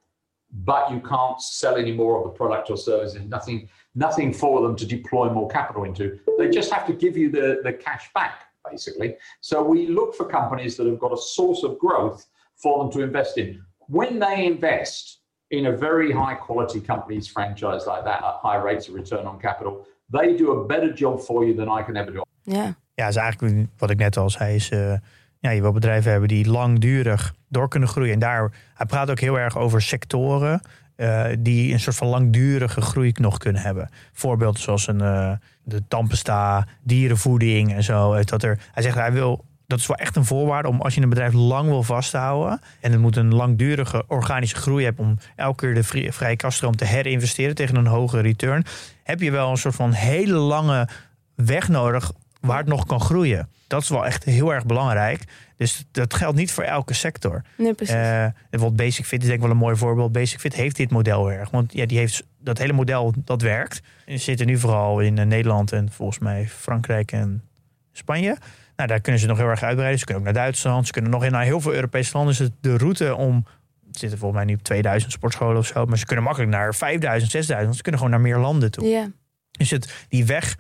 but 0.52 0.92
you 0.92 1.00
can't 1.02 1.42
sell 1.42 1.76
any 1.76 1.92
more 1.92 2.18
of 2.18 2.24
the 2.24 2.36
product 2.36 2.70
or 2.72 2.78
service. 2.78 3.14
There's 3.14 3.28
nothing, 3.28 3.70
nothing 3.96 4.34
for 4.34 4.62
them 4.62 4.76
to 4.78 4.86
deploy 4.86 5.30
more 5.30 5.48
capital 5.48 5.84
into. 5.84 6.20
They 6.38 6.50
just 6.50 6.72
have 6.72 6.88
to 6.88 6.94
give 6.94 7.16
you 7.16 7.30
the, 7.30 7.60
the 7.64 7.74
cash 7.74 8.10
back, 8.16 8.46
basically. 8.70 9.16
So 9.42 9.62
we 9.62 9.88
look 9.88 10.16
for 10.16 10.26
companies 10.26 10.76
that 10.78 10.88
have 10.88 11.00
got 11.00 11.14
a 11.14 11.18
source 11.18 11.64
of 11.64 11.78
growth 11.78 12.26
for 12.56 12.84
them 12.84 12.92
to 12.94 13.02
invest 13.02 13.38
in. 13.38 13.62
When 13.88 14.20
they 14.20 14.46
invest 14.46 15.19
in 15.50 15.66
a 15.66 15.78
very 15.78 16.12
high 16.12 16.36
quality 16.46 16.82
companies 16.82 17.32
franchise 17.32 17.86
like 17.86 18.04
that 18.04 18.24
at 18.24 18.40
high 18.42 18.64
rates 18.64 18.90
of 18.90 18.96
return 18.96 19.28
on 19.28 19.38
capital, 19.38 19.88
they 20.12 20.36
do 20.36 20.62
a 20.62 20.66
better 20.66 20.94
job 20.94 21.20
for 21.20 21.46
you 21.46 21.56
than 21.56 21.80
I 21.80 21.84
can 21.84 21.96
ever 21.96 22.14
do. 22.14 22.22
Ja. 22.44 22.76
Ja, 22.94 23.08
is 23.08 23.16
eigenlijk 23.16 23.68
wat 23.78 23.90
ik 23.90 23.98
net 23.98 24.18
al 24.18 24.30
zei. 24.30 24.56
Is, 24.56 24.70
eh, 24.70 24.94
ja, 25.40 25.50
je 25.50 25.62
wil 25.62 25.72
bedrijven 25.72 26.12
hebben 26.12 26.30
die 26.30 26.50
langdurig 26.50 27.34
door 27.48 27.68
kunnen 27.68 27.90
groeien. 27.90 28.14
En 28.14 28.20
daar, 28.20 28.52
hij 28.74 28.86
praat 28.86 29.10
ook 29.10 29.20
heel 29.20 29.40
erg 29.40 29.58
over 29.58 29.82
sectoren 29.82 30.62
eh, 30.96 31.26
die 31.40 31.74
een 31.74 31.80
soort 31.80 31.96
van 31.96 32.08
langdurige 32.08 32.82
groei 32.82 33.12
nog 33.14 33.38
kunnen 33.38 33.62
hebben. 33.62 33.90
Voorbeelden 34.14 34.62
zoals 34.62 34.88
een, 34.88 35.02
eh, 35.02 35.32
de 35.64 35.88
tandpasta, 35.88 36.68
dierenvoeding 36.84 37.74
en 37.74 37.84
zo. 37.84 38.24
Dat 38.24 38.44
er, 38.44 38.60
hij 38.72 38.84
zegt, 38.84 38.96
hij 38.96 39.14
wil, 39.14 39.46
dat 39.70 39.80
is 39.80 39.88
wel 39.88 39.98
echt 39.98 40.16
een 40.16 40.26
voorwaarde 40.26 40.68
om 40.68 40.82
als 40.82 40.96
je 40.96 41.02
een 41.02 41.10
bedrijf 41.10 41.34
lang 41.34 41.68
wil 41.68 41.84
vasthouden. 41.84 42.62
En 42.80 42.92
het 42.92 43.02
moet 43.02 43.16
een 43.16 43.34
langdurige 43.34 44.04
organische 44.08 44.56
groei 44.56 44.84
hebben 44.84 45.06
om 45.06 45.18
elke 45.36 45.66
keer 45.66 45.74
de 45.74 45.84
vrije, 45.84 46.14
vrije 46.14 46.36
kaststroom 46.36 46.76
te 46.76 46.86
herinvesteren 46.86 47.56
tegen 47.56 47.76
een 47.76 47.86
hoge 47.86 48.20
return. 48.20 48.66
Heb 49.04 49.22
je 49.22 49.32
wel 49.32 49.50
een 49.50 49.58
soort 49.58 49.76
van 49.76 49.92
hele 49.92 50.34
lange 50.34 50.88
weg 51.36 51.68
nodig 51.68 52.12
waar 52.42 52.58
het 52.58 52.68
nog 52.68 52.86
kan 52.86 53.00
groeien. 53.00 53.50
Dat 53.68 53.82
is 53.82 53.90
wel 53.90 54.06
echt 54.06 54.24
heel 54.24 54.54
erg 54.54 54.66
belangrijk. 54.66 55.24
Dus 55.58 55.86
dat 55.92 56.14
geldt 56.14 56.38
niet 56.38 56.52
voor 56.52 56.64
elke 56.64 56.94
sector. 56.94 57.42
Nee, 57.58 57.74
precies. 57.74 57.96
Eh, 57.96 58.26
bijvoorbeeld 58.50 58.82
Basic 58.82 59.06
Fit 59.06 59.22
is 59.22 59.26
denk 59.28 59.38
ik 59.38 59.44
wel 59.44 59.54
een 59.54 59.62
mooi 59.62 59.76
voorbeeld. 59.76 60.12
Basic 60.12 60.40
Fit 60.40 60.54
heeft 60.54 60.76
dit 60.76 60.92
model 60.92 61.32
erg. 61.32 61.50
Want 61.50 61.74
ja, 61.74 61.86
die 61.86 61.98
heeft 61.98 62.24
dat 62.40 62.58
hele 62.58 62.74
model 62.74 63.14
dat 63.18 63.42
werkt. 63.42 63.82
En 64.06 64.20
zitten 64.20 64.46
nu 64.46 64.58
vooral 64.58 65.00
in 65.00 65.18
eh, 65.18 65.26
Nederland 65.26 65.72
en 65.72 65.92
volgens 65.92 66.20
mij 66.20 66.48
Frankrijk 66.48 67.12
en 67.12 67.44
Spanje. 67.92 68.38
Nou, 68.80 68.92
daar 68.92 69.02
kunnen 69.02 69.22
ze 69.22 69.28
nog 69.28 69.38
heel 69.38 69.48
erg 69.48 69.64
uitbreiden. 69.64 70.00
Ze 70.00 70.06
kunnen 70.06 70.24
ook 70.24 70.34
naar 70.34 70.44
Duitsland. 70.44 70.86
Ze 70.86 70.92
kunnen 70.92 71.12
nog 71.12 71.24
in 71.24 71.32
naar 71.32 71.44
heel 71.44 71.62
veel 71.62 71.74
Europese 71.74 72.18
landen. 72.18 72.38
Dus 72.38 72.50
de 72.62 72.78
route 72.78 73.16
om... 73.16 73.46
Er 73.92 74.00
zitten 74.00 74.20
volgens 74.20 74.44
mij 74.44 74.54
nu 74.54 74.62
2000 74.62 75.12
sportscholen 75.12 75.58
of 75.58 75.66
zo. 75.66 75.86
Maar 75.86 75.98
ze 75.98 76.06
kunnen 76.06 76.26
makkelijk 76.26 76.52
naar 76.52 76.76
5000, 76.76 77.32
6000. 77.32 77.76
Ze 77.76 77.82
kunnen 77.82 78.02
gewoon 78.02 78.16
naar 78.16 78.26
meer 78.28 78.38
landen 78.38 78.72
toe. 78.72 78.88
Ja. 78.88 79.12
Dus 79.52 79.70
het, 79.70 80.06
die 80.10 80.26
weg 80.26 80.58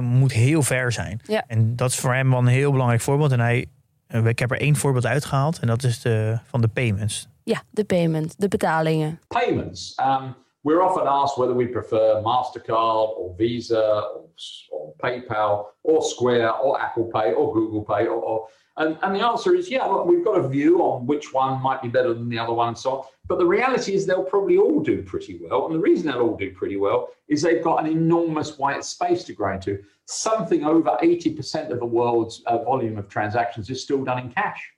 moet 0.00 0.32
heel 0.32 0.62
ver 0.62 0.92
zijn. 0.92 1.20
Ja. 1.26 1.44
En 1.46 1.76
dat 1.76 1.90
is 1.90 1.98
voor 1.98 2.14
hem 2.14 2.30
wel 2.30 2.38
een 2.38 2.46
heel 2.46 2.70
belangrijk 2.70 3.00
voorbeeld. 3.02 3.32
En 3.32 3.40
hij, 3.40 3.66
eh, 4.06 4.26
ik 4.26 4.38
heb 4.38 4.50
er 4.50 4.60
één 4.60 4.76
voorbeeld 4.76 5.06
uitgehaald. 5.06 5.58
En 5.58 5.66
dat 5.66 5.82
is 5.82 6.00
de, 6.00 6.38
van 6.44 6.60
de 6.60 6.68
payments. 6.68 7.28
ja, 7.44 7.62
de 7.70 7.84
payment, 7.84 8.34
de 8.38 8.48
betalingen. 8.48 9.20
payments. 9.28 9.94
Um, 10.00 10.34
we're 10.64 10.82
often 10.82 11.04
asked 11.06 11.38
whether 11.38 11.52
we 11.52 11.66
prefer 11.66 12.22
MasterCard 12.24 13.10
or 13.18 13.34
Visa 13.36 13.82
or, 13.82 14.28
or 14.72 14.94
PayPal 14.96 15.66
or 15.82 16.02
Square 16.02 16.54
or 16.54 16.80
Apple 16.80 17.10
Pay 17.14 17.34
or 17.34 17.52
Google 17.52 17.82
Pay. 17.82 18.06
Or, 18.06 18.16
or, 18.16 18.48
and, 18.78 18.98
and 19.02 19.14
the 19.14 19.20
answer 19.20 19.54
is 19.54 19.70
yeah, 19.70 19.84
look, 19.84 20.06
we've 20.06 20.24
got 20.24 20.38
a 20.38 20.48
view 20.48 20.80
on 20.80 21.06
which 21.06 21.34
one 21.34 21.60
might 21.62 21.82
be 21.82 21.88
better 21.88 22.14
than 22.14 22.30
the 22.30 22.38
other 22.38 22.54
one 22.54 22.68
and 22.68 22.78
so 22.78 22.90
on. 22.92 23.04
But 23.26 23.38
the 23.38 23.46
reality 23.46 23.94
is 23.94 24.06
they'll 24.06 24.24
probably 24.24 24.56
all 24.56 24.82
do 24.82 25.02
pretty 25.02 25.38
well. 25.42 25.66
And 25.66 25.74
the 25.74 25.78
reason 25.78 26.06
they'll 26.06 26.20
all 26.20 26.36
do 26.36 26.50
pretty 26.52 26.76
well 26.76 27.10
is 27.28 27.42
they've 27.42 27.62
got 27.62 27.84
an 27.84 27.90
enormous 27.90 28.58
white 28.58 28.84
space 28.84 29.22
to 29.24 29.34
grow 29.34 29.54
into. 29.54 29.82
Something 30.06 30.64
over 30.64 30.96
80% 31.02 31.70
of 31.70 31.78
the 31.78 31.86
world's 31.86 32.42
uh, 32.46 32.58
volume 32.58 32.98
of 32.98 33.08
transactions 33.08 33.68
is 33.68 33.82
still 33.82 34.02
done 34.02 34.18
in 34.18 34.30
cash. 34.30 34.70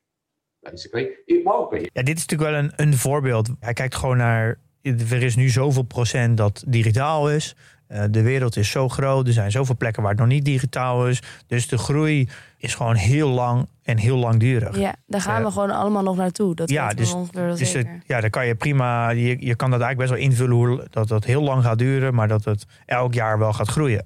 Basically, 0.65 1.11
it 1.29 1.45
won't 1.45 1.71
be. 1.71 1.91
Ja, 1.93 2.03
dit 2.03 2.17
is 2.17 2.27
natuurlijk 2.27 2.51
wel 2.51 2.59
een, 2.59 2.73
een 2.77 2.95
voorbeeld. 2.95 3.51
Hij 3.61 3.73
kijkt 3.73 3.95
gewoon 3.95 4.17
naar. 4.17 4.59
Er 4.87 5.23
is 5.23 5.37
nu 5.37 5.49
zoveel 5.49 5.83
procent 5.83 6.37
dat 6.37 6.65
digitaal 6.67 7.31
is. 7.31 7.57
Eh, 7.87 8.05
de 8.11 8.23
wereld 8.23 8.57
is 8.57 8.71
zo 8.71 8.89
groot. 8.89 9.27
Er 9.27 9.33
zijn 9.33 9.51
zoveel 9.51 9.77
plekken 9.77 10.03
waar 10.03 10.11
het 10.11 10.21
nog 10.21 10.29
niet 10.31 10.45
digitaal 10.45 11.09
is. 11.09 11.23
Dus 11.47 11.69
de 11.69 11.79
groei 11.79 12.29
is 12.59 12.75
gewoon 12.75 12.95
heel 12.95 13.29
lang 13.29 13.67
en 13.83 13.99
heel 13.99 14.17
langdurig. 14.17 14.79
Ja, 14.79 14.95
daar 15.07 15.21
gaan 15.21 15.39
Eh, 15.41 15.47
we 15.47 15.53
gewoon 15.53 15.71
allemaal 15.71 16.03
nog 16.03 16.17
naartoe. 16.17 16.55
Dat 16.55 16.71
ja, 16.71 16.89
dus, 16.95 17.15
dus 17.57 17.73
het- 17.73 17.89
ja, 18.07 18.21
dan 18.21 18.31
kan 18.31 18.47
je 18.47 18.55
prima. 18.55 19.11
Je, 19.11 19.37
je 19.47 19.55
kan 19.57 19.71
dat 19.71 19.81
eigenlijk 19.81 19.97
best 19.99 20.11
wel 20.11 20.19
invullen 20.31 20.57
hoe 20.57 20.87
dat 20.91 21.09
dat 21.09 21.25
heel 21.25 21.43
lang 21.43 21.63
gaat 21.63 21.79
duren, 21.79 22.15
maar 22.15 22.29
dat 22.29 22.45
het 22.45 22.67
elk 22.87 23.15
jaar 23.15 23.39
wel 23.39 23.53
gaat 23.53 23.69
groeien. 23.69 24.05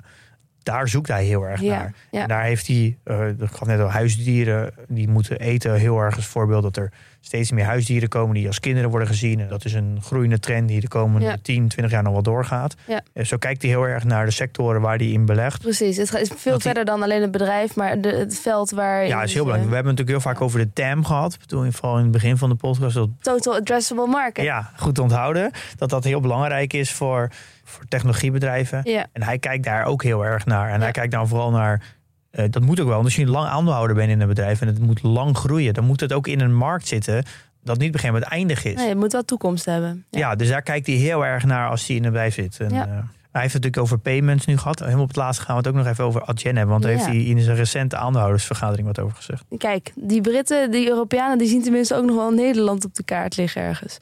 Daar 0.62 0.88
zoekt 0.88 1.08
hij 1.08 1.24
heel 1.24 1.42
erg 1.46 1.60
Ja, 1.60 1.76
naar. 1.78 1.94
ja. 2.10 2.22
En 2.22 2.28
daar 2.28 2.42
heeft 2.44 2.66
hij, 2.66 2.98
eh 3.04 3.18
dat 3.36 3.50
gaat 3.54 3.66
net 3.68 3.80
al 3.80 3.90
huisdieren, 3.90 4.72
die 4.88 5.08
moeten 5.08 5.38
eten. 5.38 5.74
Heel 5.74 5.98
erg 6.00 6.16
als 6.16 6.26
voorbeeld 6.26 6.62
dat 6.62 6.76
er 6.76 6.92
steeds 7.20 7.50
meer 7.50 7.64
huisdieren 7.64 8.08
komen 8.08 8.34
die 8.34 8.46
als 8.46 8.60
kinderen 8.60 8.90
worden 8.90 9.08
gezien. 9.08 9.40
En 9.40 9.48
dat 9.48 9.64
is 9.64 9.72
een 9.74 9.98
groeiende 10.02 10.38
trend 10.38 10.68
die 10.68 10.80
de 10.80 10.88
komende 10.88 11.26
Ja. 11.26 11.36
10, 11.42 11.68
20 11.68 11.90
jaar 11.90 12.02
nog 12.02 12.12
wel 12.12 12.22
doorgaat. 12.22 12.74
Ja. 12.86 13.00
En 13.12 13.26
zo 13.26 13.36
kijkt 13.36 13.62
hij 13.62 13.70
heel 13.70 13.82
erg 13.86 14.04
naar 14.04 14.24
de 14.24 14.30
sectoren 14.30 14.80
waar 14.80 14.96
hij 14.96 15.06
in 15.10 15.26
belegt. 15.26 15.60
Precies, 15.62 15.96
het 15.96 16.14
is 16.14 16.28
veel 16.28 16.28
Dat 16.28 16.42
die- 16.52 16.60
verder 16.60 16.84
dan 16.84 17.02
alleen 17.02 17.20
het 17.22 17.30
bedrijf, 17.30 17.76
maar 17.76 18.00
de, 18.00 18.08
het 18.08 18.38
veld 18.38 18.70
waar... 18.70 19.06
Ja, 19.06 19.22
is 19.22 19.32
heel 19.34 19.42
belangrijk. 19.44 19.70
We 19.70 19.74
hebben 19.76 19.92
het 19.96 19.98
natuurlijk 20.00 20.24
heel 20.24 20.32
vaak 20.32 20.40
over 20.40 20.58
de 20.58 20.72
TAM 20.72 21.04
gehad. 21.04 21.38
Toen 21.46 21.58
in 21.58 21.64
ieder 21.64 21.80
geval 21.80 21.96
in 21.96 22.02
het 22.02 22.12
begin 22.12 22.36
van 22.36 22.48
de 22.48 22.54
podcast. 22.54 22.94
Dat 22.94 23.08
Total 23.20 23.54
Addressable 23.54 24.06
Market. 24.06 24.44
Ja, 24.44 24.70
goed 24.76 24.98
onthouden. 24.98 25.50
Dat 25.76 25.90
dat 25.90 26.04
heel 26.04 26.20
belangrijk 26.20 26.72
is 26.72 26.92
voor, 26.92 27.30
voor 27.64 27.84
technologiebedrijven. 27.88 28.80
Ja. 28.84 29.06
En 29.12 29.22
hij 29.22 29.38
kijkt 29.38 29.64
daar 29.64 29.84
ook 29.84 30.02
heel 30.02 30.24
erg 30.24 30.46
naar. 30.46 30.70
En 30.70 30.80
hij 30.80 30.90
kijkt 30.90 31.12
dan 31.12 31.28
vooral 31.28 31.50
naar. 31.50 31.82
Eh, 32.30 32.44
dat 32.50 32.62
moet 32.62 32.80
ook 32.80 32.86
wel. 32.86 32.94
Want 32.94 33.06
als 33.06 33.16
je 33.16 33.26
lang 33.26 33.48
aandeelhouder 33.48 33.96
bent 33.96 34.10
in 34.10 34.20
een 34.20 34.28
bedrijf 34.28 34.60
en 34.60 34.66
het 34.66 34.78
moet 34.78 35.02
lang 35.02 35.36
groeien, 35.36 35.74
dan 35.74 35.84
moet 35.84 36.00
het 36.00 36.12
ook 36.12 36.26
in 36.26 36.40
een 36.40 36.54
markt 36.54 36.88
zitten 36.88 37.24
dat 37.64 37.78
niet 37.78 37.92
begin 37.92 38.12
met 38.12 38.22
eindig 38.22 38.64
is. 38.64 38.74
Nee, 38.74 38.88
het 38.88 38.98
moet 38.98 39.12
wel 39.12 39.24
toekomst 39.24 39.64
hebben. 39.64 40.04
ja. 40.10 40.34
dus 40.34 40.48
daar 40.48 40.62
kijkt 40.62 40.86
hij 40.86 40.96
heel 40.96 41.24
erg 41.26 41.44
naar 41.44 41.68
als 41.68 41.86
hij 41.86 41.96
in 41.96 42.04
een 42.04 42.10
bedrijf 42.10 42.34
zit. 42.34 42.60
En, 42.60 42.74
Ja. 42.74 42.86
eh, 42.86 42.92
hij 43.32 43.40
heeft 43.40 43.54
het 43.54 43.62
natuurlijk 43.62 43.92
over 43.92 43.98
payments 43.98 44.46
nu 44.46 44.56
gehad. 44.58 44.78
Helemaal 44.78 45.02
op 45.02 45.08
het 45.08 45.16
laatste 45.16 45.44
gaan 45.44 45.52
we 45.54 45.60
het 45.60 45.68
ook 45.70 45.74
nog 45.84 45.86
even 45.86 46.04
over 46.04 46.22
Adyen 46.24 46.56
hebben. 46.56 46.72
Want 46.72 46.82
daar 46.82 46.92
Ja. 46.92 46.98
heeft 46.98 47.10
hij 47.10 47.22
in 47.24 47.40
zijn 47.40 47.56
recente 47.56 47.96
aandeelhoudersvergadering 47.96 48.86
wat 48.86 48.98
over 48.98 49.16
gezegd. 49.16 49.44
Kijk, 49.58 49.92
die 49.94 50.20
Britten, 50.20 50.70
die 50.70 50.88
Europeanen, 50.88 51.38
die 51.38 51.48
zien 51.48 51.62
tenminste 51.62 51.94
ook 51.94 52.04
nog 52.04 52.16
wel 52.16 52.30
Nederland 52.30 52.84
op 52.84 52.94
de 52.94 53.02
kaart 53.02 53.36
liggen 53.36 53.62
ergens. 53.62 53.98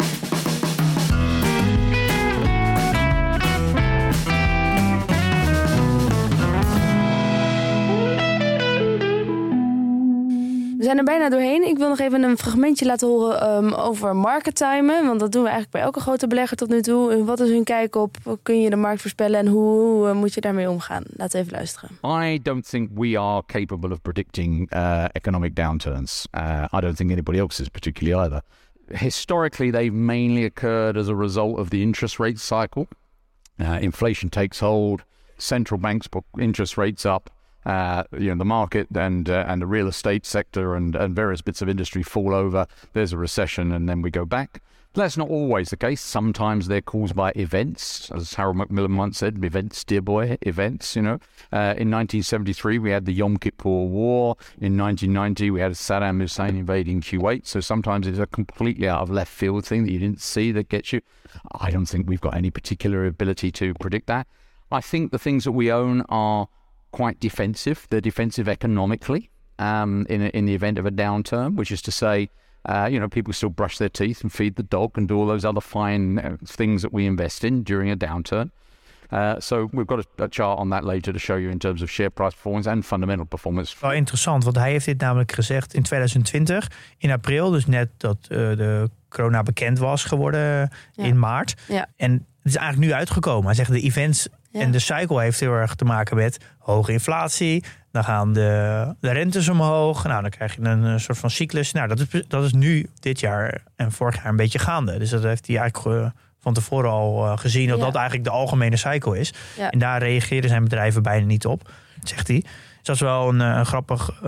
We 10.78 10.84
zijn 10.84 10.98
er 10.98 11.04
bijna 11.04 11.28
doorheen. 11.28 11.62
Ik 11.62 11.78
wil 11.78 11.88
nog 11.88 11.98
even 11.98 12.22
een 12.22 12.38
fragmentje 12.38 12.86
laten 12.86 13.08
horen 13.08 13.40
ehm, 13.40 13.72
over 13.72 14.16
market 14.16 14.54
timen. 14.54 15.06
Want 15.06 15.20
dat 15.20 15.32
doen 15.32 15.42
we 15.42 15.48
eigenlijk 15.48 15.76
bij 15.76 15.82
elke 15.82 16.00
grote 16.00 16.26
belegger 16.26 16.56
tot 16.56 16.68
nu 16.68 16.82
toe. 16.82 17.24
Wat 17.24 17.40
is 17.40 17.48
hun 17.48 17.64
kijk 17.64 17.96
op? 17.96 18.16
Kun 18.42 18.60
je 18.60 18.70
de 18.70 18.76
markt 18.76 19.00
voorspellen? 19.00 19.38
En 19.38 19.46
hoe, 19.46 20.08
eh, 20.08 20.14
moet 20.14 20.34
je 20.34 20.40
daarmee 20.40 20.70
omgaan? 20.70 21.02
Laten 21.16 21.38
we 21.38 21.44
even 21.44 21.56
luisteren. 21.56 21.90
I 22.24 22.42
don't 22.42 22.68
think 22.68 22.90
we 22.94 23.18
are 23.18 23.42
capable 23.46 23.90
of 23.90 24.02
predicting 24.02 24.74
uh, 24.74 25.04
economic 25.12 25.54
downturns. 25.54 26.26
Uh, 26.34 26.64
I 26.72 26.80
don't 26.80 26.96
think 26.96 27.10
anybody 27.10 27.38
else 27.38 27.62
is 27.62 27.68
particularly 27.68 28.24
either. 28.24 28.42
Historically, 28.98 29.70
they've 29.70 29.96
mainly 29.96 30.44
occurred 30.44 30.96
as 30.96 31.08
a 31.08 31.14
result 31.14 31.58
of 31.58 31.68
the 31.68 31.80
interest 31.80 32.18
rate 32.18 32.38
cycle. 32.38 32.86
Inflation 33.80 34.28
takes 34.28 34.60
hold, 34.60 35.02
central 35.36 35.80
banks 35.80 36.06
put 36.06 36.22
interest 36.36 36.76
rates 36.76 37.04
up. 37.04 37.30
Uh, 37.68 38.02
you 38.18 38.30
know 38.30 38.38
the 38.38 38.46
market 38.46 38.88
and 38.96 39.28
uh, 39.28 39.44
and 39.46 39.60
the 39.60 39.66
real 39.66 39.88
estate 39.88 40.24
sector 40.24 40.74
and, 40.74 40.96
and 40.96 41.14
various 41.14 41.42
bits 41.42 41.60
of 41.60 41.68
industry 41.68 42.02
fall 42.02 42.34
over. 42.34 42.66
There's 42.94 43.12
a 43.12 43.18
recession, 43.18 43.72
and 43.72 43.86
then 43.86 44.00
we 44.00 44.10
go 44.10 44.24
back. 44.24 44.62
That's 44.94 45.18
not 45.18 45.28
always 45.28 45.68
the 45.68 45.76
case. 45.76 46.00
Sometimes 46.00 46.66
they're 46.66 46.80
caused 46.80 47.14
by 47.14 47.32
events, 47.36 48.10
as 48.10 48.34
Harold 48.34 48.56
Macmillan 48.56 48.96
once 48.96 49.18
said, 49.18 49.44
events, 49.44 49.84
dear 49.84 50.00
boy, 50.00 50.38
events, 50.42 50.96
you 50.96 51.02
know. 51.02 51.20
Uh, 51.52 51.76
in 51.76 51.90
1973, 51.90 52.78
we 52.78 52.90
had 52.90 53.04
the 53.04 53.12
Yom 53.12 53.36
Kippur 53.36 53.68
War. 53.68 54.36
In 54.60 54.78
1990, 54.78 55.50
we 55.50 55.60
had 55.60 55.72
Saddam 55.72 56.20
Hussein 56.20 56.56
invading 56.56 57.02
Kuwait. 57.02 57.46
So 57.46 57.60
sometimes 57.60 58.06
it's 58.06 58.18
a 58.18 58.26
completely 58.26 58.88
out 58.88 59.02
of 59.02 59.10
left 59.10 59.30
field 59.30 59.66
thing 59.66 59.84
that 59.84 59.92
you 59.92 59.98
didn't 59.98 60.22
see 60.22 60.52
that 60.52 60.70
gets 60.70 60.92
you. 60.92 61.02
I 61.60 61.70
don't 61.70 61.86
think 61.86 62.08
we've 62.08 62.20
got 62.20 62.34
any 62.34 62.50
particular 62.50 63.04
ability 63.04 63.52
to 63.52 63.74
predict 63.74 64.06
that. 64.06 64.26
I 64.72 64.80
think 64.80 65.12
the 65.12 65.18
things 65.18 65.44
that 65.44 65.52
we 65.52 65.70
own 65.70 66.02
are 66.08 66.48
quite 66.90 67.18
defensive. 67.20 67.86
They're 67.88 68.00
defensive 68.00 68.48
economically 68.50 69.30
um, 69.58 70.06
in, 70.08 70.22
in 70.22 70.46
the 70.46 70.54
event 70.54 70.78
of 70.78 70.86
a 70.86 70.90
downturn, 70.90 71.56
which 71.56 71.70
is 71.70 71.82
to 71.82 71.90
say, 71.90 72.28
uh, 72.68 72.88
you 72.90 72.98
know, 72.98 73.08
people 73.08 73.32
still 73.32 73.50
brush 73.50 73.76
their 73.78 73.88
teeth 73.90 74.22
and 74.22 74.32
feed 74.32 74.54
the 74.56 74.62
dog 74.62 74.96
and 74.98 75.08
do 75.08 75.16
all 75.16 75.26
those 75.26 75.44
other 75.48 75.60
fine 75.60 76.18
uh, 76.18 76.36
things 76.46 76.82
that 76.82 76.92
we 76.92 77.04
invest 77.06 77.42
in 77.44 77.62
during 77.64 77.90
a 77.90 77.96
downturn. 77.96 78.50
Uh, 79.10 79.40
so 79.40 79.70
we've 79.72 79.86
got 79.86 79.98
a, 80.00 80.24
a 80.24 80.28
chart 80.30 80.58
on 80.58 80.68
that 80.70 80.84
later 80.84 81.12
to 81.12 81.18
show 81.18 81.36
you 81.38 81.50
in 81.50 81.58
terms 81.58 81.80
of 81.82 81.88
share 81.90 82.10
price 82.10 82.34
performance 82.34 82.70
and 82.70 82.84
fundamental 82.84 83.24
performance. 83.26 83.74
Wel 83.80 83.92
interessant, 83.92 84.44
want 84.44 84.56
hij 84.56 84.70
heeft 84.70 84.84
dit 84.84 85.00
namelijk 85.00 85.32
gezegd 85.32 85.74
in 85.74 85.82
2020, 85.82 86.70
in 86.98 87.10
april. 87.10 87.50
Dus 87.50 87.66
net 87.66 87.88
dat 87.96 88.16
eh, 88.22 88.28
de 88.38 88.90
corona 89.08 89.42
bekend 89.42 89.78
was 89.78 90.04
geworden 90.04 90.40
Ja. 90.92 91.04
in 91.04 91.18
maart. 91.18 91.54
Ja. 91.68 91.86
En 91.96 92.12
het 92.12 92.22
is 92.42 92.56
eigenlijk 92.56 92.90
nu 92.92 92.98
uitgekomen. 92.98 93.44
Hij 93.46 93.54
zegt 93.54 93.70
de 93.70 93.80
events 93.80 94.28
Ja. 94.50 94.60
en 94.60 94.70
de 94.70 94.78
cycle 94.78 95.20
heeft 95.20 95.40
heel 95.40 95.52
erg 95.52 95.74
te 95.74 95.84
maken 95.84 96.16
met 96.16 96.38
hoge 96.58 96.92
inflatie. 96.92 97.64
Dan 97.92 98.04
gaan 98.04 98.32
de, 98.32 98.94
de 99.00 99.10
rentes 99.10 99.48
omhoog. 99.48 100.04
Nou, 100.04 100.20
dan 100.22 100.30
krijg 100.30 100.54
je 100.54 100.62
een, 100.62 101.00
soort 101.00 101.18
van 101.18 101.30
cyclus. 101.30 101.72
Nou, 101.72 101.88
dat 101.88 102.00
is, 102.00 102.22
dat 102.28 102.44
is 102.44 102.52
nu 102.52 102.86
dit 103.00 103.20
jaar 103.20 103.62
en 103.76 103.92
vorig 103.92 104.16
jaar 104.16 104.26
een 104.26 104.36
beetje 104.36 104.58
gaande. 104.58 104.98
Dus 104.98 105.10
dat 105.10 105.22
heeft 105.22 105.46
hij 105.46 105.56
eigenlijk 105.56 105.96
eh, 105.96 106.10
van 106.40 106.52
tevoren 106.52 106.90
al 106.90 107.26
eh, 107.26 107.38
gezien 107.38 107.68
dat 107.68 107.78
Ja. 107.78 107.84
dat 107.84 107.94
eigenlijk 107.94 108.24
de 108.24 108.30
algemene 108.30 108.76
cycle 108.76 109.18
is. 109.18 109.32
Ja. 109.56 109.70
En 109.70 109.78
daar 109.78 110.02
reageren 110.02 110.48
zijn 110.48 110.62
bedrijven 110.62 111.02
bijna 111.02 111.26
niet 111.26 111.46
op, 111.46 111.70
zegt 112.02 112.28
hij. 112.28 112.40
Dus 112.40 112.82
dat 112.82 112.94
is 112.94 113.00
wel 113.00 113.28
een, 113.28 113.40
eh, 113.40 113.56
een 113.56 113.66
grappig 113.66 114.20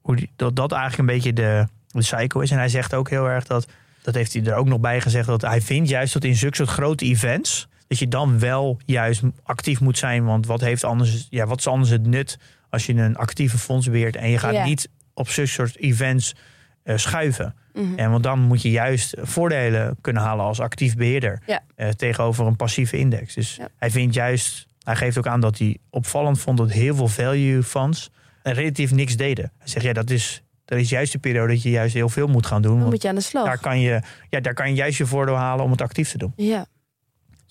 hoe 0.00 0.16
die, 0.16 0.30
dat 0.36 0.56
dat 0.56 0.72
eigenlijk 0.72 1.00
een 1.00 1.14
beetje 1.14 1.32
de, 1.32 1.66
de 1.86 2.02
cycle 2.02 2.42
is. 2.42 2.50
En 2.50 2.58
hij 2.58 2.68
zegt 2.68 2.94
ook 2.94 3.10
heel 3.10 3.28
erg 3.28 3.44
dat, 3.46 3.66
dat 4.02 4.14
heeft 4.14 4.32
hij 4.32 4.44
er 4.44 4.54
ook 4.54 4.66
nog 4.68 4.80
bij 4.80 5.00
gezegd, 5.00 5.26
dat 5.26 5.42
hij 5.42 5.60
vindt 5.60 5.88
juist 5.88 6.12
dat 6.12 6.24
in 6.24 6.36
zulke 6.36 6.56
soort 6.56 6.68
grote 6.68 7.04
events, 7.04 7.68
dat 7.88 7.98
je 7.98 8.08
dan 8.08 8.38
wel 8.38 8.80
juist 8.84 9.22
actief 9.42 9.80
moet 9.80 9.98
zijn. 9.98 10.24
Want 10.24 10.46
wat, 10.46 10.60
heeft 10.60 10.84
anders, 10.84 11.26
ja, 11.30 11.46
wat 11.46 11.58
is 11.58 11.66
anders 11.66 11.90
het 11.90 12.06
nut 12.06 12.38
als 12.70 12.86
je 12.86 12.94
een 12.94 13.16
actieve 13.16 13.58
fonds 13.58 13.90
beheert 13.90 14.16
en 14.16 14.30
je 14.30 14.38
gaat 14.38 14.54
Ja. 14.54 14.64
niet 14.64 14.88
op 15.14 15.28
zulke 15.28 15.50
soort 15.50 15.76
events 15.76 16.34
eh, 16.82 16.96
schuiven. 16.96 17.54
Mhm. 17.74 17.98
En 17.98 18.10
want 18.10 18.22
dan 18.22 18.38
moet 18.40 18.62
je 18.62 18.70
juist 18.70 19.14
voordelen 19.22 19.96
kunnen 20.00 20.22
halen 20.22 20.44
als 20.44 20.60
actief 20.60 20.96
beheerder 20.96 21.42
Ja. 21.46 21.60
eh, 21.74 21.88
tegenover 21.88 22.46
een 22.46 22.56
passieve 22.56 22.96
index. 22.98 23.34
Dus 23.34 23.56
Ja. 23.56 23.68
hij 23.76 23.90
vindt 23.90 24.14
juist, 24.14 24.66
hij 24.82 24.96
geeft 24.96 25.18
ook 25.18 25.26
aan 25.26 25.40
dat 25.40 25.58
hij 25.58 25.76
opvallend 25.90 26.38
vond 26.40 26.58
dat 26.58 26.70
heel 26.72 26.94
veel 26.94 27.08
value 27.08 27.62
funds 27.62 28.10
relatief 28.42 28.92
niks 28.92 29.16
deden. 29.16 29.52
Hij 29.58 29.68
zegt 29.68 29.84
ja, 29.84 29.92
dat 29.92 30.10
is, 30.10 30.42
dat 30.64 30.78
is 30.78 30.88
juist 30.88 31.12
de 31.12 31.18
periode 31.18 31.52
dat 31.52 31.62
je 31.62 31.70
juist 31.70 31.94
heel 31.94 32.08
veel 32.08 32.26
moet 32.26 32.46
gaan 32.46 32.62
doen. 32.62 32.78
Dan 32.80 32.88
moet 32.88 33.02
je 33.02 33.08
aan 33.08 33.14
de 33.14 33.20
slag. 33.20 33.44
daar 33.44 33.58
kan 33.58 33.80
je, 33.80 34.00
ja, 34.30 34.40
daar 34.40 34.54
kan 34.54 34.68
je 34.68 34.74
juist 34.74 34.98
je 34.98 35.06
voordeel 35.06 35.36
halen 35.36 35.64
om 35.64 35.70
het 35.70 35.80
actief 35.80 36.10
te 36.10 36.18
doen. 36.18 36.32
Ja, 36.36 36.66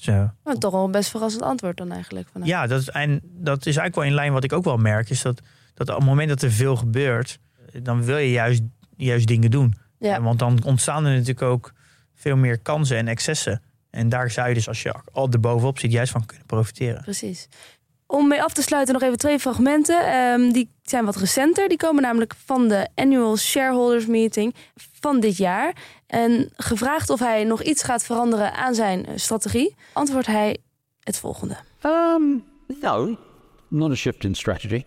Eh, 0.05 0.29
maar 0.43 0.55
toch 0.55 0.71
wel 0.71 0.83
een 0.83 0.91
best 0.91 1.09
verrassend 1.09 1.43
antwoord 1.43 1.77
dan 1.77 1.91
eigenlijk. 1.91 2.27
Van 2.31 2.41
hem. 2.41 2.49
ja, 2.49 2.67
dat 2.67 2.81
is, 2.81 2.89
en 2.89 3.19
dat 3.23 3.57
is 3.57 3.65
eigenlijk 3.65 3.95
wel 3.95 4.03
in 4.03 4.13
lijn 4.13 4.33
wat 4.33 4.43
ik 4.43 4.53
ook 4.53 4.63
wel 4.63 4.77
merk, 4.77 5.09
is 5.09 5.21
dat, 5.21 5.41
dat 5.73 5.89
op 5.89 5.95
het 5.95 6.05
moment 6.05 6.29
dat 6.29 6.41
er 6.41 6.51
veel 6.51 6.75
gebeurt, 6.75 7.39
dan 7.83 8.03
wil 8.03 8.17
je 8.17 8.31
juist, 8.31 8.61
juist 8.97 9.27
dingen 9.27 9.51
doen. 9.51 9.75
Ja. 9.99 10.15
En 10.15 10.23
Want 10.23 10.39
dan 10.39 10.63
ontstaan 10.63 11.05
er 11.05 11.11
natuurlijk 11.11 11.41
ook 11.41 11.73
veel 12.15 12.35
meer 12.35 12.59
kansen 12.59 12.97
en 12.97 13.07
excessen. 13.07 13.61
En 13.89 14.09
daar 14.09 14.31
zou 14.31 14.47
je 14.47 14.53
dus, 14.53 14.67
als 14.67 14.81
je 14.81 14.93
al 15.11 15.29
erbovenop 15.31 15.79
zit, 15.79 15.91
juist 15.91 16.11
van 16.11 16.25
kunnen 16.25 16.45
profiteren. 16.45 17.01
Precies. 17.01 17.47
Om 18.07 18.27
mee 18.27 18.43
af 18.43 18.53
te 18.53 18.61
sluiten 18.61 18.93
nog 18.93 19.03
even 19.03 19.17
twee 19.17 19.39
fragmenten. 19.39 20.05
Ehm, 20.05 20.51
die 20.51 20.69
zijn 20.83 21.05
wat 21.05 21.15
recenter. 21.15 21.69
Die 21.69 21.77
komen 21.77 22.01
namelijk 22.01 22.35
van 22.45 22.67
de 22.67 22.87
Annual 22.95 23.37
Shareholders 23.37 24.05
Meeting 24.05 24.55
van 24.75 25.19
dit 25.19 25.37
jaar. 25.37 25.75
En 26.08 26.49
gevraagd 26.55 27.10
of 27.10 27.20
hij 27.20 27.43
nog 27.43 27.64
iets 27.64 27.84
gaat 27.84 28.03
veranderen 28.03 28.53
aan 28.53 28.76
zijn 28.76 29.05
eh, 29.05 29.14
strategie, 29.16 29.76
antwoordt 29.93 30.28
hij 30.28 30.58
het 31.03 31.18
volgende. 31.20 31.58
Um, 31.86 32.43
no, 32.82 33.18
not 33.68 33.91
a 33.91 33.95
shift 33.95 34.24
in 34.24 34.36
strategy. 34.36 34.84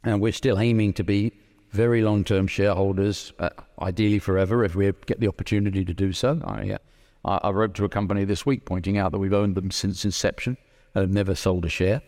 And 0.00 0.20
we're 0.20 0.32
still 0.32 0.56
aiming 0.56 0.94
to 0.94 1.04
be 1.04 1.32
very 1.68 2.02
long 2.02 2.24
term 2.24 2.46
shareholders, 2.46 3.32
uh, 3.38 3.48
ideally 3.88 4.20
forever 4.20 4.64
if 4.64 4.74
we 4.74 4.94
get 5.04 5.20
the 5.20 5.28
opportunity 5.28 5.84
to 5.84 5.94
do 5.94 6.12
so. 6.12 6.38
I, 6.44 6.70
uh, 6.70 6.78
I, 7.24 7.48
I 7.48 7.50
wrote 7.50 7.74
to 7.74 7.84
a 7.84 7.88
company 7.88 8.24
this 8.24 8.46
week 8.46 8.64
pointing 8.64 8.98
out 8.98 9.12
that 9.12 9.18
we've 9.18 9.36
owned 9.36 9.54
them 9.54 9.70
since 9.70 10.04
inception 10.04 10.56
and 10.94 11.02
have 11.02 11.12
never 11.12 11.34
sold 11.34 11.64
a 11.64 11.68
share. 11.68 12.00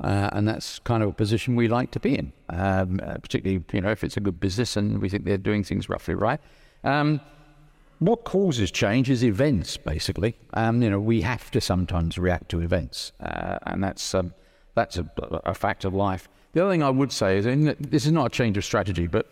Uh, 0.00 0.28
and 0.32 0.46
that's 0.46 0.78
kind 0.78 1.02
of 1.02 1.08
a 1.08 1.12
position 1.12 1.56
we 1.56 1.66
like 1.66 1.90
to 1.90 2.00
be 2.00 2.16
in, 2.16 2.32
um, 2.50 3.00
uh, 3.02 3.18
particularly 3.18 3.64
you 3.72 3.80
know 3.80 3.90
if 3.90 4.04
it's 4.04 4.16
a 4.16 4.20
good 4.20 4.38
business 4.38 4.76
and 4.76 5.02
we 5.02 5.08
think 5.08 5.24
they're 5.24 5.36
doing 5.36 5.64
things 5.64 5.88
roughly 5.88 6.14
right. 6.14 6.40
Um, 6.84 7.20
what 7.98 8.24
causes 8.24 8.70
change 8.70 9.10
is 9.10 9.24
events, 9.24 9.76
basically. 9.76 10.36
Um, 10.54 10.82
you 10.82 10.90
know, 10.90 11.00
we 11.00 11.22
have 11.22 11.50
to 11.52 11.60
sometimes 11.60 12.18
react 12.18 12.48
to 12.50 12.60
events, 12.60 13.12
uh, 13.20 13.58
and 13.62 13.82
that's 13.82 14.14
um, 14.14 14.34
that's 14.74 14.98
a, 14.98 15.10
a, 15.44 15.54
fact 15.54 15.84
of 15.84 15.94
life. 15.94 16.28
The 16.52 16.62
other 16.62 16.72
thing 16.72 16.82
I 16.82 16.90
would 16.90 17.12
say 17.12 17.38
is, 17.38 17.44
this 17.80 18.06
is 18.06 18.12
not 18.12 18.26
a 18.26 18.30
change 18.30 18.56
of 18.56 18.64
strategy, 18.64 19.06
but 19.06 19.26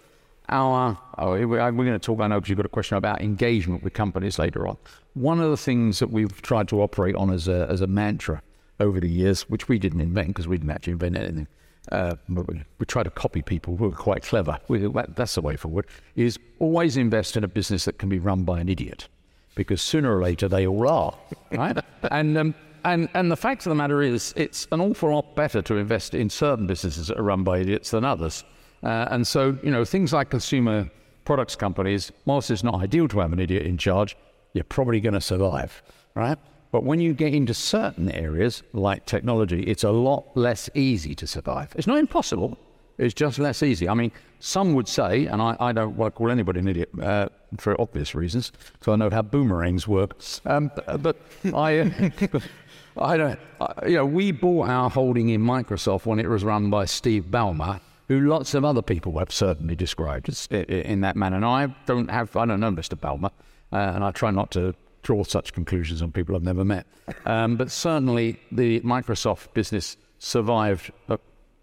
our 0.49 0.99
oh, 1.19 1.47
we're 1.47 1.71
going 1.71 1.93
to 1.93 1.99
talk. 1.99 2.21
I 2.21 2.27
know 2.27 2.37
because 2.37 2.49
you've 2.49 2.57
got 2.57 2.67
a 2.67 2.71
question 2.71 2.97
about 2.97 3.21
engagement 3.21 3.83
with 3.83 3.93
companies 3.93 4.39
later 4.39 4.67
on. 4.67 4.77
One 5.15 5.41
of 5.41 5.51
the 5.51 5.57
things 5.57 5.99
that 6.01 6.11
we've 6.11 6.43
tried 6.43 6.69
to 6.69 6.83
operate 6.83 7.15
on 7.15 7.31
as 7.31 7.49
a 7.49 7.67
as 7.71 7.81
a 7.81 7.87
mantra 7.87 8.43
over 8.81 9.01
the 9.01 9.09
years, 9.09 9.49
which 9.49 9.69
we 9.69 9.79
didn't 9.79 10.01
invent 10.01 10.29
because 10.29 10.49
we 10.49 10.59
didn't 10.59 10.71
actually 10.71 10.95
invent 10.95 11.17
anything. 11.17 11.49
Uh, 11.93 12.17
we, 12.29 12.87
try 12.87 13.03
to 13.03 13.11
copy 13.11 13.43
people 13.43 13.77
who 13.77 13.87
are 13.87 13.93
quite 13.93 14.23
clever. 14.23 14.59
We, 14.69 14.91
that's 15.09 15.37
the 15.37 15.41
way 15.41 15.57
forward. 15.57 15.87
Is 16.17 16.39
always 16.59 16.97
invest 16.97 17.37
in 17.37 17.45
a 17.45 17.49
business 17.49 17.85
that 17.85 17.99
can 17.99 18.09
be 18.09 18.19
run 18.19 18.43
by 18.43 18.61
an 18.61 18.69
idiot, 18.69 19.09
because 19.55 19.81
sooner 19.81 20.17
or 20.17 20.23
later 20.23 20.49
they 20.49 20.67
all 20.67 20.89
are, 20.89 21.15
right? 21.53 21.79
and 22.11 22.37
um, 22.37 22.55
and 22.85 23.09
and 23.15 23.31
the 23.31 23.37
fact 23.37 23.67
of 23.67 23.71
the 23.71 23.77
matter 23.77 24.03
is, 24.03 24.35
it's 24.37 24.67
an 24.73 24.81
awful 24.81 25.11
lot 25.11 25.37
better 25.37 25.63
to 25.63 25.77
invest 25.77 26.15
in 26.15 26.29
certain 26.29 26.67
businesses 26.67 27.09
that 27.09 27.19
are 27.19 27.23
run 27.23 27.45
by 27.45 27.59
idiots 27.59 27.91
than 27.91 28.05
others. 28.05 28.45
Uh, 28.83 29.09
and 29.11 29.27
so, 29.27 29.59
you 29.63 29.71
know, 29.71 29.85
things 29.85 30.13
like 30.13 30.31
consumer 30.31 30.89
products 31.25 31.57
companies, 31.57 32.13
whilst 32.25 32.51
it's 32.51 32.63
not 32.63 32.75
ideal 32.83 33.09
to 33.09 33.19
have 33.21 33.33
an 33.33 33.41
idiot 33.41 33.65
in 33.65 33.77
charge, 33.79 34.17
you're 34.53 34.65
probably 34.65 35.01
going 35.01 35.15
to 35.15 35.21
survive, 35.21 35.83
right? 36.15 36.39
But 36.73 36.85
when 36.85 37.01
you 37.01 37.15
get 37.15 37.33
into 37.33 37.55
certain 37.55 38.11
areas 38.11 38.63
like 38.73 39.07
technology, 39.07 39.63
it's 39.63 39.85
a 39.85 39.91
lot 39.91 40.25
less 40.37 40.69
easy 40.75 41.15
to 41.15 41.27
survive. 41.27 41.73
It's 41.77 41.87
not 41.87 41.99
impossible, 41.99 42.59
it's 42.99 43.15
just 43.15 43.39
less 43.39 43.63
easy. 43.63 43.89
I 43.89 43.95
mean, 43.95 44.13
some 44.41 44.75
would 44.75 44.89
say, 44.89 45.27
and 45.27 45.41
I, 45.41 45.57
I 45.61 45.73
don't 45.73 45.97
to 45.97 46.11
call 46.11 46.31
anybody 46.31 46.61
an 46.61 46.69
idiot 46.69 46.91
uh, 47.01 47.29
for 47.59 47.81
obvious 47.81 48.15
reasons, 48.15 48.53
so 48.83 48.93
I 48.93 48.97
know 48.97 49.11
how 49.11 49.23
boomerangs 49.23 49.87
work. 49.87 50.19
Um, 50.45 50.71
but 50.99 51.17
I, 51.55 51.79
uh, 51.79 52.41
I 52.99 53.17
don't, 53.17 53.39
uh, 53.61 53.73
you 53.87 53.97
know, 53.97 54.07
we 54.07 54.33
bought 54.33 54.69
our 54.69 54.91
holding 54.91 55.29
in 55.29 55.43
Microsoft 55.43 56.07
when 56.07 56.19
it 56.19 56.29
was 56.29 56.45
run 56.45 56.71
by 56.71 56.85
Steve 56.87 57.25
Ballmer, 57.31 57.81
who 58.09 58.21
lots 58.21 58.55
of 58.55 58.65
other 58.65 58.83
people 58.83 59.19
have 59.19 59.33
certainly 59.33 59.77
described 59.77 60.29
in 60.51 61.01
that 61.03 61.17
manner. 61.17 61.37
And 61.37 61.45
I 61.45 61.67
don't 61.87 62.11
have, 62.11 62.37
I 62.37 62.47
don't 62.47 62.61
know 62.61 62.71
Mr. 62.71 62.99
Ballmer, 62.99 63.31
uh, 63.73 63.95
and 63.95 64.05
I 64.05 64.11
try 64.13 64.31
not 64.31 64.51
to 64.53 64.75
draw 65.07 65.23
such 65.23 65.53
conclusions 65.53 66.03
on 66.03 66.11
people 66.11 66.35
I've 66.35 66.43
never 66.43 66.65
met. 66.65 66.85
Um, 67.25 67.57
but 67.57 67.71
certainly, 67.71 68.41
the 68.51 68.81
Microsoft 68.81 69.55
business 69.55 69.97
survived 70.19 70.91
uh, 71.09 71.19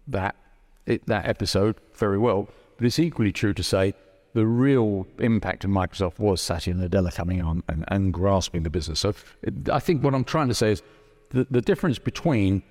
that 0.08 0.34
it, 0.86 1.04
that 1.06 1.28
episode 1.28 1.76
very 1.94 2.16
well. 2.16 2.48
But 2.78 2.86
it's 2.86 2.98
equally 2.98 3.32
true 3.32 3.52
to 3.52 3.62
say 3.62 3.92
the 4.32 4.46
real 4.46 5.06
impact 5.18 5.64
of 5.64 5.70
Microsoft 5.70 6.18
was 6.18 6.40
Satya 6.40 6.72
Nadella 6.72 7.14
coming 7.14 7.42
on 7.42 7.62
and, 7.68 7.84
and 7.88 8.14
grasping 8.14 8.62
the 8.62 8.70
business. 8.70 9.00
So 9.00 9.14
it, 9.42 9.68
I 9.68 9.78
think 9.78 10.02
what 10.02 10.14
I'm 10.14 10.24
trying 10.24 10.48
to 10.48 10.54
say 10.54 10.72
is 10.72 10.82
the, 11.30 11.46
the 11.50 11.60
difference 11.60 11.98
between 11.98 12.62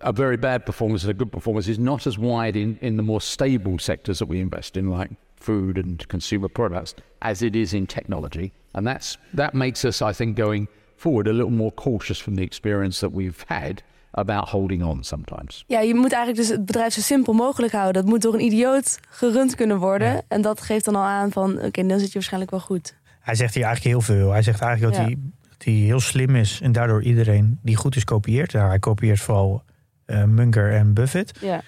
a 0.00 0.12
very 0.12 0.36
bad 0.36 0.64
performance 0.64 1.04
and 1.04 1.10
a 1.10 1.18
good 1.18 1.30
performance 1.30 1.70
is 1.70 1.78
not 1.78 2.06
as 2.06 2.18
wide 2.18 2.56
in, 2.56 2.78
in 2.80 2.96
the 2.96 3.02
more 3.02 3.20
stable 3.20 3.78
sectors 3.78 4.18
that 4.18 4.28
we 4.28 4.40
invest 4.40 4.76
in, 4.76 4.90
like 4.90 5.10
food 5.36 5.78
and 5.78 6.06
consumer 6.08 6.48
products, 6.48 6.94
as 7.18 7.42
it 7.42 7.54
is 7.54 7.72
in 7.72 7.86
technology. 7.86 8.52
And 8.72 8.86
that's, 8.86 9.18
that 9.34 9.54
makes 9.54 9.84
us, 9.84 10.02
I 10.02 10.12
think, 10.12 10.36
going 10.36 10.68
forward 10.96 11.28
a 11.28 11.32
little 11.32 11.52
more 11.52 11.72
cautious 11.72 12.22
from 12.22 12.34
the 12.34 12.42
experience 12.42 13.00
that 13.00 13.12
we've 13.12 13.44
had 13.46 13.82
about 14.10 14.48
holding 14.48 14.82
on 14.82 15.04
sometimes. 15.04 15.64
Ja, 15.66 15.80
je 15.80 15.94
moet 15.94 16.12
eigenlijk 16.12 16.36
dus 16.36 16.56
het 16.56 16.66
bedrijf 16.66 16.92
zo 16.92 17.00
simpel 17.00 17.32
mogelijk 17.32 17.72
houden. 17.72 18.02
Dat 18.02 18.10
moet 18.10 18.22
door 18.22 18.34
een 18.34 18.44
idioot 18.44 18.98
gerund 19.08 19.54
kunnen 19.54 19.78
worden. 19.78 20.22
En 20.28 20.42
dat 20.42 20.60
geeft 20.60 20.84
dan 20.84 20.94
al 20.94 21.02
aan 21.02 21.30
van, 21.30 21.62
oké, 21.62 21.86
dan 21.86 21.98
zit 21.98 22.08
je 22.08 22.14
waarschijnlijk 22.14 22.50
wel 22.50 22.60
goed. 22.60 22.94
Hij 23.20 23.34
zegt 23.34 23.54
hier 23.54 23.64
eigenlijk 23.64 23.94
heel 23.94 24.16
veel. 24.16 24.30
Hij 24.30 24.42
zegt 24.42 24.60
eigenlijk 24.60 24.96
dat, 24.96 25.04
hij, 25.04 25.16
dat 25.48 25.64
hij 25.64 25.72
heel 25.72 26.00
slim 26.00 26.36
is 26.36 26.60
en 26.60 26.72
daardoor 26.72 27.02
iedereen 27.02 27.58
die 27.62 27.76
goed 27.76 27.96
is 27.96 28.04
kopieert. 28.04 28.52
Nou, 28.52 28.68
hij 28.68 28.78
kopieert 28.78 29.20
vooral 29.20 29.62
uh, 30.06 30.24
Munger 30.24 30.72
en 30.72 30.94
Buffett. 30.94 31.38
Ja. 31.40 31.62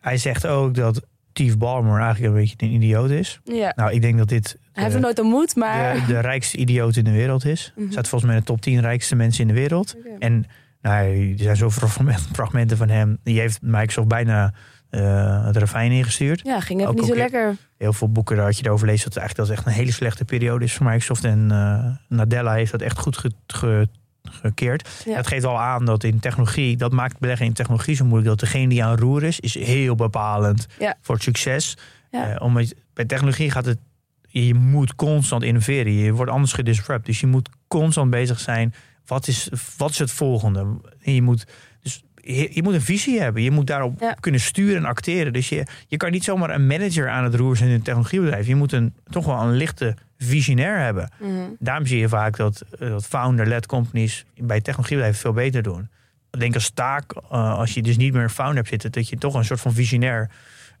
Hij 0.00 0.16
zegt 0.16 0.46
ook 0.46 0.74
dat 0.74 1.02
Steve 1.30 1.56
Ballmer 1.56 2.00
eigenlijk 2.00 2.34
een 2.34 2.40
beetje 2.40 2.56
een 2.58 2.72
idioot 2.72 3.10
is. 3.10 3.40
Ja. 3.44 3.72
Nou, 3.76 3.92
ik 3.92 4.02
denk 4.02 4.18
dat 4.18 4.28
dit... 4.28 4.58
Hij 4.72 4.82
heeft 4.82 4.94
hem 4.94 5.02
nooit 5.02 5.18
ontmoet, 5.18 5.56
maar... 5.56 5.94
De, 5.94 6.06
de, 6.06 6.20
rijkste 6.20 6.56
idioot 6.56 6.96
in 6.96 7.04
de 7.04 7.10
wereld 7.10 7.44
is. 7.44 7.72
Mm 7.76 7.90
Staat 7.90 8.08
volgens 8.08 8.30
mij 8.30 8.34
in 8.34 8.46
de 8.46 8.52
top 8.52 8.60
10 8.60 8.80
rijkste 8.80 9.16
mensen 9.16 9.42
in 9.42 9.48
de 9.48 9.60
wereld. 9.60 9.96
En 10.18 10.44
nou, 10.80 11.30
er 11.32 11.38
zijn 11.38 11.56
zoveel 11.56 11.88
fragmenten 12.32 12.76
van 12.76 12.88
hem. 12.88 13.18
Die 13.22 13.40
heeft 13.40 13.62
Microsoft 13.62 14.08
bijna 14.08 14.54
uh, 14.90 15.44
het 15.44 15.56
ravijn 15.56 15.92
ingestuurd. 15.92 16.40
Ja, 16.44 16.60
ging 16.60 16.80
het 16.80 16.94
niet 16.94 17.06
zo 17.06 17.14
lekker. 17.14 17.56
Heel 17.78 17.92
veel 17.92 18.12
boeken 18.12 18.36
dat 18.36 18.58
je 18.58 18.64
erover 18.64 18.86
leest 18.86 19.04
dat 19.04 19.14
het 19.14 19.22
eigenlijk 19.22 19.48
dat 19.48 19.58
echt 19.58 19.66
een 19.66 19.80
hele 19.80 19.92
slechte 19.92 20.24
periode 20.24 20.64
is 20.64 20.74
voor 20.74 20.86
Microsoft. 20.86 21.24
En 21.24 21.48
uh, 21.52 21.86
Nadella 22.08 22.52
heeft 22.52 22.72
dat 22.72 22.80
echt 22.80 22.98
goed 22.98 23.24
ge, 23.46 23.88
gekeerd. 24.30 25.02
Ja. 25.04 25.16
Dat 25.16 25.26
geeft 25.26 25.44
al 25.44 25.60
aan 25.60 25.84
dat 25.84 26.04
in 26.04 26.20
technologie, 26.20 26.76
dat 26.76 26.92
maakt 26.92 27.18
beleggen 27.18 27.46
in 27.46 27.52
technologie 27.52 27.94
zo 27.94 28.04
moeilijk. 28.04 28.28
Dat 28.28 28.40
degene 28.40 28.68
die 28.68 28.84
aan 28.84 28.96
roer 28.96 29.22
is, 29.22 29.40
is 29.40 29.54
heel 29.54 29.94
bepalend 29.94 30.66
ja. 30.78 30.96
voor 31.00 31.14
het 31.14 31.24
succes. 31.24 31.76
Ja. 32.10 32.30
Uh, 32.30 32.40
omdat 32.40 32.74
bij 32.94 33.04
technologie 33.04 33.50
gaat 33.50 33.64
het, 33.64 33.78
je 34.28 34.54
moet 34.54 34.94
constant 34.94 35.42
innoveren. 35.42 35.92
Je 35.92 36.12
wordt 36.12 36.30
anders 36.30 36.52
gedisrupt. 36.52 37.06
Dus 37.06 37.20
je 37.20 37.26
moet 37.26 37.48
constant 37.68 38.10
bezig 38.10 38.40
zijn. 38.40 38.74
Wat 39.06 39.26
is, 39.26 39.48
wat 39.76 39.90
is 39.90 39.98
het 39.98 40.10
volgende? 40.10 40.66
En 41.00 41.14
je 41.14 41.22
moet 41.22 41.46
dus 41.82 42.02
je, 42.14 42.48
je, 42.52 42.62
moet 42.62 42.74
een 42.74 42.80
visie 42.80 43.20
hebben. 43.20 43.42
Je 43.42 43.50
moet 43.50 43.66
daarop 43.66 44.16
kunnen 44.20 44.40
sturen 44.40 44.76
en 44.76 44.84
acteren. 44.84 45.32
Dus 45.32 45.48
je, 45.48 45.66
je 45.86 45.96
kan 45.96 46.10
niet 46.10 46.24
zomaar 46.24 46.50
een 46.50 46.66
manager 46.66 47.08
aan 47.08 47.24
het 47.24 47.34
roer 47.34 47.56
zijn 47.56 47.68
in 47.68 47.74
een 47.74 47.82
technologiebedrijf. 47.82 48.46
Je 48.46 48.54
moet 48.54 48.72
een, 48.72 48.94
toch 49.10 49.26
wel 49.26 49.40
een 49.40 49.56
lichte 49.56 49.96
visionair 50.22 50.78
hebben. 50.78 51.10
Mm 51.18 51.56
Daarom 51.58 51.86
zie 51.86 51.98
je 51.98 52.08
vaak 52.08 52.36
dat, 52.36 52.64
eh, 52.78 52.88
dat 52.88 53.06
founder-led 53.06 53.66
companies 53.66 54.24
bij 54.36 54.60
technologiebedrijven 54.60 55.20
veel 55.20 55.32
beter 55.32 55.62
doen. 55.62 55.88
Ik 56.30 56.40
denk 56.40 56.54
als 56.54 56.70
taak, 56.70 57.14
uh, 57.14 57.58
als 57.58 57.74
je 57.74 57.82
dus 57.82 57.96
niet 57.96 58.12
meer 58.12 58.22
een 58.22 58.30
founder 58.30 58.56
hebt 58.56 58.68
zitten, 58.68 58.92
dat 58.92 59.08
je 59.08 59.16
toch 59.16 59.34
een 59.34 59.44
soort 59.44 59.60
van 59.60 59.72
visionair 59.72 60.30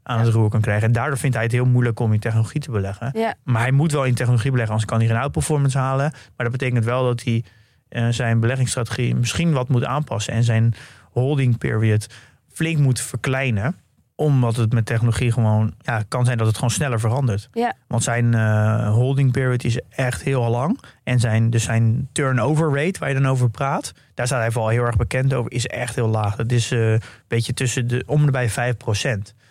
aan 0.02 0.20
het 0.20 0.34
roer 0.34 0.48
kan 0.48 0.60
krijgen. 0.60 0.86
En 0.86 0.92
daardoor 0.92 1.18
vindt 1.18 1.34
hij 1.34 1.44
het 1.44 1.52
heel 1.52 1.64
moeilijk 1.64 2.00
om 2.00 2.12
in 2.12 2.20
technologie 2.20 2.60
te 2.60 2.70
beleggen. 2.70 3.10
Ja. 3.12 3.34
Maar 3.44 3.62
hij 3.62 3.70
moet 3.70 3.92
wel 3.92 4.04
in 4.04 4.14
technologie 4.14 4.50
beleggen, 4.50 4.74
anders 4.74 4.90
kan 4.90 5.00
hij 5.00 5.08
geen 5.08 5.22
outperformance 5.22 5.78
halen. 5.78 6.10
Maar 6.10 6.50
dat 6.50 6.50
betekent 6.50 6.84
wel 6.84 7.04
dat 7.04 7.22
hij 7.22 7.44
uh, 7.90 8.08
zijn 8.08 8.40
beleggingsstrategie 8.40 9.14
misschien 9.14 9.52
wat 9.52 9.68
moet 9.68 9.84
aanpassen 9.84 10.32
en 10.32 10.44
zijn 10.44 10.74
holding 11.10 11.58
period 11.58 12.06
flink 12.52 12.78
moet 12.78 13.00
verkleinen 13.00 13.76
omdat 14.14 14.56
het 14.56 14.72
met 14.72 14.86
technologie 14.86 15.32
gewoon 15.32 15.74
ja, 15.80 16.02
kan 16.08 16.24
zijn 16.24 16.38
dat 16.38 16.46
het 16.46 16.56
gewoon 16.56 16.70
sneller 16.70 17.00
verandert. 17.00 17.48
Ja. 17.52 17.74
Want 17.86 18.02
zijn 18.02 18.32
uh, 18.32 18.92
holding 18.92 19.32
period 19.32 19.64
is 19.64 19.80
echt 19.88 20.22
heel 20.22 20.50
lang. 20.50 20.80
En 21.04 21.20
zijn, 21.20 21.50
dus 21.50 21.64
zijn 21.64 22.08
turnover 22.12 22.74
rate, 22.74 22.98
waar 22.98 23.08
je 23.08 23.14
dan 23.14 23.26
over 23.26 23.50
praat, 23.50 23.92
daar 24.14 24.26
staat 24.26 24.40
hij 24.40 24.50
vooral 24.50 24.70
heel 24.70 24.84
erg 24.84 24.96
bekend 24.96 25.34
over, 25.34 25.52
is 25.52 25.66
echt 25.66 25.94
heel 25.94 26.08
laag. 26.08 26.36
Dat 26.36 26.52
is 26.52 26.72
uh, 26.72 26.92
een 26.92 27.00
beetje 27.28 27.54
tussen 27.54 27.86
de 27.86 28.02
om 28.06 28.26
de 28.26 28.30
bij 28.30 28.50
5% 28.50 28.52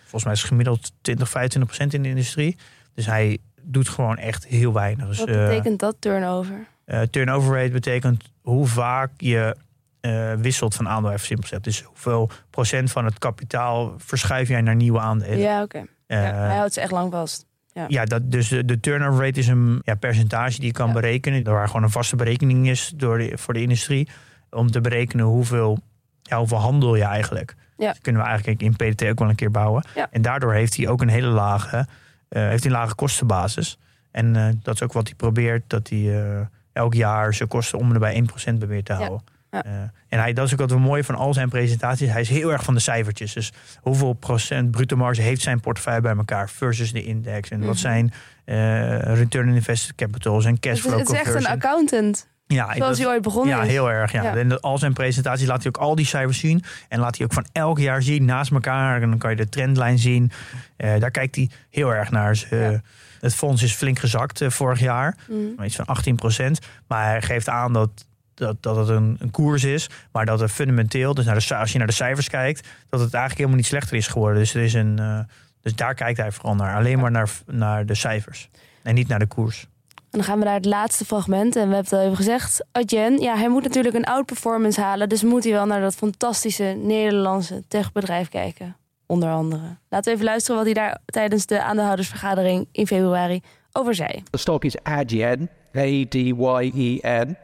Volgens 0.02 0.24
mij 0.24 0.32
is 0.32 0.38
het 0.38 0.48
gemiddeld 0.48 0.92
20, 1.00 1.28
25% 1.28 1.86
in 1.88 2.02
de 2.02 2.08
industrie. 2.08 2.56
Dus 2.94 3.06
hij 3.06 3.38
doet 3.62 3.88
gewoon 3.88 4.16
echt 4.16 4.46
heel 4.46 4.72
weinig. 4.72 5.08
Dus, 5.08 5.18
Wat 5.18 5.26
betekent 5.26 5.72
uh, 5.72 5.78
dat 5.78 5.96
turnover? 5.98 6.66
turnover 7.10 7.56
rate 7.56 7.72
betekent 7.72 8.24
hoe 8.40 8.66
vaak 8.66 9.10
je 9.16 9.56
uh, 10.02 10.32
wisselt 10.32 10.74
van 10.74 10.88
aandeel, 10.88 11.10
even 11.10 11.26
simpel 11.26 11.42
gezegd. 11.48 11.64
Dus 11.64 11.82
hoeveel 11.82 12.30
procent 12.50 12.90
van 12.90 13.04
het 13.04 13.18
kapitaal 13.18 13.94
verschuif 13.98 14.48
jij 14.48 14.60
naar 14.60 14.74
nieuwe 14.74 15.00
aandelen? 15.00 15.38
Ja, 15.38 15.62
oké. 15.62 15.84
Okay. 16.06 16.24
Uh, 16.24 16.30
hij 16.30 16.56
houdt 16.56 16.72
ze 16.72 16.80
echt 16.80 16.90
lang 16.90 17.12
vast. 17.12 17.46
Ja, 17.72 17.84
ja 17.88 18.04
dat, 18.04 18.30
dus 18.30 18.48
de, 18.48 18.64
de, 18.64 18.80
turnover 18.80 19.24
rate 19.24 19.38
is 19.38 19.48
een 19.48 19.80
ja, 19.84 19.94
percentage 19.94 20.56
die 20.56 20.66
je 20.66 20.72
kan 20.72 20.86
ja. 20.86 20.92
berekenen. 20.92 21.44
Waar 21.44 21.66
gewoon 21.66 21.82
een 21.82 21.90
vaste 21.90 22.16
berekening 22.16 22.68
is 22.68 22.92
door 22.96 23.18
de, 23.18 23.38
voor 23.38 23.54
de 23.54 23.60
industrie. 23.60 24.08
Om 24.50 24.70
te 24.70 24.80
berekenen 24.80 25.24
hoeveel, 25.24 25.78
ja, 26.22 26.38
hoeveel 26.38 26.58
handel 26.58 26.96
je 26.96 27.04
eigenlijk. 27.04 27.54
Ja. 27.76 27.86
Dat 27.86 28.00
kunnen 28.00 28.22
we 28.22 28.28
eigenlijk 28.28 28.62
in 28.62 28.76
PDT 28.76 29.04
ook 29.04 29.18
wel 29.18 29.28
een 29.28 29.34
keer 29.34 29.50
bouwen. 29.50 29.84
Ja. 29.94 30.08
En 30.10 30.22
daardoor 30.22 30.52
heeft 30.52 30.76
hij 30.76 30.88
ook 30.88 31.00
een 31.00 31.08
hele 31.08 31.26
lage, 31.26 31.76
uh, 31.76 32.42
heeft 32.48 32.64
een 32.64 32.70
lage 32.70 32.94
kostenbasis. 32.94 33.78
En 34.10 34.60
dat 34.62 34.74
is 34.74 34.82
ook 34.82 34.92
wat 34.92 35.06
hij 35.06 35.16
probeert, 35.16 35.62
dat 35.66 35.88
hij 35.88 36.48
elk 36.72 36.94
jaar 36.94 37.34
zijn 37.34 37.48
kosten 37.48 37.78
om 37.78 37.92
en 37.92 38.00
bij 38.00 38.24
1% 38.54 38.58
probeert 38.58 38.84
te 38.84 38.92
houden. 38.92 39.22
Ja. 39.52 39.64
Eh, 39.64 39.72
en 40.08 40.18
hij, 40.18 40.32
dat 40.32 40.46
is 40.46 40.52
ook 40.52 40.58
wat 40.58 40.70
we 40.70 40.78
mooi 40.78 41.04
van 41.04 41.14
al 41.14 41.34
zijn 41.34 41.48
presentaties. 41.48 42.10
Hij 42.10 42.20
is 42.20 42.28
heel 42.28 42.52
erg 42.52 42.62
van 42.64 42.74
de 42.74 42.80
cijfertjes. 42.80 43.32
Dus 43.32 43.52
hoeveel 43.80 44.12
procent 44.12 44.70
bruto 44.70 44.96
marge 44.96 45.20
heeft 45.20 45.40
zijn 45.42 45.60
portefeuille 45.60 46.00
bij 46.00 46.16
elkaar 46.16 46.50
versus 46.50 46.92
de 46.92 47.04
index? 47.04 47.48
En 47.50 47.58
wat 47.60 47.68
Mhm. 47.68 47.76
zijn 47.78 48.12
eh, 48.44 48.98
return 49.14 49.48
on 49.48 49.54
invested 49.54 49.94
capital 49.94 50.32
en 50.32 50.38
Het 50.54 50.64
is, 50.64 50.70
cashflow 50.70 50.98
het 50.98 51.08
is 51.10 51.18
echt 51.18 51.34
een 51.34 51.46
accountant. 51.46 52.30
Ja, 52.46 52.74
Zoals 52.74 52.98
hij 52.98 53.06
ooit 53.06 53.22
begonnen 53.22 53.56
ja, 53.56 53.62
is. 53.62 53.68
heel 53.68 53.90
erg. 53.90 54.12
Ja. 54.12 54.22
Ja. 54.22 54.36
En 54.36 54.60
al 54.60 54.78
zijn 54.78 54.92
presentaties 54.92 55.46
laat 55.46 55.58
hij 55.62 55.66
ook 55.66 55.76
al 55.76 55.94
die 55.94 56.06
cijfers 56.06 56.38
zien. 56.38 56.62
En 56.88 56.98
laat 57.00 57.16
hij 57.16 57.26
ook 57.26 57.32
van 57.32 57.46
elk 57.52 57.78
jaar 57.78 58.02
zien 58.02 58.24
naast 58.24 58.50
elkaar. 58.52 59.02
En 59.02 59.08
dan 59.08 59.18
kan 59.18 59.30
je 59.30 59.36
de 59.36 59.48
trendlijn 59.48 59.98
zien. 59.98 60.30
Eh, 60.76 60.98
daar 61.00 61.10
kijkt 61.10 61.36
hij 61.36 61.50
heel 61.70 61.94
erg 61.94 62.10
naar. 62.10 62.28
Dus, 62.30 62.46
Ja. 62.50 62.80
Het 63.20 63.34
fonds 63.34 63.62
is 63.62 63.72
flink 63.74 63.98
gezakt 63.98 64.40
vorig 64.46 64.80
jaar. 64.80 65.16
Mm. 65.28 65.62
Iets 65.64 65.76
van 65.76 65.86
18% 65.86 66.58
Maar 66.86 67.04
hij 67.06 67.22
geeft 67.22 67.48
aan 67.48 67.72
dat, 67.72 67.90
dat, 68.34 68.62
dat 68.62 68.76
het 68.76 68.88
een, 68.88 69.16
een 69.18 69.30
koers 69.30 69.64
is. 69.64 69.90
Maar 70.12 70.26
dat 70.26 70.40
het 70.40 70.50
fundamenteel, 70.50 71.14
dus 71.14 71.24
naar 71.24 71.38
de, 71.38 71.54
als 71.54 71.72
je 71.72 71.78
naar 71.78 71.86
de 71.86 71.92
cijfers 71.92 72.28
kijkt... 72.28 72.68
dat 72.88 73.00
het 73.00 73.14
eigenlijk 73.14 73.36
helemaal 73.36 73.56
niet 73.56 73.66
slechter 73.66 73.96
is 73.96 74.06
geworden. 74.06 74.38
Dus, 74.38 74.54
er 74.54 74.62
is 74.62 74.74
een, 74.74 74.98
eh, 74.98 75.18
dus 75.60 75.74
daar 75.74 75.94
kijkt 75.94 76.18
hij 76.18 76.32
vooral 76.32 76.54
naar. 76.54 76.76
Alleen 76.76 76.98
maar 76.98 77.10
naar, 77.10 77.30
naar 77.46 77.86
de 77.86 77.94
cijfers. 77.94 78.50
En 78.82 78.94
niet 78.94 79.08
naar 79.08 79.18
de 79.18 79.26
koers. 79.26 79.66
En 79.96 80.18
dan 80.18 80.26
gaan 80.26 80.38
we 80.38 80.44
naar 80.44 80.54
het 80.54 80.64
laatste 80.64 81.04
fragment. 81.04 81.56
En 81.56 81.68
we 81.68 81.74
hebben 81.74 81.90
het 81.90 81.92
al 81.92 82.00
even 82.00 82.16
gezegd. 82.16 82.64
Adyen, 82.72 83.18
ja, 83.18 83.36
hij 83.36 83.48
moet 83.48 83.62
natuurlijk 83.62 83.94
een 83.94 84.04
outperformance 84.04 84.80
halen. 84.80 85.08
Dus 85.08 85.22
moet 85.22 85.44
hij 85.44 85.52
wel 85.52 85.66
naar 85.66 85.80
dat 85.80 85.94
fantastische 85.94 86.64
Nederlandse 86.64 87.62
techbedrijf 87.68 88.28
kijken. 88.28 88.76
Onder 89.06 89.30
andere. 89.30 89.76
Laten 89.88 90.10
we 90.10 90.18
even 90.18 90.24
luisteren 90.24 90.56
wat 90.56 90.64
hij 90.64 90.74
daar 90.74 90.98
tijdens 91.04 91.46
de 91.46 91.62
aandeelhoudersvergadering 91.62 92.68
in 92.72 92.86
februari 92.86 93.40
over 93.72 93.94
zei. 93.94 94.22
The 94.30 94.38
stock 94.38 94.64
is 94.64 94.82
Adyen, 94.82 95.50
A-D-Y-E-N. 95.76 97.36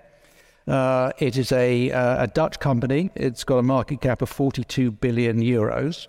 Uh, 0.68 1.12
it 1.18 1.38
is 1.38 1.50
a, 1.50 1.90
uh, 1.90 2.24
a 2.24 2.26
Dutch 2.26 2.60
company. 2.60 3.10
It's 3.14 3.42
got 3.42 3.56
a 3.56 3.62
market 3.62 4.02
cap 4.02 4.20
of 4.20 4.28
42 4.28 4.90
billion 4.92 5.40
euros. 5.40 6.08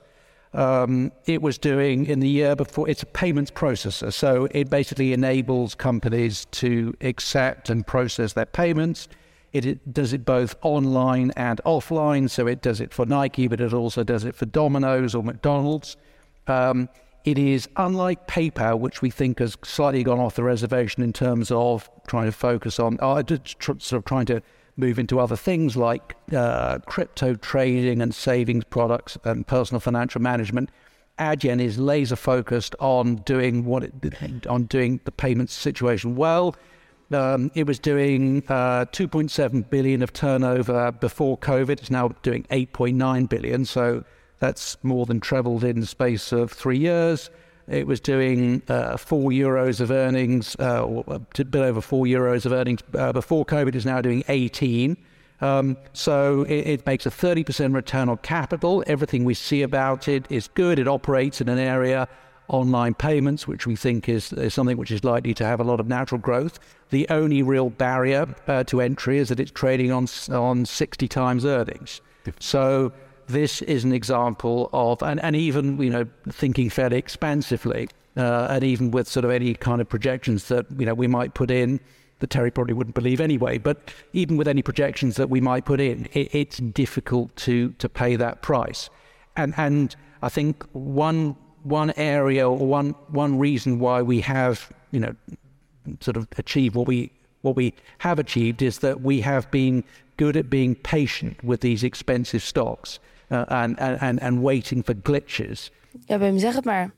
Um, 0.54 1.12
it 1.26 1.42
was 1.42 1.58
doing 1.58 2.08
in 2.08 2.20
the 2.20 2.28
year 2.28 2.56
before, 2.56 2.90
it's 2.90 3.04
a 3.04 3.06
payments 3.06 3.52
processor. 3.52 4.12
So 4.12 4.48
it 4.52 4.70
basically 4.70 5.14
enables 5.14 5.76
companies 5.76 6.46
to 6.52 6.94
accept 7.02 7.70
and 7.70 7.88
process 7.88 8.34
their 8.34 8.48
payments. 8.48 9.08
It, 9.54 9.66
it 9.66 9.94
does 9.94 10.12
it 10.12 10.26
both 10.26 10.56
online 10.62 11.32
and 11.38 11.62
offline. 11.66 12.30
So 12.30 12.46
it 12.46 12.62
does 12.62 12.82
it 12.82 12.94
for 12.94 13.06
Nike, 13.06 13.48
but 13.48 13.62
it 13.62 13.74
also 13.74 14.04
does 14.04 14.26
it 14.26 14.36
for 14.36 14.46
Domino's 14.46 15.16
or 15.16 15.24
McDonald's. 15.24 15.96
Um, 16.48 16.90
it 17.26 17.38
is 17.38 17.68
unlike 17.76 18.28
PayPal, 18.28 18.80
which 18.80 19.02
we 19.02 19.10
think 19.10 19.40
has 19.40 19.58
slightly 19.64 20.04
gone 20.04 20.20
off 20.20 20.36
the 20.36 20.44
reservation 20.44 21.04
in 21.04 21.14
terms 21.14 21.52
of 21.52 21.90
trying 22.08 22.26
to 22.26 22.32
focus 22.32 22.80
on, 22.80 22.98
uh, 23.02 23.22
sort 23.60 23.92
of 23.92 24.06
trying 24.06 24.26
to 24.28 24.42
move 24.78 24.98
into 24.98 25.20
other 25.20 25.36
things 25.36 25.76
like 25.76 26.16
uh, 26.34 26.80
crypto 26.80 27.36
trading 27.36 28.02
and 28.02 28.16
savings 28.16 28.64
products 28.64 29.18
and 29.26 29.46
personal 29.46 29.80
financial 29.80 30.22
management. 30.22 30.70
Adyen 31.20 31.62
is 31.62 31.78
laser 31.78 32.16
focused 32.16 32.76
on 32.80 33.18
doing 33.18 33.66
what 33.66 33.84
it 33.84 34.48
on 34.48 34.64
doing 34.64 35.02
the 35.04 35.12
payments 35.12 35.54
situation 35.54 36.16
well. 36.16 36.56
Um, 37.12 37.52
it 37.56 37.66
was 37.66 37.80
doing 37.80 38.44
uh, 38.48 38.86
2.7 38.86 39.70
billion 39.70 40.02
of 40.02 40.14
turnover 40.14 40.92
before 40.94 41.38
COVID. 41.38 41.72
It's 41.72 41.92
now 41.92 42.10
doing 42.22 42.44
8.9 42.52 43.28
billion. 43.28 43.66
So 43.66 44.06
that's 44.40 44.78
more 44.84 45.06
than 45.06 45.20
trebled 45.20 45.64
in 45.64 45.80
the 45.80 45.86
space 45.86 46.32
of 46.32 46.52
three 46.52 46.78
years. 46.78 47.30
It 47.68 47.86
was 47.86 48.00
doing 48.00 48.64
uh, 48.68 48.98
four 48.98 49.30
euros 49.30 49.80
of 49.80 49.92
earnings, 49.92 50.56
uh, 50.60 51.04
a 51.08 51.20
bit 51.20 51.56
over 51.56 51.82
four 51.82 52.06
euros 52.06 52.46
of 52.46 52.52
earnings 52.52 52.82
uh, 52.96 53.14
before 53.14 53.46
COVID. 53.46 53.76
Is 53.76 53.86
now 53.86 54.02
doing 54.02 54.24
18. 54.28 54.98
Um, 55.42 55.78
so 55.94 56.44
it, 56.44 56.68
it 56.68 56.86
makes 56.86 57.06
a 57.06 57.10
30% 57.10 57.74
return 57.74 58.10
on 58.10 58.18
capital. 58.18 58.84
Everything 58.88 59.24
we 59.24 59.34
see 59.34 59.62
about 59.62 60.08
it 60.08 60.26
is 60.30 60.50
good. 60.50 60.80
It 60.80 60.88
operates 60.88 61.40
in 61.40 61.48
an 61.48 61.60
area 61.60 62.10
online 62.50 62.96
payments, 62.96 63.48
which 63.48 63.68
we 63.68 63.76
think 63.76 64.10
is, 64.10 64.34
is 64.34 64.54
something 64.54 64.76
which 64.76 64.92
is 64.92 65.04
likely 65.04 65.34
to 65.36 65.46
have 65.46 65.60
a 65.60 65.64
lot 65.64 65.80
of 65.80 65.88
natural 65.88 66.20
growth. 66.20 66.60
The 66.90 67.08
only 67.10 67.44
real 67.44 67.70
barrier 67.70 68.36
uh, 68.48 68.64
to 68.66 68.82
entry 68.82 69.20
is 69.20 69.30
that 69.30 69.40
it's 69.40 69.52
trading 69.52 69.92
on 69.92 70.08
on 70.32 70.66
60 70.66 71.08
times 71.08 71.46
earnings. 71.46 72.02
So 72.40 72.92
this 73.30 73.62
is 73.62 73.84
an 73.84 73.94
example 73.94 74.70
of, 74.74 75.02
and, 75.04 75.22
and 75.24 75.36
even 75.36 75.82
you 75.82 75.90
know 75.90 76.06
thinking 76.30 76.70
fairly 76.70 76.98
expansively, 76.98 77.88
uh, 78.18 78.48
and 78.50 78.64
even 78.64 78.92
with 78.92 79.08
sort 79.08 79.24
of 79.24 79.32
any 79.32 79.54
kind 79.54 79.80
of 79.80 79.88
projections 79.88 80.48
that 80.50 80.66
you 80.78 80.86
know 80.86 80.94
we 80.94 81.08
might 81.08 81.34
put 81.34 81.52
in. 81.52 81.80
That 82.20 82.32
Terry 82.32 82.52
probably 82.52 82.74
wouldn't 82.74 82.96
believe 82.96 83.22
anyway, 83.22 83.60
but 83.60 83.94
even 84.12 84.36
with 84.36 84.50
any 84.50 84.62
projections 84.62 85.16
that 85.16 85.30
we 85.30 85.40
might 85.40 85.64
put 85.64 85.80
in, 85.80 86.10
it, 86.12 86.36
it's 86.36 86.58
difficult 86.58 87.34
to 87.38 87.70
to 87.78 87.88
pay 87.88 88.18
that 88.18 88.42
price. 88.42 88.90
And 89.38 89.54
and 89.56 89.96
I 90.22 90.28
think 90.28 90.66
one 90.74 91.38
one 91.64 91.94
area 91.96 92.50
or 92.50 92.58
one 92.58 92.90
one 93.08 93.40
reason 93.40 93.80
why 93.80 94.02
we 94.02 94.20
have 94.22 94.70
you 94.92 95.00
know 95.00 95.16
sort 96.02 96.18
of 96.18 96.28
achieved 96.38 96.76
what 96.76 96.88
we 96.88 97.12
what 97.42 97.56
we 97.56 97.74
have 98.00 98.20
achieved 98.20 98.62
is 98.62 98.80
that 98.80 99.00
we 99.00 99.22
have 99.22 99.50
been 99.50 99.84
good 100.18 100.36
at 100.36 100.50
being 100.50 100.76
patient 100.76 101.42
with 101.42 101.62
these 101.62 101.86
expensive 101.86 102.44
stocks 102.44 103.00
uh, 103.30 103.42
and, 103.46 103.80
and 103.80 104.20
and 104.20 104.40
waiting 104.40 104.86
for 104.86 104.96
glitches. 105.04 105.72
Ja, 106.06 106.20
Wim, 106.20 106.40
zeg 106.40 106.56
het 106.56 106.66
maar. 106.66 106.92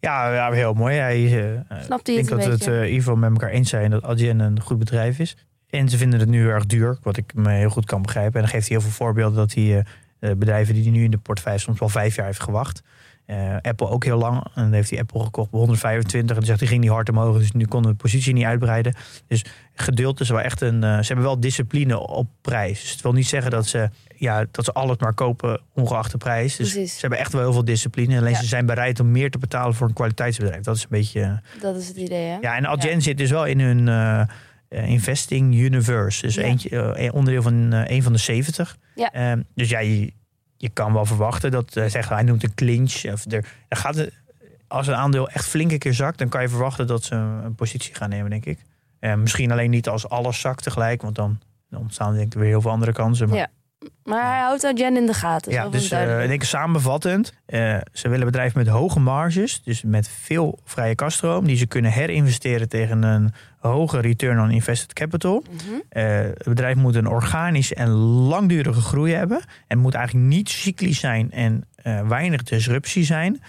Ja, 0.00 0.34
ja 0.34 0.50
heel 0.50 0.74
mooi. 0.74 0.96
Hij, 0.96 1.14
eh, 1.14 1.54
ik 1.54 2.04
denk 2.04 2.18
het 2.18 2.28
dat 2.28 2.44
een 2.44 2.50
het 2.50 2.66
eh, 2.66 2.74
in 2.74 2.84
ieder 2.84 2.98
geval 2.98 3.16
met 3.16 3.30
elkaar 3.30 3.50
eens 3.50 3.70
zijn 3.70 3.90
dat 3.90 4.02
Adyen 4.02 4.40
een 4.40 4.60
goed 4.60 4.78
bedrijf 4.78 5.18
is. 5.18 5.36
En 5.70 5.88
ze 5.88 5.96
vinden 5.96 6.20
het 6.20 6.28
nu 6.28 6.40
heel 6.40 6.48
erg 6.48 6.66
duur, 6.66 6.98
wat 7.02 7.16
ik 7.16 7.34
me 7.34 7.50
heel 7.50 7.70
goed 7.70 7.84
kan 7.84 8.02
begrijpen. 8.02 8.34
En 8.34 8.40
dan 8.40 8.50
geeft 8.50 8.68
hij 8.68 8.76
heel 8.76 8.86
veel 8.86 8.96
voorbeelden 8.96 9.36
dat 9.36 9.54
hij 9.54 9.64
eh, 9.64 9.84
eh, 10.30 10.36
bedrijven 10.36 10.74
die 10.74 10.82
hij 10.82 10.92
nu 10.92 11.04
in 11.04 11.10
de 11.10 11.18
portefeuille 11.18 11.58
soms 11.60 11.78
wel 11.78 11.88
vijf 11.88 12.16
jaar 12.16 12.26
heeft 12.26 12.42
gewacht. 12.42 12.82
Eh, 13.28 13.56
Apple 13.62 13.88
ook 13.88 14.04
heel 14.04 14.18
lang. 14.18 14.36
En 14.54 14.62
dan 14.62 14.72
heeft 14.72 14.90
hij 14.90 14.98
Apple 14.98 15.22
gekocht 15.24 15.50
bij 15.50 15.58
125. 15.60 16.30
En 16.30 16.36
dan 16.36 16.44
zegt 16.44 16.58
hij 16.60 16.68
ging 16.68 16.80
niet 16.80 16.90
hard 16.90 17.08
omhoog. 17.08 17.38
Dus 17.38 17.52
nu 17.52 17.64
konden 17.64 17.90
de 17.90 17.96
positie 17.96 18.32
niet 18.32 18.44
uitbreiden. 18.44 18.94
Dus 19.26 19.44
geduld 19.74 20.20
is 20.20 20.28
wel 20.28 20.40
echt 20.40 20.60
een. 20.60 20.82
eh, 20.84 20.90
ze 20.98 21.06
hebben 21.06 21.24
wel 21.24 21.40
discipline 21.40 21.98
op 22.06 22.28
prijs. 22.40 22.80
Dus 22.80 22.90
het 22.90 23.00
wil 23.00 23.12
niet 23.12 23.26
zeggen 23.28 23.50
dat 23.50 23.66
ze, 23.66 23.90
ja, 24.16 24.44
dat 24.50 24.64
ze 24.64 24.72
alles 24.72 24.96
maar 24.98 25.14
kopen 25.14 25.60
ongeacht 25.74 26.10
de 26.12 26.18
prijs. 26.18 26.56
Dus 26.56 26.72
Precies. 26.72 26.92
ze 26.94 27.00
hebben 27.00 27.18
echt 27.18 27.32
wel 27.32 27.42
heel 27.42 27.52
veel 27.52 27.64
discipline. 27.64 28.18
Alleen 28.18 28.32
Ja. 28.32 28.38
ze 28.40 28.46
zijn 28.46 28.66
bereid 28.66 29.00
om 29.00 29.10
meer 29.10 29.30
te 29.30 29.38
betalen 29.38 29.74
voor 29.74 29.88
een 29.88 29.94
kwaliteitsbedrijf. 29.94 30.62
Dat 30.62 30.76
is 30.76 30.82
een 30.82 30.88
beetje. 30.90 31.20
eh, 31.20 31.62
Dat 31.62 31.76
is 31.76 31.88
het 31.88 31.96
idee, 31.96 32.26
hè? 32.26 32.36
ja, 32.40 32.56
en 32.56 32.66
Adyen 32.66 33.02
zit 33.02 33.18
dus 33.18 33.30
wel 33.30 33.44
in 33.46 33.60
hun 33.60 33.88
investing 34.70 35.54
universe. 35.54 36.22
Dus 36.22 36.34
Ja. 36.34 36.42
eentje, 36.42 36.76
een 36.98 37.12
onderdeel 37.12 37.42
van 37.42 37.72
een 37.72 38.02
van 38.02 38.12
de 38.12 38.18
70. 38.18 38.76
Ja. 38.94 39.12
Ehm, 39.12 39.42
dus 39.54 39.68
ja, 39.68 39.78
je, 39.78 40.12
je 40.58 40.68
kan 40.68 40.92
wel 40.92 41.04
verwachten 41.04 41.50
dat 41.50 41.76
eh, 41.76 41.84
zeg, 41.86 42.08
hij 42.08 42.22
noemt 42.22 42.42
een 42.42 42.54
clinch. 42.54 43.04
Of 43.12 43.32
er, 43.32 43.44
gaat, 43.68 44.08
als 44.68 44.86
een 44.86 44.94
aandeel 44.94 45.28
echt 45.28 45.46
flink 45.46 45.72
een 45.72 45.78
keer 45.78 45.94
zakt, 45.94 46.18
dan 46.18 46.28
kan 46.28 46.42
je 46.42 46.48
verwachten 46.48 46.86
dat 46.86 47.04
ze 47.04 47.14
een 47.14 47.54
positie 47.54 47.94
gaan 47.94 48.08
nemen, 48.08 48.30
denk 48.30 48.44
ik. 48.44 48.58
Eh, 48.98 49.14
misschien 49.14 49.52
alleen 49.52 49.70
niet 49.70 49.88
als 49.88 50.08
alles 50.08 50.40
zakt 50.40 50.62
tegelijk, 50.62 51.02
want 51.02 51.14
dan, 51.14 51.40
ontstaan 51.70 52.14
denk 52.14 52.34
ik 52.34 52.38
weer 52.38 52.48
heel 52.48 52.60
veel 52.60 52.70
andere 52.70 52.92
kansen. 52.92 53.48
Maar 54.04 54.30
hij 54.32 54.40
houdt 54.40 54.64
Adyen 54.64 54.96
in 54.96 55.06
de 55.06 55.14
gaten. 55.14 55.52
ja, 55.52 55.68
dus 55.68 55.82
is 55.82 55.90
eh, 55.90 56.22
ik 56.22 56.28
denk 56.28 56.42
samenvattend, 56.42 57.32
eh, 57.46 57.76
ze 57.92 58.08
willen 58.08 58.26
bedrijven 58.26 58.58
met 58.58 58.68
hoge 58.68 59.00
marges, 59.00 59.62
dus 59.62 59.82
met 59.82 60.08
veel 60.08 60.58
vrije 60.64 60.94
kaststroom, 60.94 61.46
die 61.46 61.56
ze 61.56 61.66
kunnen 61.66 61.90
herinvesteren 61.90 62.68
tegen 62.68 63.02
een 63.02 63.32
hoge 63.58 64.00
return 64.00 64.40
on 64.40 64.50
invested 64.50 64.92
capital. 64.92 65.44
Mhm. 65.50 65.80
Eh, 65.88 66.04
het 66.18 66.44
bedrijf 66.44 66.76
moet 66.76 66.94
een 66.94 67.06
organische 67.06 67.74
en 67.74 67.88
langdurige 68.28 68.80
groei 68.80 69.12
hebben 69.12 69.40
en 69.66 69.78
moet 69.78 69.94
eigenlijk 69.94 70.26
niet 70.26 70.48
cyclisch 70.48 71.00
zijn 71.00 71.30
en 71.30 71.66
weinig 72.08 72.42
disruptie 72.42 73.04
zijn. 73.04 73.40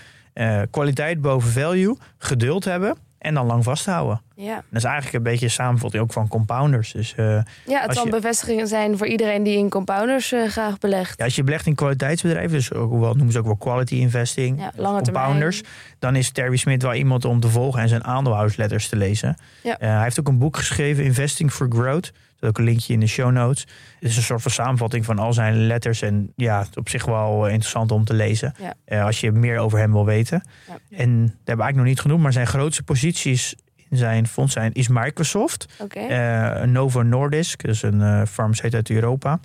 Kwaliteit 0.70 1.22
boven 1.22 1.52
value, 1.52 1.98
geduld 2.18 2.66
hebben 2.66 2.98
en 3.18 3.34
dan 3.34 3.46
lang 3.46 3.64
vasthouden. 3.64 4.22
Ja. 4.42 4.56
Dat 4.56 4.64
is 4.72 4.84
eigenlijk 4.84 5.16
een 5.16 5.24
beetje 5.32 5.46
een 5.46 5.52
samenvatting 5.52 6.04
ook 6.04 6.12
van 6.14 6.28
compounders. 6.28 6.92
Dus 6.92 7.16
eh, 7.16 7.26
ja, 7.66 7.82
het 7.82 7.94
zal 7.94 8.06
je- 8.06 8.12
bevestigingen 8.12 8.68
zijn 8.68 8.98
voor 8.98 9.08
iedereen 9.08 9.44
die 9.44 9.58
in 9.58 9.70
compounders 9.70 10.32
eh, 10.32 10.48
graag 10.48 10.78
belegt. 10.78 11.18
Ja, 11.18 11.26
als 11.26 11.36
je 11.36 11.44
belegt 11.44 11.66
in 11.66 11.76
kwaliteitsbedrijven, 11.76 12.52
dus 12.52 12.74
ook 12.74 13.00
wel, 13.00 13.14
noemen 13.14 13.32
ze 13.32 13.40
ook 13.40 13.46
wel 13.46 13.56
quality 13.58 13.96
investing, 13.96 14.60
Ja, 14.60 14.72
lange 14.76 15.02
termijn. 15.02 15.24
compounders, 15.26 15.62
dan 16.00 16.16
is 16.16 16.32
Terry 16.32 16.58
Smith 16.58 16.82
wel 16.82 16.94
iemand 16.94 17.26
om 17.26 17.40
te 17.40 17.50
volgen 17.50 17.82
en 17.82 17.90
zijn 17.90 18.04
aandeelhoudersletters 18.04 18.88
te 18.90 18.96
lezen. 18.96 19.38
Ja. 19.64 19.78
Eh, 19.80 19.90
hij 19.90 20.04
heeft 20.04 20.20
ook 20.20 20.28
een 20.28 20.38
boek 20.40 20.58
geschreven, 20.58 21.04
Investing 21.04 21.52
for 21.52 21.68
Growth. 21.70 22.12
Is 22.42 22.48
ook 22.48 22.58
een 22.58 22.64
linkje 22.64 22.94
in 22.94 23.00
de 23.00 23.08
show 23.08 23.32
notes. 23.32 23.62
Het 24.00 24.10
is 24.10 24.18
een 24.18 24.24
soort 24.24 24.42
van 24.42 24.52
samenvatting 24.52 25.06
van 25.06 25.20
al 25.20 25.34
zijn 25.34 25.68
letters. 25.68 26.02
En 26.02 26.34
ja, 26.36 26.60
het 26.60 26.68
is 26.70 26.76
op 26.78 26.90
zich 26.90 27.06
wel 27.06 27.48
interessant 27.48 27.92
om 27.92 28.06
te 28.06 28.14
lezen. 28.14 28.54
Ja. 28.86 29.04
als 29.04 29.20
je 29.20 29.32
meer 29.32 29.58
over 29.58 29.80
hem 29.80 29.92
wil 29.92 30.06
weten. 30.06 30.44
Ja. 30.68 30.74
En 30.74 31.22
dat 31.22 31.28
hebben 31.28 31.36
we 31.44 31.46
eigenlijk 31.46 31.76
nog 31.76 31.86
niet 31.86 32.00
genoemd. 32.00 32.22
Maar 32.22 32.34
zijn 32.34 32.48
grootste 32.48 32.84
posities 32.84 33.56
zijn 33.90 34.28
fonds 34.28 34.54
zijn, 34.54 34.74
is 34.74 34.88
Microsoft. 34.88 35.66
Eh, 35.90 36.62
Novo 36.62 37.02
Nordisk, 37.02 37.64
dus 37.64 37.84
een 37.84 38.02
eh 38.02 38.22
farmaceut 38.26 38.74
uit 38.74 38.90
Europa. 38.90 39.40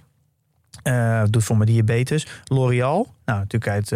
Eh, 0.82 1.22
doet 1.30 1.44
voor 1.44 1.56
mijn 1.56 1.70
diabetes. 1.70 2.26
L'Oréal, 2.44 3.14
nou 3.24 3.38
natuurlijk 3.38 3.72
uit 3.72 3.88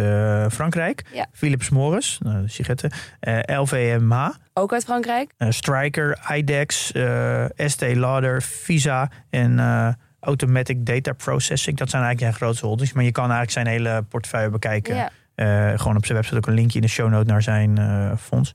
Frankrijk. 0.53 1.03
Ja. 1.13 1.25
Philips 1.31 1.69
Morris, 1.69 2.19
nou, 2.23 2.47
sigaretten. 2.47 2.91
Eh, 3.19 3.59
LVMH, 3.59 4.29
Ook 4.53 4.73
uit 4.73 4.83
Frankrijk. 4.83 5.31
Stryker, 5.49 6.19
IDEX, 6.35 6.91
Estee 7.55 7.95
Lauder, 7.95 8.41
Visa 8.41 9.09
en 9.29 9.59
Automatic 10.19 10.85
Data 10.85 11.13
Processing. 11.13 11.77
Dat 11.77 11.89
zijn 11.89 12.03
eigenlijk 12.03 12.31
zijn 12.31 12.43
grootste 12.43 12.65
holdings. 12.65 12.93
Maar 12.93 13.03
je 13.03 13.11
kan 13.11 13.31
eigenlijk 13.31 13.51
zijn 13.51 13.67
hele 13.67 14.03
portefeuille 14.09 14.49
bekijken. 14.49 14.95
Ja. 14.95 15.11
Gewoon 15.77 15.95
op 15.95 16.05
zijn 16.05 16.17
website 16.17 16.37
ook 16.37 16.47
een 16.47 16.53
linkje 16.53 16.79
in 16.79 16.85
de 16.85 16.91
show 16.91 17.09
note 17.09 17.31
naar 17.31 17.41
zijn 17.41 17.77
fonds. 18.17 18.51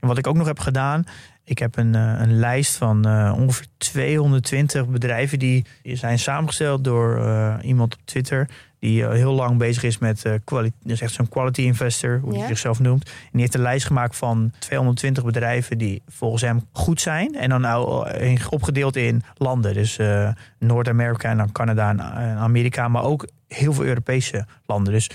En 0.00 0.08
wat 0.08 0.18
ik 0.18 0.26
ook 0.26 0.36
nog 0.36 0.46
heb 0.46 0.58
gedaan, 0.58 1.04
ik 1.48 1.58
heb 1.58 1.76
een, 1.76 1.94
eh, 1.94 2.14
een 2.18 2.38
lijst 2.38 2.76
van 2.76 3.06
eh, 3.06 3.34
ongeveer 3.36 3.66
220 3.76 4.88
bedrijven 4.88 5.38
die 5.38 5.64
zijn 5.82 6.18
samengesteld 6.18 6.84
door 6.84 7.24
eh, 7.24 7.54
iemand 7.62 7.94
op 7.94 8.00
Twitter. 8.04 8.48
Die 8.78 9.06
heel 9.06 9.32
lang 9.32 9.58
bezig 9.58 9.82
is 9.82 9.98
met 9.98 10.24
quality, 10.44 10.76
dus 10.82 11.00
echt 11.00 11.12
zo'n 11.12 11.28
quality 11.28 11.60
investor, 11.60 12.20
hoe 12.22 12.38
hij 12.38 12.46
zichzelf 12.46 12.80
noemt. 12.80 13.04
En 13.04 13.12
die 13.32 13.40
heeft 13.40 13.54
een 13.54 13.60
lijst 13.60 13.86
gemaakt 13.86 14.16
van 14.16 14.52
220 14.58 15.24
bedrijven 15.24 15.78
die 15.78 16.02
volgens 16.08 16.42
hem 16.42 16.66
goed 16.72 17.00
zijn. 17.00 17.34
En 17.34 17.48
dan 17.48 17.60
nou 17.60 18.08
opgedeeld 18.50 18.96
in 18.96 19.22
landen. 19.36 19.74
Dus 19.74 19.98
Noord-Amerika 20.58 21.30
en 21.30 21.36
dan 21.36 21.52
Canada 21.52 21.90
en 21.90 22.00
Amerika, 22.36 22.88
maar 22.88 23.02
ook 23.02 23.28
heel 23.48 23.72
veel 23.72 23.84
Europese 23.84 24.46
landen. 24.66 24.92
Dus 24.92 25.10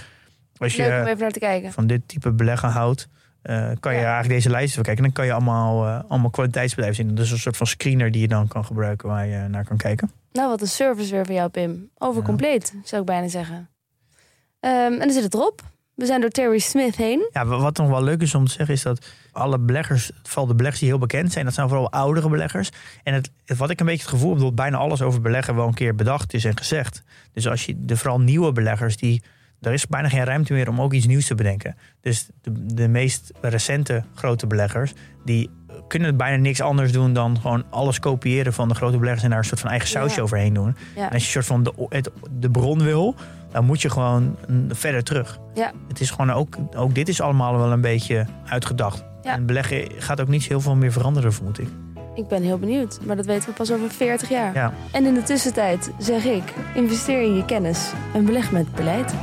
als 0.57 0.75
je 0.75 0.83
om 0.83 1.07
even 1.07 1.17
naar 1.17 1.31
te 1.31 1.39
kijken. 1.39 1.71
van 1.71 1.87
dit 1.87 2.01
type 2.05 2.31
beleggen 2.31 2.69
houdt, 2.69 3.07
eh, 3.43 3.69
kan 3.79 3.93
je 3.93 3.99
Ja. 3.99 4.05
eigenlijk 4.05 4.33
deze 4.33 4.49
lijst 4.49 4.71
even 4.71 4.83
kijken. 4.83 5.03
En 5.03 5.09
dan 5.09 5.13
kan 5.13 5.25
je 5.25 5.33
allemaal, 5.33 5.85
eh, 5.87 6.09
allemaal 6.11 6.29
kwaliteitsbedrijven 6.29 7.05
zien. 7.05 7.17
Is 7.17 7.31
een 7.31 7.37
soort 7.37 7.57
van 7.57 7.67
screener 7.67 8.11
die 8.11 8.21
je 8.21 8.27
dan 8.27 8.47
kan 8.47 8.65
gebruiken 8.65 9.07
waar 9.07 9.25
je 9.27 9.47
naar 9.47 9.65
kan 9.65 9.77
kijken. 9.77 10.11
Nou, 10.31 10.49
wat 10.49 10.61
een 10.61 10.67
service 10.67 11.11
weer 11.11 11.25
van 11.25 11.35
jou, 11.35 11.49
Pim. 11.49 11.89
Over 11.97 12.19
Ja. 12.21 12.27
compleet, 12.27 12.73
zou 12.83 13.01
ik 13.01 13.07
bijna 13.07 13.27
zeggen. 13.27 13.69
Ehm, 14.59 14.91
en 14.93 14.99
dan 14.99 15.11
zit 15.11 15.23
het 15.23 15.33
erop. 15.33 15.61
We 15.95 16.05
zijn 16.05 16.21
door 16.21 16.29
Terry 16.29 16.59
Smith 16.59 16.95
heen. 16.95 17.29
Ja, 17.31 17.45
wa- 17.45 17.57
wat 17.57 17.77
nog 17.77 17.87
wel 17.89 18.03
leuk 18.03 18.21
is 18.21 18.35
om 18.35 18.45
te 18.45 18.51
zeggen, 18.51 18.75
is 18.75 18.81
dat 18.81 19.05
alle 19.31 19.59
beleggers, 19.59 20.11
vooral 20.23 20.47
de 20.47 20.55
beleggers 20.55 20.81
die 20.81 20.89
heel 20.91 20.99
bekend 20.99 21.31
zijn, 21.31 21.45
dat 21.45 21.53
zijn 21.53 21.67
vooral 21.67 21.91
oudere 21.91 22.29
beleggers. 22.29 22.69
En 23.03 23.13
het, 23.13 23.31
wat 23.57 23.69
ik 23.69 23.79
een 23.79 23.85
beetje 23.85 24.01
het 24.01 24.09
gevoel 24.11 24.29
heb, 24.31 24.39
dat 24.39 24.55
bijna 24.55 24.77
alles 24.77 25.01
over 25.01 25.21
beleggen 25.21 25.55
wel 25.55 25.67
een 25.67 25.73
keer 25.73 25.95
bedacht 25.95 26.33
is 26.33 26.45
en 26.45 26.57
gezegd. 26.57 27.03
Dus 27.33 27.47
als 27.47 27.65
je 27.65 27.85
de 27.85 27.97
vooral 27.97 28.19
nieuwe 28.19 28.51
beleggers, 28.51 28.97
die, 28.97 29.23
er 29.65 29.73
is 29.73 29.87
bijna 29.87 30.09
geen 30.09 30.23
ruimte 30.23 30.53
meer 30.53 30.69
om 30.69 30.81
ook 30.81 30.93
iets 30.93 31.05
nieuws 31.05 31.27
te 31.27 31.35
bedenken. 31.35 31.75
Dus 32.01 32.27
de, 32.41 32.73
de 32.75 32.87
meest 32.87 33.31
recente 33.41 34.03
grote 34.15 34.47
beleggers, 34.47 34.93
die 35.25 35.49
kunnen 35.87 36.17
bijna 36.17 36.35
niks 36.37 36.61
anders 36.61 36.91
doen 36.91 37.13
dan 37.13 37.39
gewoon 37.41 37.63
alles 37.69 37.99
kopiëren 37.99 38.53
van 38.53 38.67
de 38.67 38.75
grote 38.75 38.97
beleggers 38.97 39.23
en 39.23 39.29
daar 39.29 39.37
een 39.39 39.45
soort 39.45 39.59
van 39.59 39.69
eigen 39.69 39.87
sausje 39.89 40.15
Ja. 40.17 40.21
overheen 40.21 40.53
doen. 40.53 40.75
Ja. 40.95 41.05
En 41.07 41.13
als 41.13 41.21
je 41.31 41.37
een 41.37 41.43
soort 41.43 41.45
van 41.45 41.63
de, 41.63 41.73
het, 41.89 42.09
de 42.39 42.49
bron 42.49 42.83
wil, 42.83 43.15
dan 43.51 43.65
moet 43.65 43.81
je 43.81 43.89
gewoon 43.89 44.35
verder 44.69 45.03
terug. 45.03 45.39
Ja. 45.53 45.71
Het 45.87 45.99
is 45.99 46.09
gewoon 46.09 46.31
ook, 46.31 46.55
ook 46.75 46.95
dit 46.95 47.09
is 47.09 47.21
allemaal 47.21 47.57
wel 47.57 47.71
een 47.71 47.81
beetje 47.81 48.25
uitgedacht. 48.45 49.03
En 49.21 49.45
beleggen 49.45 49.87
gaat 49.97 50.21
ook 50.21 50.27
niet 50.27 50.43
heel 50.43 50.61
veel 50.61 50.75
meer 50.75 50.91
veranderen, 50.91 51.33
vermoed 51.33 51.59
ik. 51.59 51.67
Ik 52.15 52.27
ben 52.27 52.43
heel 52.43 52.57
benieuwd, 52.59 52.99
maar 53.05 53.15
dat 53.15 53.25
weten 53.25 53.49
we 53.49 53.55
pas 53.55 53.71
over 53.71 53.89
40 53.89 54.29
jaar. 54.29 54.53
Ja. 54.53 54.73
En 54.91 55.05
in 55.05 55.13
de 55.13 55.23
tussentijd 55.23 55.91
zeg 55.97 56.23
ik, 56.25 56.43
investeer 56.75 57.21
in 57.21 57.35
je 57.35 57.45
kennis 57.45 57.91
en 58.13 58.25
beleg 58.25 58.51
met 58.51 58.71
beleid. 58.75 59.13